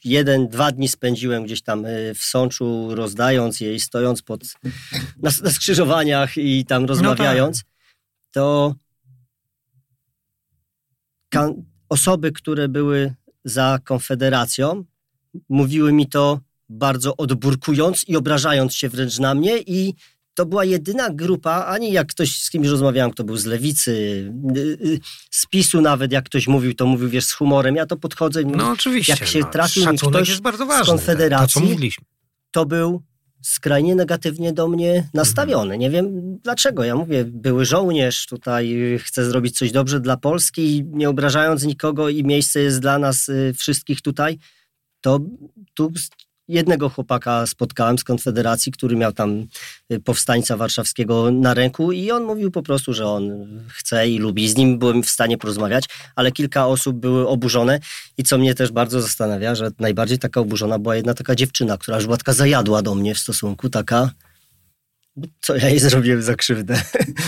jeden, 0.07 0.49
dwa 0.49 0.73
dni 0.73 0.89
spędziłem 0.89 1.45
gdzieś 1.45 1.63
tam 1.63 1.87
y, 1.87 2.15
w 2.15 2.23
Sączu, 2.23 2.95
rozdając 2.95 3.61
je 3.61 3.75
i 3.75 3.81
stojąc 3.81 4.23
pod, 4.23 4.45
na, 5.23 5.31
na 5.43 5.51
skrzyżowaniach 5.51 6.37
i 6.37 6.65
tam 6.65 6.83
no 6.83 6.89
rozmawiając, 6.89 7.57
no 7.57 7.63
tak. 7.63 7.71
to 8.33 8.75
kan, 11.29 11.55
osoby, 11.89 12.33
które 12.33 12.69
były 12.69 13.15
za 13.45 13.79
Konfederacją, 13.85 14.85
mówiły 15.49 15.93
mi 15.93 16.09
to 16.09 16.41
bardzo 16.69 17.17
odburkując 17.17 18.05
i 18.09 18.17
obrażając 18.17 18.75
się 18.75 18.89
wręcz 18.89 19.19
na 19.19 19.35
mnie 19.35 19.59
i 19.59 19.95
to 20.37 20.47
była 20.47 20.64
jedyna 20.64 21.11
grupa, 21.11 21.64
ani 21.64 21.93
jak 21.93 22.07
ktoś 22.07 22.43
z 22.43 22.51
kimś 22.51 22.68
rozmawiałem, 22.68 23.11
kto 23.11 23.24
był 23.24 23.37
z 23.37 23.45
lewicy, 23.45 23.93
y, 24.57 24.61
y, 24.61 25.01
z 25.30 25.47
PiSu 25.47 25.80
nawet, 25.80 26.12
jak 26.12 26.24
ktoś 26.24 26.49
mówił, 26.49 26.74
to 26.74 26.87
mówił, 26.87 27.09
wiesz, 27.09 27.24
z 27.24 27.32
humorem. 27.32 27.76
Ja 27.76 27.87
to 27.87 27.97
podchodzę. 27.97 28.43
No 28.45 28.70
oczywiście. 28.70 29.12
Jak 29.20 29.28
się 29.28 29.39
no, 29.39 29.47
trafił 29.47 29.93
mi 29.93 29.99
ktoś 29.99 30.28
jest 30.28 30.41
bardzo 30.41 30.66
ważny, 30.66 30.84
z 30.84 30.89
Konfederacji, 30.89 31.78
to, 31.78 32.03
to 32.51 32.66
był 32.66 33.03
skrajnie 33.43 33.95
negatywnie 33.95 34.53
do 34.53 34.68
mnie 34.68 35.09
nastawiony. 35.14 35.74
Mhm. 35.74 35.80
Nie 35.80 35.91
wiem 35.91 36.39
dlaczego. 36.39 36.84
Ja 36.84 36.97
mówię, 36.97 37.24
były 37.24 37.64
żołnierz, 37.64 38.26
tutaj 38.26 38.76
chce 39.03 39.24
zrobić 39.24 39.59
coś 39.59 39.72
dobrze 39.72 40.01
dla 40.01 40.16
Polski, 40.16 40.84
nie 40.87 41.09
obrażając 41.09 41.64
nikogo 41.64 42.09
i 42.09 42.24
miejsce 42.24 42.61
jest 42.61 42.80
dla 42.80 42.99
nas 42.99 43.28
y, 43.28 43.55
wszystkich 43.59 44.03
tutaj. 44.03 44.39
To 45.01 45.20
tu 45.74 45.93
jednego 46.49 46.89
chłopaka 46.89 47.47
spotkałem 47.47 47.99
z 47.99 48.05
Konfederacji, 48.05 48.73
który 48.73 48.97
miał 48.97 49.13
tam 49.13 49.47
y, 49.93 50.01
powstańca 50.01 50.57
warszawskiego 50.57 51.31
na 51.31 51.55
ręku 51.55 51.93
i 51.93 52.11
on 52.11 52.25
mówił 52.25 52.51
po 52.51 52.63
prostu, 52.63 52.93
że 52.93 53.07
on 53.07 53.47
chce 53.69 54.09
i 54.09 54.19
lubi. 54.19 54.49
Z 54.49 54.57
nim 54.57 54.79
byłem 54.79 55.03
w 55.03 55.11
stanie 55.11 55.39
porozmawiać, 55.39 55.85
ale 56.17 56.33
kilka 56.33 56.67
osób 56.67 56.97
były 56.97 57.29
oburzone 57.29 57.81
i 58.19 58.23
co 58.23 58.39
mnie 58.39 58.55
też 58.55 58.73
bardzo 58.73 59.03
zastanawia, 59.03 59.55
że 59.55 59.71
najbardziej 59.79 60.19
taka 60.19 60.41
oburzona 60.41 60.79
była 60.79 60.97
jedna 60.97 61.15
taka 61.15 61.35
dziewczyna, 61.35 61.79
która 61.79 61.97
już 61.97 62.05
była 62.05 62.17
taka 62.17 62.33
zajadła 62.33 62.83
do 62.83 62.95
mnie 62.95 63.15
w 63.15 63.19
stosunku, 63.19 63.69
taka 63.69 64.11
co 65.41 65.57
ja 65.57 65.69
jej 65.69 65.79
zrobiłem 65.79 66.23
za 66.23 66.35
krzywdę? 66.35 66.83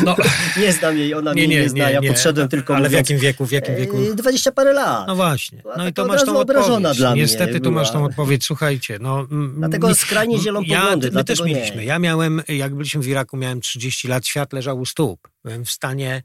No. 0.05 0.17
nie 0.61 0.73
znam 0.73 0.99
jej, 0.99 1.15
ona 1.15 1.35
nie, 1.35 1.47
mnie 1.47 1.57
nie, 1.57 1.63
nie 1.63 1.69
zna, 1.69 1.87
nie, 1.87 1.93
ja 1.93 2.03
podszedłem 2.03 2.49
tylko 2.49 2.77
Ale 2.77 2.89
mówiąc, 2.89 3.09
w 3.09 3.11
jakim 3.11 3.23
wieku, 3.23 3.47
w 3.47 3.53
jakim 3.53 3.77
wieku? 3.77 3.97
20 4.15 4.53
parę 4.53 4.73
lat. 4.73 5.07
No 5.07 5.17
właśnie. 5.17 5.63
No 5.77 5.89
i 5.89 5.93
to 5.93 6.07
masz 6.07 6.25
tą 6.25 6.39
odpowiedź. 6.39 6.97
Dla 6.97 7.15
Niestety 7.15 7.53
mnie, 7.53 7.61
tu 7.61 7.73
masz 7.73 7.93
tą 7.93 8.05
odpowiedź, 8.05 8.45
słuchajcie. 8.45 8.99
No, 9.01 9.27
dlatego 9.59 9.89
mi, 9.89 9.95
skrajnie 9.95 10.39
zielą 10.39 10.63
ja, 10.63 10.81
poglądy. 10.81 11.11
My 11.11 11.25
też 11.25 11.43
mieliśmy. 11.43 11.77
Nie. 11.77 11.85
Ja 11.85 11.99
miałem, 11.99 12.43
jak 12.49 12.75
byliśmy 12.75 13.03
w 13.03 13.09
Iraku, 13.09 13.37
miałem 13.37 13.61
30 13.61 14.09
lat, 14.09 14.27
świat 14.27 14.53
leżał 14.53 14.81
u 14.81 14.87
stóp. 14.87 15.29
Byłem 15.45 15.65
w 15.65 15.71
stanie 15.71 16.23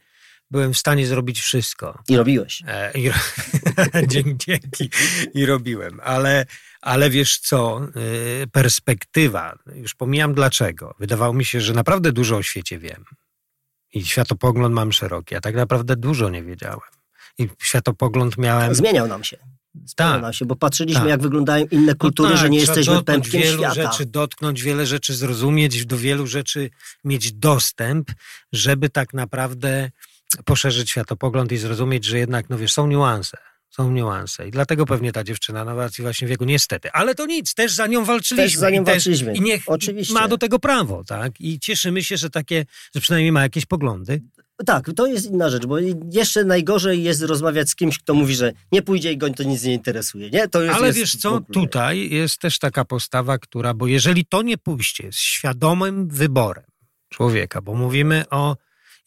byłem 0.51 0.73
w 0.73 0.77
stanie 0.77 1.07
zrobić 1.07 1.41
wszystko. 1.41 1.99
I 2.09 2.17
robiłeś. 2.17 2.63
E, 2.67 2.91
i, 2.95 3.11
dzięki, 4.11 4.35
dzięki. 4.37 4.89
I 5.33 5.45
robiłem. 5.45 5.99
Ale, 6.03 6.45
ale 6.83 7.09
wiesz 7.09 7.39
co, 7.39 7.81
y, 8.43 8.47
perspektywa, 8.47 9.55
już 9.75 9.95
pomijam 9.95 10.33
dlaczego. 10.33 10.95
Wydawało 10.99 11.33
mi 11.33 11.45
się, 11.45 11.61
że 11.61 11.73
naprawdę 11.73 12.11
dużo 12.11 12.37
o 12.37 12.43
świecie 12.43 12.79
wiem. 12.79 13.05
I 13.93 14.05
światopogląd 14.05 14.75
mam 14.75 14.91
szeroki, 14.91 15.35
a 15.35 15.41
tak 15.41 15.55
naprawdę 15.55 15.95
dużo 15.95 16.29
nie 16.29 16.43
wiedziałem. 16.43 16.89
I 17.37 17.49
światopogląd 17.61 18.37
miałem... 18.37 18.75
Zmieniał 18.75 19.07
nam 19.07 19.23
się. 19.23 19.37
Tak. 19.95 20.21
Nam 20.21 20.33
się, 20.33 20.45
bo 20.45 20.55
patrzyliśmy, 20.55 21.01
tak. 21.01 21.09
jak 21.09 21.21
wyglądają 21.21 21.65
inne 21.71 21.91
no 21.91 21.97
kultury, 21.97 22.29
no 22.29 22.35
tak, 22.35 22.41
że 22.41 22.49
nie 22.49 22.59
jesteśmy 22.59 23.03
pępkiem 23.03 23.41
wielu 23.41 23.63
świata. 23.63 23.73
rzeczy 23.73 24.05
dotknąć, 24.05 24.63
wiele 24.63 24.85
rzeczy 24.85 25.13
zrozumieć, 25.13 25.85
do 25.85 25.97
wielu 25.97 26.27
rzeczy 26.27 26.69
mieć 27.03 27.33
dostęp, 27.33 28.11
żeby 28.53 28.89
tak 28.89 29.13
naprawdę 29.13 29.91
poszerzyć 30.45 30.89
światopogląd 30.89 31.51
i 31.51 31.57
zrozumieć, 31.57 32.05
że 32.05 32.17
jednak, 32.17 32.49
no 32.49 32.57
wiesz, 32.57 32.73
są 32.73 32.87
niuanse. 32.87 33.37
Są 33.75 33.91
niuanse. 33.91 34.47
I 34.47 34.51
dlatego 34.51 34.85
pewnie 34.85 35.11
ta 35.11 35.23
dziewczyna 35.23 35.65
na 35.65 35.75
racji 35.75 36.01
właśnie 36.01 36.27
wieku, 36.27 36.45
niestety. 36.45 36.91
Ale 36.91 37.15
to 37.15 37.25
nic, 37.25 37.53
też 37.53 37.73
za 37.73 37.87
nią 37.87 38.05
walczyliśmy. 38.05 38.49
Też 38.49 38.59
za 38.59 38.69
nią 38.69 38.81
I 38.81 38.85
walczyliśmy. 38.85 39.33
I 39.33 39.41
niech 39.41 39.63
Oczywiście. 39.67 40.13
ma 40.13 40.27
do 40.27 40.37
tego 40.37 40.59
prawo, 40.59 41.03
tak? 41.03 41.41
I 41.41 41.59
cieszymy 41.59 42.03
się, 42.03 42.17
że 42.17 42.29
takie, 42.29 42.65
że 42.95 43.01
przynajmniej 43.01 43.31
ma 43.31 43.41
jakieś 43.41 43.65
poglądy. 43.65 44.21
Tak, 44.65 44.91
to 44.95 45.07
jest 45.07 45.25
inna 45.25 45.49
rzecz, 45.49 45.65
bo 45.65 45.77
jeszcze 46.11 46.43
najgorzej 46.43 47.03
jest 47.03 47.21
rozmawiać 47.21 47.69
z 47.69 47.75
kimś, 47.75 47.99
kto 47.99 48.13
mówi, 48.13 48.35
że 48.35 48.53
nie 48.71 48.81
pójdzie 48.81 49.11
i 49.11 49.17
goń, 49.17 49.33
to 49.33 49.43
nic 49.43 49.63
nie 49.63 49.73
interesuje. 49.73 50.29
Nie? 50.29 50.47
To 50.47 50.61
jest, 50.61 50.75
Ale 50.75 50.87
jest 50.87 50.99
wiesz 50.99 51.15
co, 51.15 51.41
tutaj 51.53 52.09
jest 52.09 52.37
też 52.37 52.59
taka 52.59 52.85
postawa, 52.85 53.37
która, 53.37 53.73
bo 53.73 53.87
jeżeli 53.87 54.25
to 54.25 54.41
nie 54.41 54.57
pójście 54.57 55.11
z 55.11 55.15
świadomym 55.15 56.07
wyborem 56.07 56.63
człowieka, 57.09 57.61
bo 57.61 57.73
mówimy 57.73 58.25
o 58.29 58.55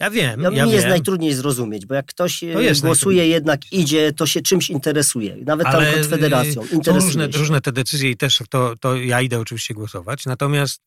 ja 0.01 0.11
wiem. 0.11 0.41
Ja, 0.41 0.51
mi 0.51 0.57
ja 0.57 0.65
jest 0.65 0.79
wiem. 0.79 0.89
najtrudniej 0.89 1.35
zrozumieć, 1.35 1.87
bo 1.87 1.95
jak 1.95 2.07
ktoś 2.07 2.45
e, 2.45 2.75
głosuje, 2.83 3.29
jednak 3.29 3.73
idzie, 3.73 4.13
to 4.13 4.27
się 4.27 4.41
czymś 4.41 4.71
interesuje. 4.71 5.37
Nawet 5.47 5.67
Ale 5.67 5.87
tam 5.87 6.01
Konfederacją. 6.01 6.63
Y, 6.63 6.85
są 6.85 6.95
różne, 6.95 7.27
różne 7.27 7.61
te 7.61 7.73
decyzje 7.73 8.11
i 8.11 8.17
też 8.17 8.43
to, 8.51 8.75
to 8.81 8.97
ja 8.97 9.21
idę 9.21 9.41
oczywiście 9.41 9.75
głosować. 9.75 10.27
Natomiast 10.27 10.81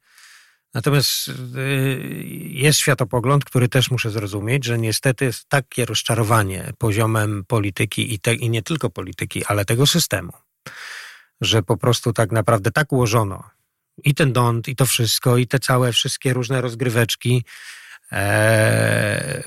Natomiast 0.74 1.28
y, 1.28 1.32
jest 2.50 2.80
światopogląd, 2.80 3.46
który 3.46 3.70
też 3.70 3.92
muszę 3.92 4.12
zrozumieć, 4.12 4.66
że 4.66 4.78
niestety 4.78 5.26
jest 5.26 5.50
takie 5.50 5.86
rozczarowanie 5.86 6.74
poziomem 6.78 7.44
polityki 7.48 8.14
i, 8.14 8.20
te, 8.20 8.34
i 8.34 8.50
nie 8.50 8.62
tylko 8.62 8.90
polityki, 8.90 9.46
ale 9.46 9.66
tego 9.66 9.88
systemu, 9.88 10.32
że 11.42 11.64
po 11.64 11.78
prostu 11.78 12.14
tak 12.14 12.32
naprawdę 12.32 12.72
tak 12.72 12.94
ułożono 12.94 13.44
i 14.04 14.14
ten 14.16 14.34
dąd, 14.34 14.68
i 14.68 14.76
to 14.76 14.86
wszystko, 14.86 15.38
i 15.38 15.48
te 15.48 15.60
całe 15.60 15.92
wszystkie 15.92 16.34
różne 16.34 16.62
rozgryweczki, 16.62 17.44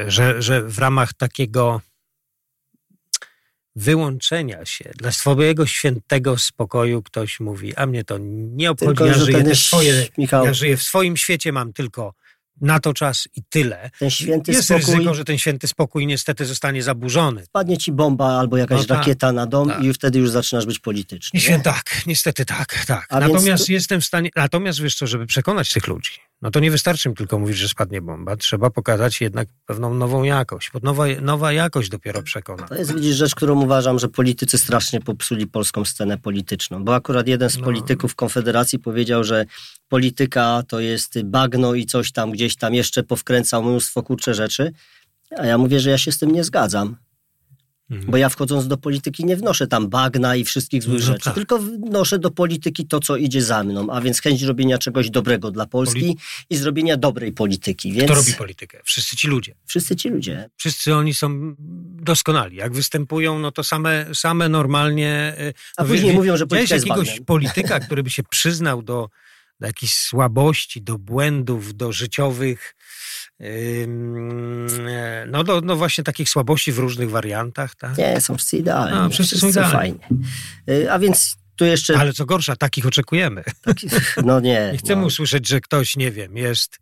że, 0.07 0.43
że 0.43 0.63
w 0.63 0.79
ramach 0.79 1.15
takiego 1.15 1.81
wyłączenia 3.77 4.65
się 4.65 4.91
dla 4.99 5.13
swojego 5.13 5.67
świętego 5.67 6.39
spokoju 6.39 7.03
ktoś 7.03 7.41
mówi, 7.41 7.77
a 7.77 7.87
mnie 7.87 8.05
to 8.05 8.19
nie 8.21 8.71
obchodzi, 8.71 8.89
tylko, 8.89 9.07
ja, 9.07 9.15
żyję 9.15 9.55
swoje, 9.55 10.07
ja 10.33 10.55
żyję 10.55 10.77
w 10.77 10.83
swoim 10.83 11.17
świecie, 11.17 11.53
mam 11.53 11.73
tylko 11.73 12.15
na 12.61 12.81
to 12.81 12.95
czas 12.95 13.29
i 13.37 13.43
tyle. 13.49 13.91
Ten 13.99 14.11
święty 14.11 14.53
Jest 14.53 14.65
spokój, 14.65 14.95
ryzyko, 14.95 15.15
że 15.15 15.25
ten 15.25 15.39
święty 15.39 15.69
spokój 15.69 16.07
niestety 16.07 16.47
zostanie 16.47 16.83
zaburzony. 16.83 17.45
Spadnie 17.45 17.79
ci 17.79 17.93
bomba 17.93 18.39
albo 18.39 18.57
jakaś 18.57 18.79
no 18.79 18.85
tak, 18.85 18.99
rakieta 18.99 19.33
na 19.33 19.47
dom 19.47 19.69
tak. 19.69 19.83
i 19.83 19.93
wtedy 19.93 20.19
już 20.19 20.31
zaczynasz 20.31 20.67
być 20.67 20.79
polityczny. 20.79 21.41
Nie? 21.49 21.61
Tak, 21.61 22.03
niestety 22.07 22.45
tak, 22.45 22.85
tak. 22.87 23.07
A 23.09 23.21
natomiast 23.21 23.67
to... 23.67 23.73
jestem 23.73 24.01
w 24.01 24.05
stanie, 24.05 24.31
natomiast 24.37 24.81
wiesz 24.81 24.95
co, 24.95 25.07
żeby 25.07 25.27
przekonać 25.27 25.73
tych 25.73 25.87
ludzi, 25.87 26.13
no 26.43 26.51
to 26.51 26.61
nie 26.61 26.71
wystarczy 26.71 27.09
im 27.09 27.15
tylko 27.15 27.39
mówić, 27.39 27.57
że 27.57 27.69
spadnie 27.69 28.03
bomba. 28.03 28.37
Trzeba 28.37 28.71
pokazać 28.71 29.21
jednak 29.21 29.49
pewną 29.67 29.95
nową 29.95 30.23
jakość, 30.23 30.71
bo 30.75 30.79
nowa, 30.83 31.05
nowa 31.21 31.53
jakość 31.53 31.89
dopiero 31.89 32.23
przekona. 32.23 32.69
To 32.69 32.75
jest, 32.75 32.95
widzisz, 32.95 33.17
rzecz, 33.17 33.35
którą 33.35 33.63
uważam, 33.63 33.99
że 33.99 34.09
politycy 34.09 34.59
strasznie 34.59 35.01
popsuli 35.01 35.47
polską 35.47 35.85
scenę 35.85 36.19
polityczną, 36.19 36.85
bo 36.85 36.95
akurat 36.95 37.27
jeden 37.27 37.51
z 37.51 37.59
no. 37.59 37.65
polityków 37.65 38.15
Konfederacji 38.15 38.79
powiedział, 38.79 39.25
że 39.25 39.45
polityka 39.89 40.63
to 40.69 40.81
jest 40.81 41.23
bagno 41.23 41.75
i 41.75 41.87
coś 41.87 42.13
tam 42.13 42.31
gdzieś 42.31 42.57
tam 42.57 42.75
jeszcze 42.75 43.03
powkręcał 43.03 43.63
mnóstwo 43.63 44.03
kurcze 44.03 44.35
rzeczy, 44.35 44.73
a 45.39 45.47
ja 45.47 45.59
mówię, 45.59 45.81
że 45.81 45.91
ja 45.91 45.99
się 45.99 46.13
z 46.13 46.19
tym 46.19 46.33
nie 46.33 46.45
zgadzam. 46.45 46.97
Mhm. 47.93 48.11
Bo 48.11 48.17
ja 48.17 48.29
wchodząc 48.29 48.69
do 48.69 48.77
polityki 48.77 49.25
nie 49.25 49.37
wnoszę 49.37 49.67
tam 49.67 49.89
bagna 49.89 50.37
i 50.37 50.45
wszystkich 50.45 50.83
złych 50.83 51.01
no, 51.01 51.07
rzeczy, 51.07 51.25
tak. 51.25 51.35
tylko 51.35 51.59
wnoszę 51.59 52.19
do 52.19 52.31
polityki 52.31 52.87
to, 52.87 53.01
co 53.01 53.17
idzie 53.17 53.43
za 53.43 53.65
mną, 53.65 53.91
a 53.91 54.01
więc 54.01 54.21
chęć 54.21 54.43
robienia 54.43 54.79
czegoś 54.79 55.11
dobrego 55.11 55.51
dla 55.51 55.67
Polski 55.67 56.01
Poli... 56.01 56.17
i 56.51 56.57
zrobienia 56.57 56.97
dobrej 56.97 57.33
polityki. 57.33 57.93
Więc... 57.93 58.05
Kto 58.05 58.15
robi 58.15 58.33
politykę? 58.33 58.81
Wszyscy 58.85 59.17
ci 59.17 59.29
ludzie. 59.29 59.55
Wszyscy 59.67 59.97
ci 59.97 60.09
ludzie. 60.09 60.51
Wszyscy 60.57 60.95
oni 60.95 61.15
są 61.15 61.55
doskonali. 62.03 62.57
Jak 62.57 62.73
występują, 62.73 63.39
no 63.39 63.53
to 63.53 63.65
same, 63.65 64.07
same 64.15 64.49
normalnie... 64.49 65.35
Y, 65.41 65.55
a 65.77 65.83
no, 65.83 65.89
później 65.89 66.11
wie, 66.11 66.17
mówią, 66.17 66.37
że 66.37 66.47
polityka 66.47 66.75
jest 66.75 66.87
jakiegoś 66.87 67.21
polityka, 67.21 67.81
który 67.81 68.03
by 68.03 68.11
się 68.11 68.23
przyznał 68.23 68.83
do, 68.83 69.09
do 69.63 69.67
jakichś 69.67 69.93
słabości, 69.93 70.83
do 70.83 70.99
błędów, 70.99 71.77
do 71.77 71.93
życiowych 71.93 72.75
no, 75.27 75.43
no, 75.43 75.61
no 75.61 75.77
właśnie 75.77 76.05
takich 76.05 76.29
słabości 76.29 76.73
w 76.73 76.79
różnych 76.79 77.11
wariantach. 77.11 77.75
Tak? 77.75 77.99
Nie, 77.99 78.21
są 78.21 78.37
wszyscy 78.37 78.57
idealni. 78.57 78.97
No, 78.97 79.11
wszyscy, 79.11 79.39
są 79.39 79.49
idealni. 79.49 79.73
fajnie. 79.73 80.09
Y, 80.71 80.93
a 80.93 80.99
więc 80.99 81.37
tu 81.57 81.65
jeszcze... 81.65 81.99
Ale 81.99 82.13
co 82.13 82.27
gorsza, 82.27 82.57
takich 82.57 82.87
oczekujemy. 82.87 83.45
no 84.25 84.41
nie. 84.41 84.71
Nie 84.73 84.79
chcemy 84.79 85.01
no. 85.01 85.07
usłyszeć, 85.07 85.49
że 85.49 85.61
ktoś, 85.61 85.97
nie 85.97 86.11
wiem, 86.11 86.37
jest... 86.37 86.79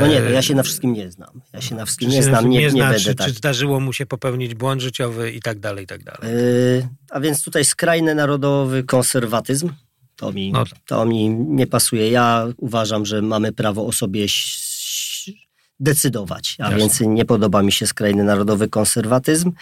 No 0.00 0.06
nie, 0.06 0.20
no 0.20 0.30
ja 0.30 0.42
się 0.42 0.54
na 0.54 0.62
wszystkim 0.62 0.92
nie 0.92 1.10
znam. 1.10 1.40
Ja 1.52 1.60
się 1.60 1.74
na 1.74 1.84
wszystkim 1.84 2.10
nie 2.10 2.22
znam, 2.22 2.50
nie, 2.50 2.58
nie, 2.58 2.70
nie 2.70 2.82
będę 2.82 3.00
czy, 3.00 3.14
tak. 3.14 3.26
Czy 3.26 3.32
zdarzyło 3.32 3.80
mu 3.80 3.92
się 3.92 4.06
popełnić 4.06 4.54
błąd 4.54 4.82
życiowy 4.82 5.32
i 5.32 5.40
tak 5.40 5.60
dalej, 5.60 5.84
i 5.84 5.86
tak 5.86 6.04
dalej. 6.04 6.34
Yy, 6.34 6.88
a 7.10 7.20
więc 7.20 7.44
tutaj 7.44 7.64
skrajny 7.64 8.14
narodowy 8.14 8.84
konserwatyzm, 8.84 9.70
to 10.22 10.32
mi, 10.32 10.52
no. 10.52 10.64
to 10.86 11.06
mi 11.06 11.30
nie 11.30 11.66
pasuje. 11.66 12.10
Ja 12.10 12.46
uważam, 12.56 13.06
że 13.06 13.22
mamy 13.22 13.52
prawo 13.52 13.86
o 13.86 13.92
sobie 13.92 14.26
decydować, 15.80 16.56
a 16.58 16.62
Jasne. 16.62 16.78
więc 16.78 17.00
nie 17.00 17.24
podoba 17.24 17.62
mi 17.62 17.72
się 17.72 17.86
skrajny 17.86 18.24
narodowy 18.24 18.68
konserwatyzm, 18.68 19.52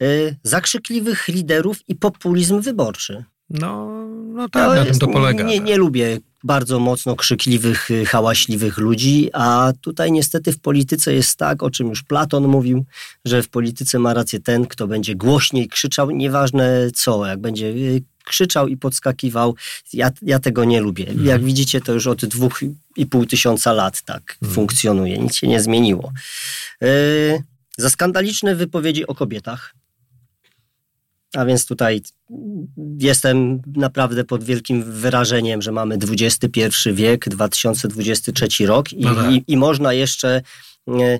yy, 0.00 0.36
zakrzykliwych 0.42 1.28
liderów 1.28 1.88
i 1.88 1.94
populizm 1.94 2.60
wyborczy. 2.60 3.24
No, 3.50 4.04
no 4.34 4.48
tak, 4.48 4.68
to 4.68 4.74
na 4.74 4.84
tym 4.84 4.98
to 4.98 5.08
polega. 5.08 5.44
Nie, 5.44 5.60
nie 5.60 5.76
lubię 5.76 6.18
bardzo 6.44 6.78
mocno 6.78 7.16
krzykliwych, 7.16 7.90
y, 7.90 8.06
hałaśliwych 8.06 8.78
ludzi, 8.78 9.30
a 9.32 9.72
tutaj 9.80 10.12
niestety 10.12 10.52
w 10.52 10.60
polityce 10.60 11.14
jest 11.14 11.38
tak, 11.38 11.62
o 11.62 11.70
czym 11.70 11.88
już 11.88 12.02
Platon 12.02 12.48
mówił, 12.48 12.84
że 13.24 13.42
w 13.42 13.48
polityce 13.48 13.98
ma 13.98 14.14
rację 14.14 14.40
ten, 14.40 14.66
kto 14.66 14.86
będzie 14.86 15.14
głośniej 15.14 15.68
krzyczał, 15.68 16.10
nieważne 16.10 16.90
co, 16.94 17.26
jak 17.26 17.40
będzie 17.40 17.66
y, 17.66 18.02
krzyczał 18.24 18.68
i 18.68 18.76
podskakiwał. 18.76 19.54
Ja, 19.92 20.10
ja 20.22 20.38
tego 20.38 20.64
nie 20.64 20.80
lubię. 20.80 21.08
Mhm. 21.08 21.26
Jak 21.26 21.44
widzicie, 21.44 21.80
to 21.80 21.92
już 21.92 22.06
od 22.06 22.24
dwóch 22.24 22.60
i 22.96 23.06
pół 23.06 23.26
tysiąca 23.26 23.72
lat 23.72 24.02
tak 24.02 24.36
mhm. 24.42 24.54
funkcjonuje. 24.54 25.18
Nic 25.18 25.34
się 25.34 25.46
nie 25.46 25.60
zmieniło. 25.60 26.12
Yy, 26.80 26.88
za 27.78 27.90
skandaliczne 27.90 28.54
wypowiedzi 28.54 29.06
o 29.06 29.14
kobietach 29.14 29.74
a 31.34 31.44
więc 31.44 31.66
tutaj 31.66 32.02
jestem 32.98 33.62
naprawdę 33.76 34.24
pod 34.24 34.44
wielkim 34.44 34.92
wyrażeniem, 34.92 35.62
że 35.62 35.72
mamy 35.72 35.98
XXI 36.18 36.60
wiek, 36.92 37.28
2023 37.28 38.66
rok 38.66 38.92
i, 38.92 39.00
no 39.00 39.14
tak. 39.14 39.32
i, 39.32 39.44
i 39.46 39.56
można 39.56 39.92
jeszcze 39.92 40.42
e, 40.88 41.18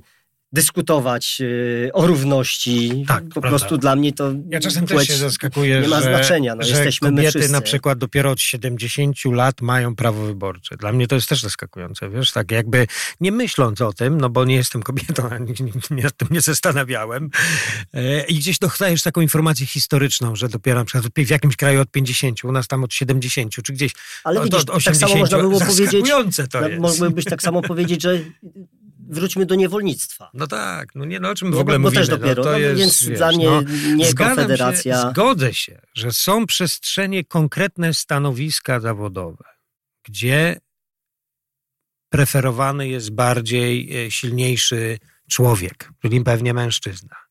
dyskutować 0.55 1.39
y, 1.41 1.91
o 1.93 2.07
równości. 2.07 3.05
Tak, 3.09 3.25
po 3.25 3.41
prawda. 3.41 3.49
prostu 3.49 3.79
dla 3.79 3.97
mnie 3.97 4.13
to. 4.13 4.33
Ja 4.49 4.61
czasem 4.61 4.87
też 4.87 5.07
się 5.07 5.15
zaskakuję, 5.15 5.81
nie 5.81 5.89
ma 5.89 6.01
że, 6.01 6.03
znaczenia. 6.03 6.55
No, 6.55 6.63
że 6.63 6.71
jesteśmy 6.71 7.11
kobiety 7.11 7.49
na 7.49 7.61
przykład 7.61 7.99
dopiero 7.99 8.31
od 8.31 8.41
70 8.41 9.17
lat 9.25 9.61
mają 9.61 9.97
prawo 9.97 10.25
wyborcze. 10.27 10.77
Dla 10.77 10.93
mnie 10.93 11.07
to 11.07 11.15
jest 11.15 11.29
też 11.29 11.43
zaskakujące, 11.43 12.11
wiesz, 12.11 12.33
tak 12.33 12.51
jakby 12.51 12.87
nie 13.21 13.33
myśląc 13.33 13.81
o 13.81 13.93
tym, 13.93 14.21
no 14.21 14.31
bo 14.31 14.45
nie 14.45 14.55
jestem 14.55 14.83
kobietą, 14.83 15.31
nie, 15.91 16.03
nad 16.03 16.17
tym 16.17 16.29
nie 16.31 16.41
zastanawiałem. 16.41 17.31
E, 17.95 18.25
I 18.25 18.35
gdzieś 18.35 18.59
dostajesz 18.59 19.03
taką 19.03 19.21
informację 19.21 19.67
historyczną, 19.67 20.37
że 20.37 20.49
dopiero 20.49 20.79
na 20.81 20.85
przykład 20.85 21.13
w 21.17 21.31
jakimś 21.31 21.57
kraju 21.57 21.81
od 21.81 21.91
50, 21.91 22.45
u 22.45 22.53
nas 22.53 22.69
tam 22.69 22.85
od 22.85 22.95
70, 22.95 23.53
czy 23.53 23.73
gdzieś 23.73 23.93
Ale 24.25 24.45
widzisz, 24.45 24.61
od 24.61 24.71
80. 24.71 24.85
Tak 24.85 25.09
samo 25.09 25.21
można 25.21 25.39
było 25.39 25.61
powiedzieć, 25.61 26.11
to 26.51 26.69
jest. 26.69 27.01
Mógłbyś 27.01 27.25
tak 27.25 27.43
samo 27.43 27.63
powiedzieć, 27.63 28.03
że 28.03 28.21
wróćmy 29.15 29.47
do 29.47 29.55
niewolnictwa. 29.55 30.31
No 30.35 30.47
tak, 30.47 30.95
no 30.95 31.05
nie, 31.05 31.21
no 31.21 31.31
o 31.31 31.35
czym 31.35 31.53
w 31.53 31.59
ogóle 31.59 31.79
bo, 31.79 31.83
bo 31.83 31.89
mówimy? 31.89 32.01
też 32.01 32.09
dopiero, 32.09 32.45
no, 32.45 32.51
to 32.51 32.53
no, 32.53 32.59
jest, 32.59 32.81
więc 32.81 33.03
wiesz, 33.03 33.19
dla 33.19 33.29
mnie 33.33 33.47
no, 33.47 33.63
nie 33.95 34.15
konfederacja. 34.15 35.03
Się, 35.03 35.11
zgodzę 35.11 35.55
się, 35.55 35.81
że 35.95 36.13
są 36.13 36.47
przestrzenie, 36.47 37.25
konkretne 37.25 37.95
stanowiska 37.95 38.81
zawodowe, 38.81 39.45
gdzie 40.05 40.61
preferowany 42.09 42.89
jest 42.89 43.11
bardziej 43.11 44.07
e, 44.07 44.11
silniejszy 44.11 44.99
człowiek, 45.31 45.91
czyli 46.03 46.21
pewnie 46.21 46.55
mężczyzna 46.55 47.24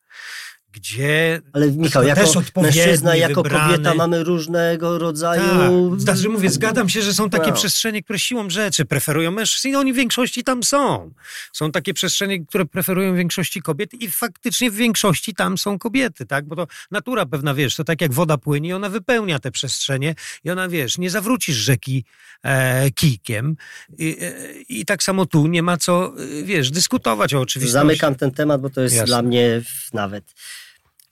gdzie 0.73 1.41
Ale 1.53 1.71
Michał, 1.71 2.03
jako 2.03 2.21
mężczyzna, 2.61 3.15
jako 3.15 3.43
wybrany. 3.43 3.71
kobieta 3.73 3.93
mamy 3.93 4.23
różnego 4.23 4.97
rodzaju... 4.97 5.89
Tak. 5.91 6.01
Znaczy 6.01 6.29
mówię, 6.29 6.49
zgadzam 6.49 6.89
się, 6.89 7.01
że 7.01 7.13
są 7.13 7.29
takie 7.29 7.49
no. 7.49 7.53
przestrzenie, 7.53 8.03
które 8.03 8.19
siłą 8.19 8.49
rzeczy 8.49 8.85
preferują 8.85 9.31
mężczyzn 9.31 9.67
i 9.67 9.75
oni 9.75 9.93
w 9.93 9.95
większości 9.95 10.43
tam 10.43 10.63
są. 10.63 11.11
Są 11.53 11.71
takie 11.71 11.93
przestrzenie, 11.93 12.45
które 12.45 12.65
preferują 12.65 13.15
większości 13.15 13.61
kobiet 13.61 13.93
i 13.93 14.11
faktycznie 14.11 14.71
w 14.71 14.75
większości 14.75 15.33
tam 15.33 15.57
są 15.57 15.79
kobiety, 15.79 16.25
tak? 16.25 16.45
Bo 16.45 16.55
to 16.55 16.67
natura 16.91 17.25
pewna, 17.25 17.53
wiesz, 17.53 17.75
to 17.75 17.83
tak 17.83 18.01
jak 18.01 18.13
woda 18.13 18.37
płynie 18.37 18.69
i 18.69 18.73
ona 18.73 18.89
wypełnia 18.89 19.39
te 19.39 19.51
przestrzenie 19.51 20.15
i 20.43 20.49
ona, 20.49 20.69
wiesz, 20.69 20.97
nie 20.97 21.09
zawrócisz 21.09 21.55
rzeki 21.55 22.05
e, 22.43 22.91
kijkiem 22.91 23.55
I, 23.97 24.17
e, 24.21 24.33
I, 24.69 24.85
tak 24.85 25.03
samo 25.03 25.25
tu 25.25 25.47
nie 25.47 25.63
ma 25.63 25.77
co, 25.77 26.13
e, 26.39 26.43
wiesz, 26.43 26.71
dyskutować 26.71 27.33
o 27.33 27.39
oczywistości. 27.39 27.73
Zamykam 27.73 28.15
ten 28.15 28.31
temat, 28.31 28.61
bo 28.61 28.69
to 28.69 28.81
jest 28.81 28.95
Jasne. 28.95 29.07
dla 29.07 29.21
mnie 29.21 29.61
nawet 29.93 30.33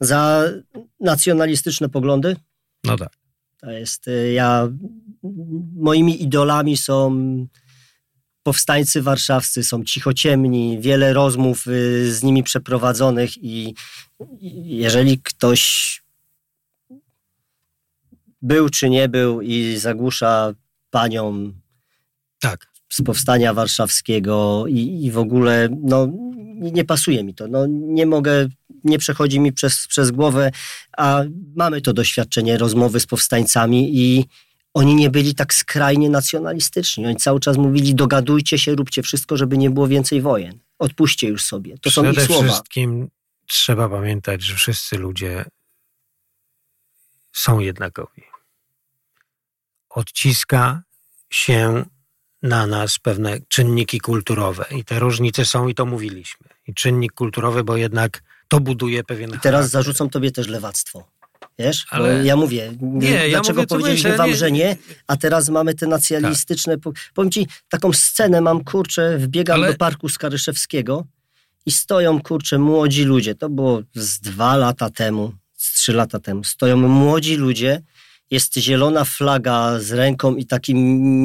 za 0.02 0.44
nacjonalistyczne 1.00 1.90
poglądy. 1.90 2.36
No 2.84 2.98
tak. 2.98 3.14
To 3.58 3.72
jest, 3.72 4.08
y, 4.08 4.32
ja, 4.32 4.68
moimi 5.76 6.24
idolami 6.24 6.78
są 6.78 7.18
powstańcy 8.44 9.02
warszawscy, 9.02 9.64
są 9.64 9.84
cichociemni, 9.84 10.80
wiele 10.80 11.14
rozmów 11.14 11.68
y, 11.68 12.14
z 12.14 12.24
nimi 12.24 12.44
przeprowadzonych 12.44 13.38
i 13.38 13.76
jeżeli 14.64 15.20
ktoś 15.20 16.02
był 18.42 18.70
czy 18.70 18.90
nie 18.90 19.10
był 19.10 19.42
i 19.42 19.78
zagłusza 19.78 20.54
panią 20.90 21.54
tak. 22.40 22.71
Z 22.92 23.02
powstania 23.02 23.54
warszawskiego 23.54 24.66
i, 24.68 25.06
i 25.06 25.12
w 25.12 25.18
ogóle 25.18 25.70
no, 25.82 26.08
nie 26.56 26.86
pasuje 26.86 27.24
mi 27.24 27.34
to. 27.34 27.48
No, 27.48 27.66
nie 27.70 28.06
mogę 28.06 28.48
nie 28.84 29.00
przechodzi 29.00 29.40
mi 29.40 29.54
przez, 29.54 29.88
przez 29.88 30.12
głowę, 30.12 30.52
a 30.98 31.24
mamy 31.56 31.82
to 31.82 31.94
doświadczenie 31.94 32.58
rozmowy 32.58 33.00
z 33.00 33.06
powstańcami 33.06 33.98
i 33.98 34.26
oni 34.74 34.96
nie 34.96 35.10
byli 35.10 35.36
tak 35.36 35.54
skrajnie 35.54 36.10
nacjonalistyczni. 36.10 37.06
Oni 37.06 37.16
cały 37.16 37.40
czas 37.40 37.58
mówili, 37.58 37.96
dogadujcie 37.96 38.60
się, 38.60 38.76
róbcie 38.76 39.04
wszystko, 39.04 39.38
żeby 39.38 39.58
nie 39.58 39.70
było 39.70 39.88
więcej 39.88 40.22
wojen. 40.22 40.60
Odpuśćcie 40.80 41.28
już 41.28 41.44
sobie. 41.44 41.78
To 41.78 41.90
Przede 41.90 42.14
są 42.14 42.22
ich 42.22 42.26
słowa. 42.28 42.42
Przede 42.42 42.54
wszystkim 42.54 43.10
trzeba 43.48 43.90
pamiętać, 43.90 44.44
że 44.44 44.56
wszyscy 44.56 44.98
ludzie 44.98 45.46
są 47.34 47.60
jednakowi. 47.60 48.22
Odciska 49.90 50.84
się 51.30 51.86
na 52.42 52.68
nas 52.68 53.00
pewne 53.00 53.40
czynniki 53.48 54.00
kulturowe 54.00 54.66
i 54.72 54.84
te 54.84 55.00
różnice 55.00 55.46
są 55.46 55.68
i 55.68 55.76
to 55.76 55.86
mówiliśmy. 55.86 56.48
I 56.68 56.74
czynnik 56.74 57.14
kulturowy, 57.14 57.64
bo 57.64 57.78
jednak 57.78 58.24
to 58.48 58.60
buduje 58.60 59.04
pewien 59.04 59.30
I 59.30 59.34
teraz 59.34 59.44
charakter. 59.44 59.70
zarzucą 59.70 60.10
tobie 60.10 60.32
też 60.32 60.48
lewactwo. 60.48 61.08
Wiesz? 61.60 61.86
Ale... 61.90 62.26
ja 62.26 62.36
mówię, 62.36 62.74
nie, 62.82 63.30
dlaczego 63.30 63.62
ja 63.62 63.68
powiedzieliśmy 63.68 64.18
wam, 64.18 64.30
nie... 64.30 64.36
że 64.36 64.52
nie, 64.52 64.78
a 65.08 65.18
teraz 65.18 65.50
mamy 65.50 65.74
te 65.74 65.88
nacjonalistyczne... 65.88 66.78
Tak. 66.78 66.94
Powiem 67.14 67.32
ci, 67.32 67.48
taką 67.70 67.94
scenę 67.94 68.42
mam, 68.42 68.64
kurczę, 68.64 69.18
wbiegam 69.18 69.62
Ale... 69.62 69.72
do 69.72 69.78
parku 69.78 70.10
Skaryszewskiego 70.10 71.06
i 71.66 71.72
stoją, 71.72 72.22
kurczę, 72.22 72.58
młodzi 72.58 73.04
ludzie. 73.04 73.36
To 73.36 73.50
było 73.50 73.82
z 73.96 74.20
dwa 74.20 74.56
lata 74.56 74.90
temu, 74.90 75.34
z 75.56 75.74
trzy 75.74 75.94
lata 75.94 76.20
temu. 76.20 76.44
Stoją 76.44 76.78
młodzi 76.78 77.36
ludzie, 77.36 77.82
jest 78.32 78.56
zielona 78.56 79.06
flaga 79.06 79.80
z 79.80 79.92
ręką 79.92 80.36
i 80.36 80.46
takim 80.46 80.78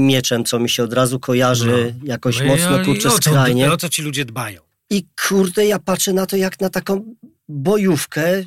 mieczem, 0.06 0.44
co 0.44 0.58
mi 0.58 0.68
się 0.68 0.84
od 0.84 0.92
razu 0.92 1.20
kojarzy 1.20 1.94
no. 2.00 2.08
jakoś 2.08 2.40
no 2.40 2.46
mocno, 2.46 2.84
kurczę, 2.84 3.10
skrajnie. 3.10 3.72
O 3.72 3.76
co 3.76 3.88
ci 3.88 4.02
ludzie 4.02 4.24
dbają? 4.24 4.60
I 4.90 5.06
kurde, 5.28 5.66
ja 5.66 5.78
patrzę 5.78 6.12
na 6.12 6.26
to 6.26 6.36
jak 6.36 6.60
na 6.60 6.70
taką 6.70 7.14
bojówkę. 7.48 8.44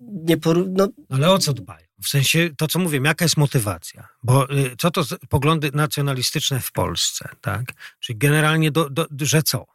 Nie 0.00 0.36
no. 0.68 0.88
Ale 1.10 1.30
o 1.30 1.38
co 1.38 1.52
dbają? 1.52 1.86
W 2.02 2.08
sensie 2.08 2.50
to, 2.56 2.66
co 2.66 2.78
mówię, 2.78 3.00
jaka 3.04 3.24
jest 3.24 3.36
motywacja? 3.36 4.08
Bo 4.22 4.50
y, 4.50 4.76
co 4.78 4.90
to 4.90 5.02
poglądy 5.28 5.70
nacjonalistyczne 5.74 6.60
w 6.60 6.72
Polsce, 6.72 7.28
tak? 7.40 7.64
Czyli 8.00 8.18
generalnie, 8.18 8.70
do, 8.70 8.90
do, 8.90 9.06
że 9.20 9.42
co? 9.42 9.66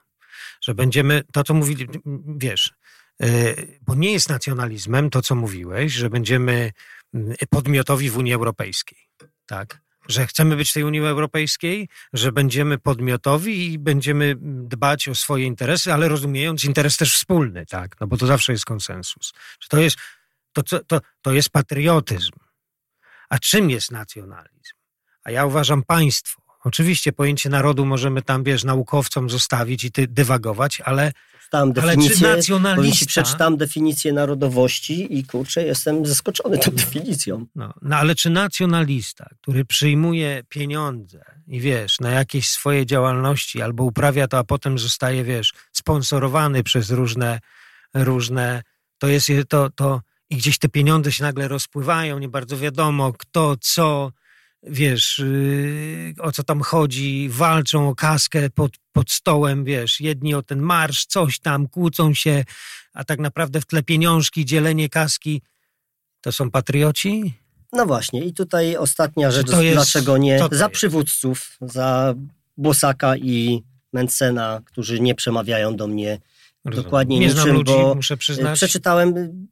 Że 0.62 0.76
będziemy, 0.76 1.24
to 1.34 1.44
co 1.44 1.54
mówili, 1.54 1.88
wiesz, 2.38 2.74
y, 3.24 3.80
bo 3.82 3.96
nie 3.96 4.12
jest 4.12 4.30
nacjonalizmem 4.30 5.10
to, 5.10 5.22
co 5.22 5.36
mówiłeś, 5.36 5.94
że 5.94 6.10
będziemy 6.10 6.72
podmiotowi 7.50 8.10
w 8.10 8.18
Unii 8.18 8.34
Europejskiej, 8.34 8.98
tak? 9.46 9.82
że 10.08 10.28
chcemy 10.28 10.56
być 10.56 10.70
w 10.70 10.74
tej 10.74 10.84
Unii 10.84 11.00
Europejskiej, 11.00 11.90
że 12.14 12.32
będziemy 12.32 12.78
podmiotowi 12.78 13.74
i 13.74 13.80
będziemy 13.80 14.36
dbać 14.42 15.08
o 15.08 15.16
swoje 15.16 15.46
interesy, 15.46 15.94
ale 15.94 16.08
rozumiejąc 16.08 16.64
interes 16.64 16.98
też 16.98 17.14
wspólny, 17.16 17.66
tak? 17.66 18.00
No 18.00 18.08
bo 18.08 18.18
to 18.18 18.28
zawsze 18.28 18.52
jest 18.52 18.66
konsensus. 18.66 19.34
To 19.70 19.78
jest, 19.78 19.98
to, 20.54 20.64
to, 20.64 21.02
to 21.22 21.34
jest 21.34 21.50
patriotyzm. 21.50 22.32
A 23.30 23.40
czym 23.40 23.70
jest 23.70 23.92
nacjonalizm? 23.92 24.74
A 25.24 25.32
ja 25.32 25.46
uważam 25.46 25.84
państwo. 25.84 26.42
Oczywiście 26.64 27.14
pojęcie 27.14 27.50
narodu 27.50 27.86
możemy 27.86 28.22
tam, 28.22 28.44
wiesz, 28.44 28.64
naukowcom 28.64 29.30
zostawić 29.30 29.84
i 29.84 29.92
ty 29.92 30.08
dywagować, 30.08 30.82
ale 30.82 31.12
przeczytałem 31.48 31.74
definicję, 31.74 32.28
Ale 32.28 32.36
czy 32.36 32.38
nacjonalista... 32.38 33.06
przeczytałem 33.06 33.58
definicję 33.58 34.14
narodowości 34.14 35.18
i 35.18 35.24
kurczę, 35.24 35.64
jestem 35.64 36.06
zaskoczony 36.06 36.58
tą 36.58 36.72
definicją. 36.72 37.46
No, 37.56 37.74
no 37.82 37.96
ale 37.96 38.16
czy 38.16 38.30
nacjonalista, 38.30 39.30
który 39.42 39.66
przyjmuje 39.66 40.44
pieniądze 40.50 41.26
i 41.48 41.60
wiesz, 41.60 42.00
na 42.00 42.10
jakieś 42.12 42.50
swoje 42.50 42.86
działalności 42.86 43.62
albo 43.62 43.84
uprawia 43.84 44.28
to, 44.28 44.38
a 44.38 44.44
potem 44.44 44.80
zostaje, 44.80 45.24
wiesz, 45.24 45.54
sponsorowany 45.72 46.64
przez 46.64 46.92
różne, 46.92 47.40
różne, 47.94 48.64
to 48.98 49.08
jest 49.08 49.28
to, 49.50 49.70
to 49.70 50.02
i 50.30 50.38
gdzieś 50.38 50.58
te 50.58 50.70
pieniądze 50.70 51.12
się 51.12 51.24
nagle 51.24 51.48
rozpływają, 51.48 52.20
nie 52.20 52.30
bardzo 52.30 52.58
wiadomo 52.58 53.14
kto, 53.14 53.56
co, 53.62 54.12
wiesz, 54.70 55.20
yy, 55.20 56.14
o 56.20 56.32
co 56.32 56.44
tam 56.44 56.62
chodzi, 56.62 57.30
walczą 57.32 57.90
o 57.90 57.96
kaskę 57.96 58.50
pod, 58.50 58.72
pod 58.92 59.12
stołem, 59.12 59.64
wiesz, 59.64 60.02
jedni 60.02 60.34
o 60.34 60.44
ten 60.44 60.60
marsz, 60.60 61.06
coś 61.06 61.40
tam, 61.40 61.68
kłócą 61.68 62.14
się, 62.14 62.44
a 62.94 63.04
tak 63.04 63.20
naprawdę 63.20 63.62
w 63.62 63.66
tle 63.66 63.84
pieniążki, 63.84 64.46
dzielenie 64.46 64.90
kaski, 64.90 65.42
to 66.22 66.32
są 66.32 66.52
patrioci? 66.52 67.34
No 67.74 67.86
właśnie 67.86 68.26
i 68.26 68.34
tutaj 68.34 68.78
ostatnia 68.78 69.32
rzecz, 69.32 69.52
jest, 69.52 69.76
dlaczego 69.76 70.18
nie, 70.18 70.40
za 70.40 70.66
jest? 70.66 70.72
przywódców, 70.72 71.58
za 71.62 72.16
Bosaka 72.58 73.18
i 73.18 73.64
Mencena, 73.94 74.62
którzy 74.66 75.00
nie 75.00 75.16
przemawiają 75.16 75.76
do 75.76 75.88
mnie 75.88 76.20
Rozumiem. 76.66 76.84
dokładnie 76.84 77.20
nie 77.20 77.28
niczym, 77.28 77.56
ludzi, 77.56 77.74
bo 77.74 77.96
muszę 77.96 78.18
przyznać. 78.18 78.56
przeczytałem 78.56 79.48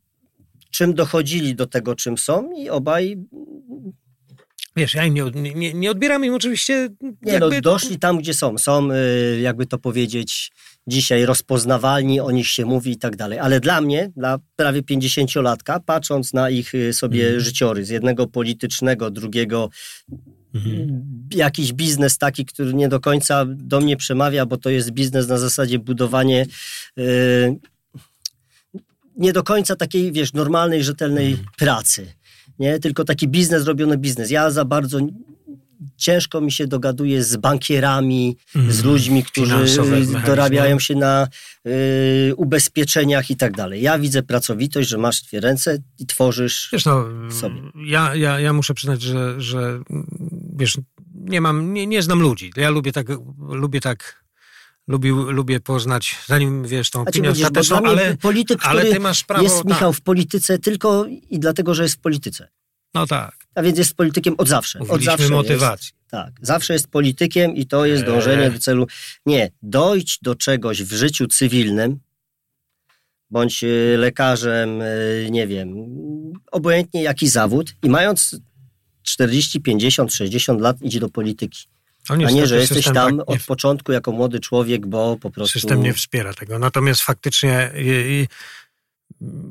czym 0.71 0.93
dochodzili 0.93 1.55
do 1.55 1.67
tego, 1.67 1.95
czym 1.95 2.17
są 2.17 2.51
i 2.51 2.69
obaj 2.69 3.17
Wiesz, 4.75 4.93
ja 4.93 5.05
im 5.05 5.13
nie, 5.13 5.23
nie, 5.53 5.73
nie 5.73 5.91
odbieram 5.91 6.25
im 6.25 6.33
oczywiście. 6.33 6.89
Nie 7.21 7.33
jakby... 7.33 7.55
no, 7.55 7.61
doszli 7.61 7.99
tam, 7.99 8.17
gdzie 8.17 8.33
są. 8.33 8.57
Są, 8.57 8.91
y, 8.91 9.39
jakby 9.41 9.65
to 9.65 9.77
powiedzieć, 9.77 10.51
dzisiaj 10.87 11.25
rozpoznawalni, 11.25 12.19
o 12.19 12.31
nich 12.31 12.47
się 12.47 12.65
mówi 12.65 12.91
i 12.91 12.97
tak 12.97 13.15
dalej. 13.15 13.39
Ale 13.39 13.59
dla 13.59 13.81
mnie, 13.81 14.11
dla 14.17 14.39
prawie 14.55 14.81
50-latka, 14.81 15.79
patrząc 15.85 16.33
na 16.33 16.49
ich 16.49 16.75
y, 16.75 16.93
sobie 16.93 17.23
Mhm. 17.23 17.39
życiorys, 17.39 17.89
jednego 17.89 18.27
politycznego, 18.27 19.11
drugiego 19.11 19.69
Mhm. 20.55 21.03
jakiś 21.33 21.73
biznes 21.73 22.17
taki, 22.17 22.45
który 22.45 22.73
nie 22.73 22.89
do 22.89 22.99
końca 22.99 23.45
do 23.47 23.81
mnie 23.81 23.97
przemawia, 23.97 24.45
bo 24.45 24.57
to 24.57 24.69
jest 24.69 24.91
biznes 24.91 25.27
na 25.27 25.37
zasadzie 25.37 25.79
budowanie 25.79 26.45
y, 26.99 27.55
nie 29.17 29.33
do 29.33 29.43
końca 29.43 29.75
takiej, 29.75 30.11
wiesz, 30.11 30.33
normalnej, 30.33 30.83
rzetelnej 30.83 31.31
Mhm. 31.31 31.47
pracy. 31.57 32.13
Nie? 32.59 32.79
Tylko 32.79 33.03
taki 33.03 33.27
biznes 33.27 33.65
robiony 33.65 33.97
biznes. 33.97 34.31
Ja 34.31 34.51
za 34.51 34.65
bardzo 34.65 34.99
ciężko 35.97 36.41
mi 36.41 36.51
się 36.51 36.67
dogaduje 36.67 37.23
z 37.23 37.35
bankierami, 37.37 38.37
Mhm. 38.55 38.73
z 38.73 38.83
ludźmi, 38.83 39.23
którzy 39.23 39.55
dorabiają 40.25 40.79
się 40.79 40.95
na 40.95 41.27
y, 41.67 42.33
ubezpieczeniach 42.35 43.29
i 43.29 43.35
tak 43.35 43.53
dalej. 43.55 43.81
Ja 43.81 43.99
widzę 43.99 44.23
pracowitość, 44.23 44.89
że 44.89 44.97
masz 44.97 45.21
dwie 45.21 45.39
ręce 45.39 45.77
i 45.99 46.05
tworzysz 46.05 46.69
Wiesz, 46.73 46.85
no, 46.85 47.05
sobie. 47.31 47.61
ja, 47.85 48.15
ja, 48.15 48.39
ja 48.39 48.53
muszę 48.53 48.73
przyznać, 48.73 49.01
że, 49.01 49.41
że 49.41 49.79
wiesz, 50.55 50.77
nie 51.15 51.41
mam, 51.41 51.73
nie, 51.73 51.87
nie 51.87 52.01
znam 52.01 52.19
ludzi. 52.21 52.51
Ja 52.57 52.69
lubię 52.69 52.91
tak, 52.91 53.07
lubię 53.49 53.81
tak, 53.81 54.24
lubię, 54.87 55.11
lubię 55.11 55.59
poznać, 55.59 56.15
zanim 56.27 56.67
wiesz 56.67 56.89
tą 56.89 57.01
opinię 57.01 57.29
bo 57.29 57.31
ostateczną, 57.31 57.77
ale, 57.77 58.17
polityk, 58.17 58.59
ale 58.65 58.85
ty 58.85 58.99
masz 58.99 59.23
prawo... 59.23 59.43
jest, 59.43 59.55
tak, 59.57 59.65
Michał, 59.65 59.93
w 59.93 60.01
polityce 60.01 60.59
tylko 60.59 61.05
i 61.29 61.39
dlatego, 61.39 61.73
że 61.73 61.83
jest 61.83 61.95
w 61.95 61.99
polityce. 61.99 62.47
no 62.93 63.07
tak, 63.07 63.35
A 63.55 63.61
więc 63.61 63.77
jest 63.77 63.93
politykiem 63.95 64.35
od 64.37 64.47
zawsze. 64.47 64.79
Od 64.79 64.87
mówiliśmy 64.87 65.11
zawsze 65.11 65.29
motywacji. 65.29 65.91
Jest, 65.95 66.11
tak, 66.11 66.33
zawsze 66.41 66.73
jest 66.73 66.87
politykiem 66.87 67.55
i 67.55 67.65
to 67.65 67.85
jest 67.85 68.03
Eee. 68.03 68.09
dążenie 68.09 68.51
do 68.51 68.59
celu. 68.59 68.87
Nie, 69.25 69.51
dojść 69.61 70.19
do 70.21 70.35
czegoś 70.35 70.83
w 70.83 70.93
życiu 70.93 71.27
cywilnym, 71.27 71.99
bądź 73.29 73.63
y, 73.63 73.95
lekarzem, 73.97 74.81
y, 74.81 75.27
nie 75.31 75.47
wiem, 75.47 75.75
obojętnie 76.51 77.03
jaki 77.03 77.27
zawód 77.27 77.75
i 77.83 77.89
mając 77.89 78.39
40, 79.03 79.61
50, 79.61 80.13
60 80.13 80.61
lat 80.61 80.81
idzie 80.81 80.99
do 80.99 81.09
polityki. 81.09 81.67
No 82.09 82.27
A 82.27 82.31
nie, 82.31 82.47
że 82.47 82.57
jesteś 82.57 82.85
tam 82.85 82.93
tak 82.93 83.13
nie 83.13 83.25
od 83.25 83.43
początku 83.43 83.91
jako 83.91 84.11
młody 84.11 84.39
człowiek, 84.39 84.87
bo 84.87 85.17
po 85.21 85.31
prostu... 85.31 85.59
System 85.59 85.83
nie 85.83 85.93
wspiera 85.93 86.33
tego. 86.33 86.59
Natomiast 86.59 87.01
faktycznie 87.01 87.71
i, 87.75 87.87
i, 87.87 88.27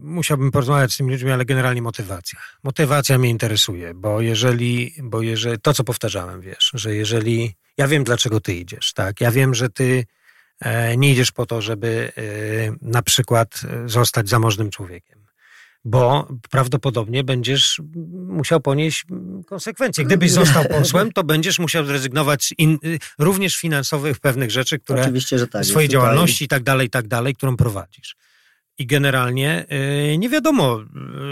musiałbym 0.02 0.50
porozmawiać 0.50 0.92
z 0.92 0.96
tymi 0.96 1.12
ludźmi, 1.12 1.30
ale 1.30 1.44
generalnie 1.44 1.82
motywacja. 1.82 2.38
Motywacja 2.62 3.18
mnie 3.18 3.30
interesuje, 3.30 3.94
bo 3.94 4.20
jeżeli, 4.20 4.94
bo 5.02 5.22
jeżeli, 5.22 5.60
to 5.60 5.74
co 5.74 5.84
powtarzałem, 5.84 6.40
wiesz, 6.40 6.70
że 6.74 6.94
jeżeli, 6.94 7.54
ja 7.76 7.88
wiem 7.88 8.04
dlaczego 8.04 8.40
ty 8.40 8.54
idziesz, 8.54 8.92
tak, 8.92 9.20
ja 9.20 9.30
wiem, 9.30 9.54
że 9.54 9.70
ty 9.70 10.04
e, 10.60 10.96
nie 10.96 11.12
idziesz 11.12 11.32
po 11.32 11.46
to, 11.46 11.62
żeby 11.62 12.12
e, 12.16 12.22
na 12.82 13.02
przykład 13.02 13.60
e, 13.64 13.88
zostać 13.88 14.28
zamożnym 14.28 14.70
człowiekiem. 14.70 15.23
Bo 15.84 16.28
prawdopodobnie 16.50 17.24
będziesz 17.24 17.80
musiał 18.28 18.60
ponieść 18.60 19.04
konsekwencje. 19.46 20.04
Gdybyś 20.04 20.30
został 20.30 20.64
posłem, 20.68 21.12
to 21.12 21.24
będziesz 21.24 21.58
musiał 21.58 21.84
zrezygnować 21.84 22.44
z 22.44 22.52
in, 22.58 22.78
również 23.18 23.56
finansowych 23.56 24.20
pewnych 24.20 24.50
rzeczy, 24.50 24.78
które 24.78 25.02
Oczywiście, 25.02 25.38
że 25.38 25.46
tak. 25.46 25.64
swojej 25.64 25.88
działalności 25.88 26.44
i 26.44 26.48
tak 26.48 26.62
dalej, 26.62 26.86
i 26.86 26.90
tak 26.90 27.08
dalej, 27.08 27.34
którą 27.34 27.56
prowadzisz. 27.56 28.16
I 28.78 28.86
generalnie 28.86 29.66
y, 30.12 30.18
nie 30.18 30.28
wiadomo, 30.28 30.80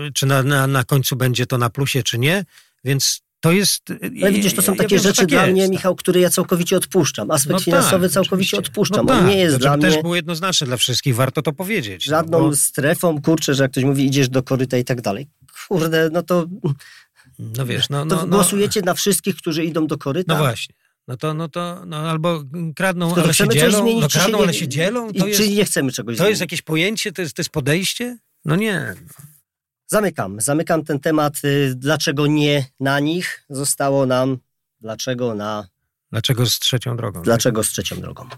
y, 0.09 0.13
czy 0.13 0.27
na, 0.27 0.43
na, 0.43 0.67
na 0.67 0.85
końcu 0.85 1.17
będzie 1.17 1.47
to 1.47 1.59
na 1.59 1.71
plusie, 1.71 2.03
czy 2.03 2.19
nie, 2.19 2.45
więc 2.85 3.23
to 3.43 3.53
jest... 3.53 3.83
Ale 4.23 4.33
widzisz, 4.33 4.55
to 4.55 4.63
są 4.63 4.73
ja 4.73 4.79
takie 4.79 4.89
wiem, 4.97 5.03
że 5.03 5.09
rzeczy 5.09 5.21
tak 5.21 5.29
dla 5.29 5.43
jest, 5.43 5.53
mnie, 5.53 5.63
tak. 5.63 5.71
Michał, 5.71 5.97
które 5.97 6.21
ja 6.21 6.31
całkowicie 6.31 6.77
odpuszczam. 6.77 7.31
Aspekt 7.31 7.51
No 7.53 7.59
tak, 7.59 7.65
finansowy 7.65 8.09
całkowicie 8.09 8.57
oczywiście. 8.57 8.71
odpuszczam. 8.71 9.07
No 9.07 9.13
On 9.13 9.19
tak, 9.19 9.29
nie 9.29 9.37
jest 9.37 9.55
to 9.55 9.59
dla 9.59 9.71
żeby 9.73 9.83
mnie 9.87 9.93
też 9.95 10.03
było 10.03 10.17
jednoznaczne 10.17 10.67
dla 10.67 10.77
wszystkich, 10.77 11.15
warto 11.15 11.43
to 11.43 11.53
powiedzieć. 11.53 12.07
no 12.07 12.11
żadną 12.11 12.39
bo- 12.39 12.57
strefą, 12.57 13.23
kurczę, 13.23 13.55
że 13.55 13.63
jak 13.63 13.71
ktoś 13.73 13.85
mówi, 13.85 14.07
idziesz 14.07 14.29
do 14.29 14.43
koryta 14.43 14.79
i 14.79 14.85
tak 14.85 15.01
dalej. 15.01 15.27
Kurde, 15.69 16.11
no 16.13 16.23
to, 16.23 16.47
No 17.39 17.67
wiesz, 17.67 17.89
no, 17.91 18.05
no, 18.05 18.17
no, 18.17 18.27
głosujecie 18.27 18.83
na 18.83 18.95
wszystkich, 18.95 19.37
którzy 19.37 19.65
idą 19.65 19.87
do 19.87 19.99
koryta. 19.99 20.33
no 20.35 20.39
właśnie. 20.41 20.75
No 21.09 21.17
to, 21.17 21.35
no 21.35 21.49
to, 21.49 21.83
no 21.87 21.97
albo 21.97 22.43
kradną, 22.77 23.15
ale 23.15 23.27
się 23.27 23.33
chcemy 23.33 23.53
coś 23.53 23.61
dzielą, 23.61 23.79
zmienić, 23.83 24.03
no 24.03 24.09
kradną, 24.09 24.39
nie- 24.39 24.45
ale 24.45 24.55
się 24.55 24.69
dzielą, 24.69 25.13
to 25.13 25.27
jest, 25.27 25.41
Czyli 25.41 25.55
nie 25.55 25.65
chcemy 25.65 25.93
czegoś 25.93 26.17
to 26.17 26.19
zmienić. 26.19 26.31
jest 26.31 26.41
jakieś 26.41 26.63
pojęcie, 26.63 27.13
to 27.13 27.23
jest, 27.23 27.35
to 27.35 27.41
jest 27.43 27.51
podejście? 27.51 28.19
No 28.45 28.57
nie. 28.57 28.95
Zamykam. 29.97 30.41
Zamykam 30.41 30.85
ten 30.85 31.01
temat. 31.01 31.35
y, 31.45 31.75
Dlaczego 31.77 32.27
nie 32.27 32.65
na 32.81 33.01
nich? 33.01 33.45
Zostało 33.51 34.07
nam 34.07 34.39
dlaczego 34.81 35.35
na 35.35 35.69
Dlaczego 36.11 36.47
z 36.47 36.59
trzecią 36.59 36.97
drogą? 36.97 37.23
dlaczego 37.23 37.65
z 37.65 37.69
trzecią 37.69 38.01
drogą. 38.01 38.29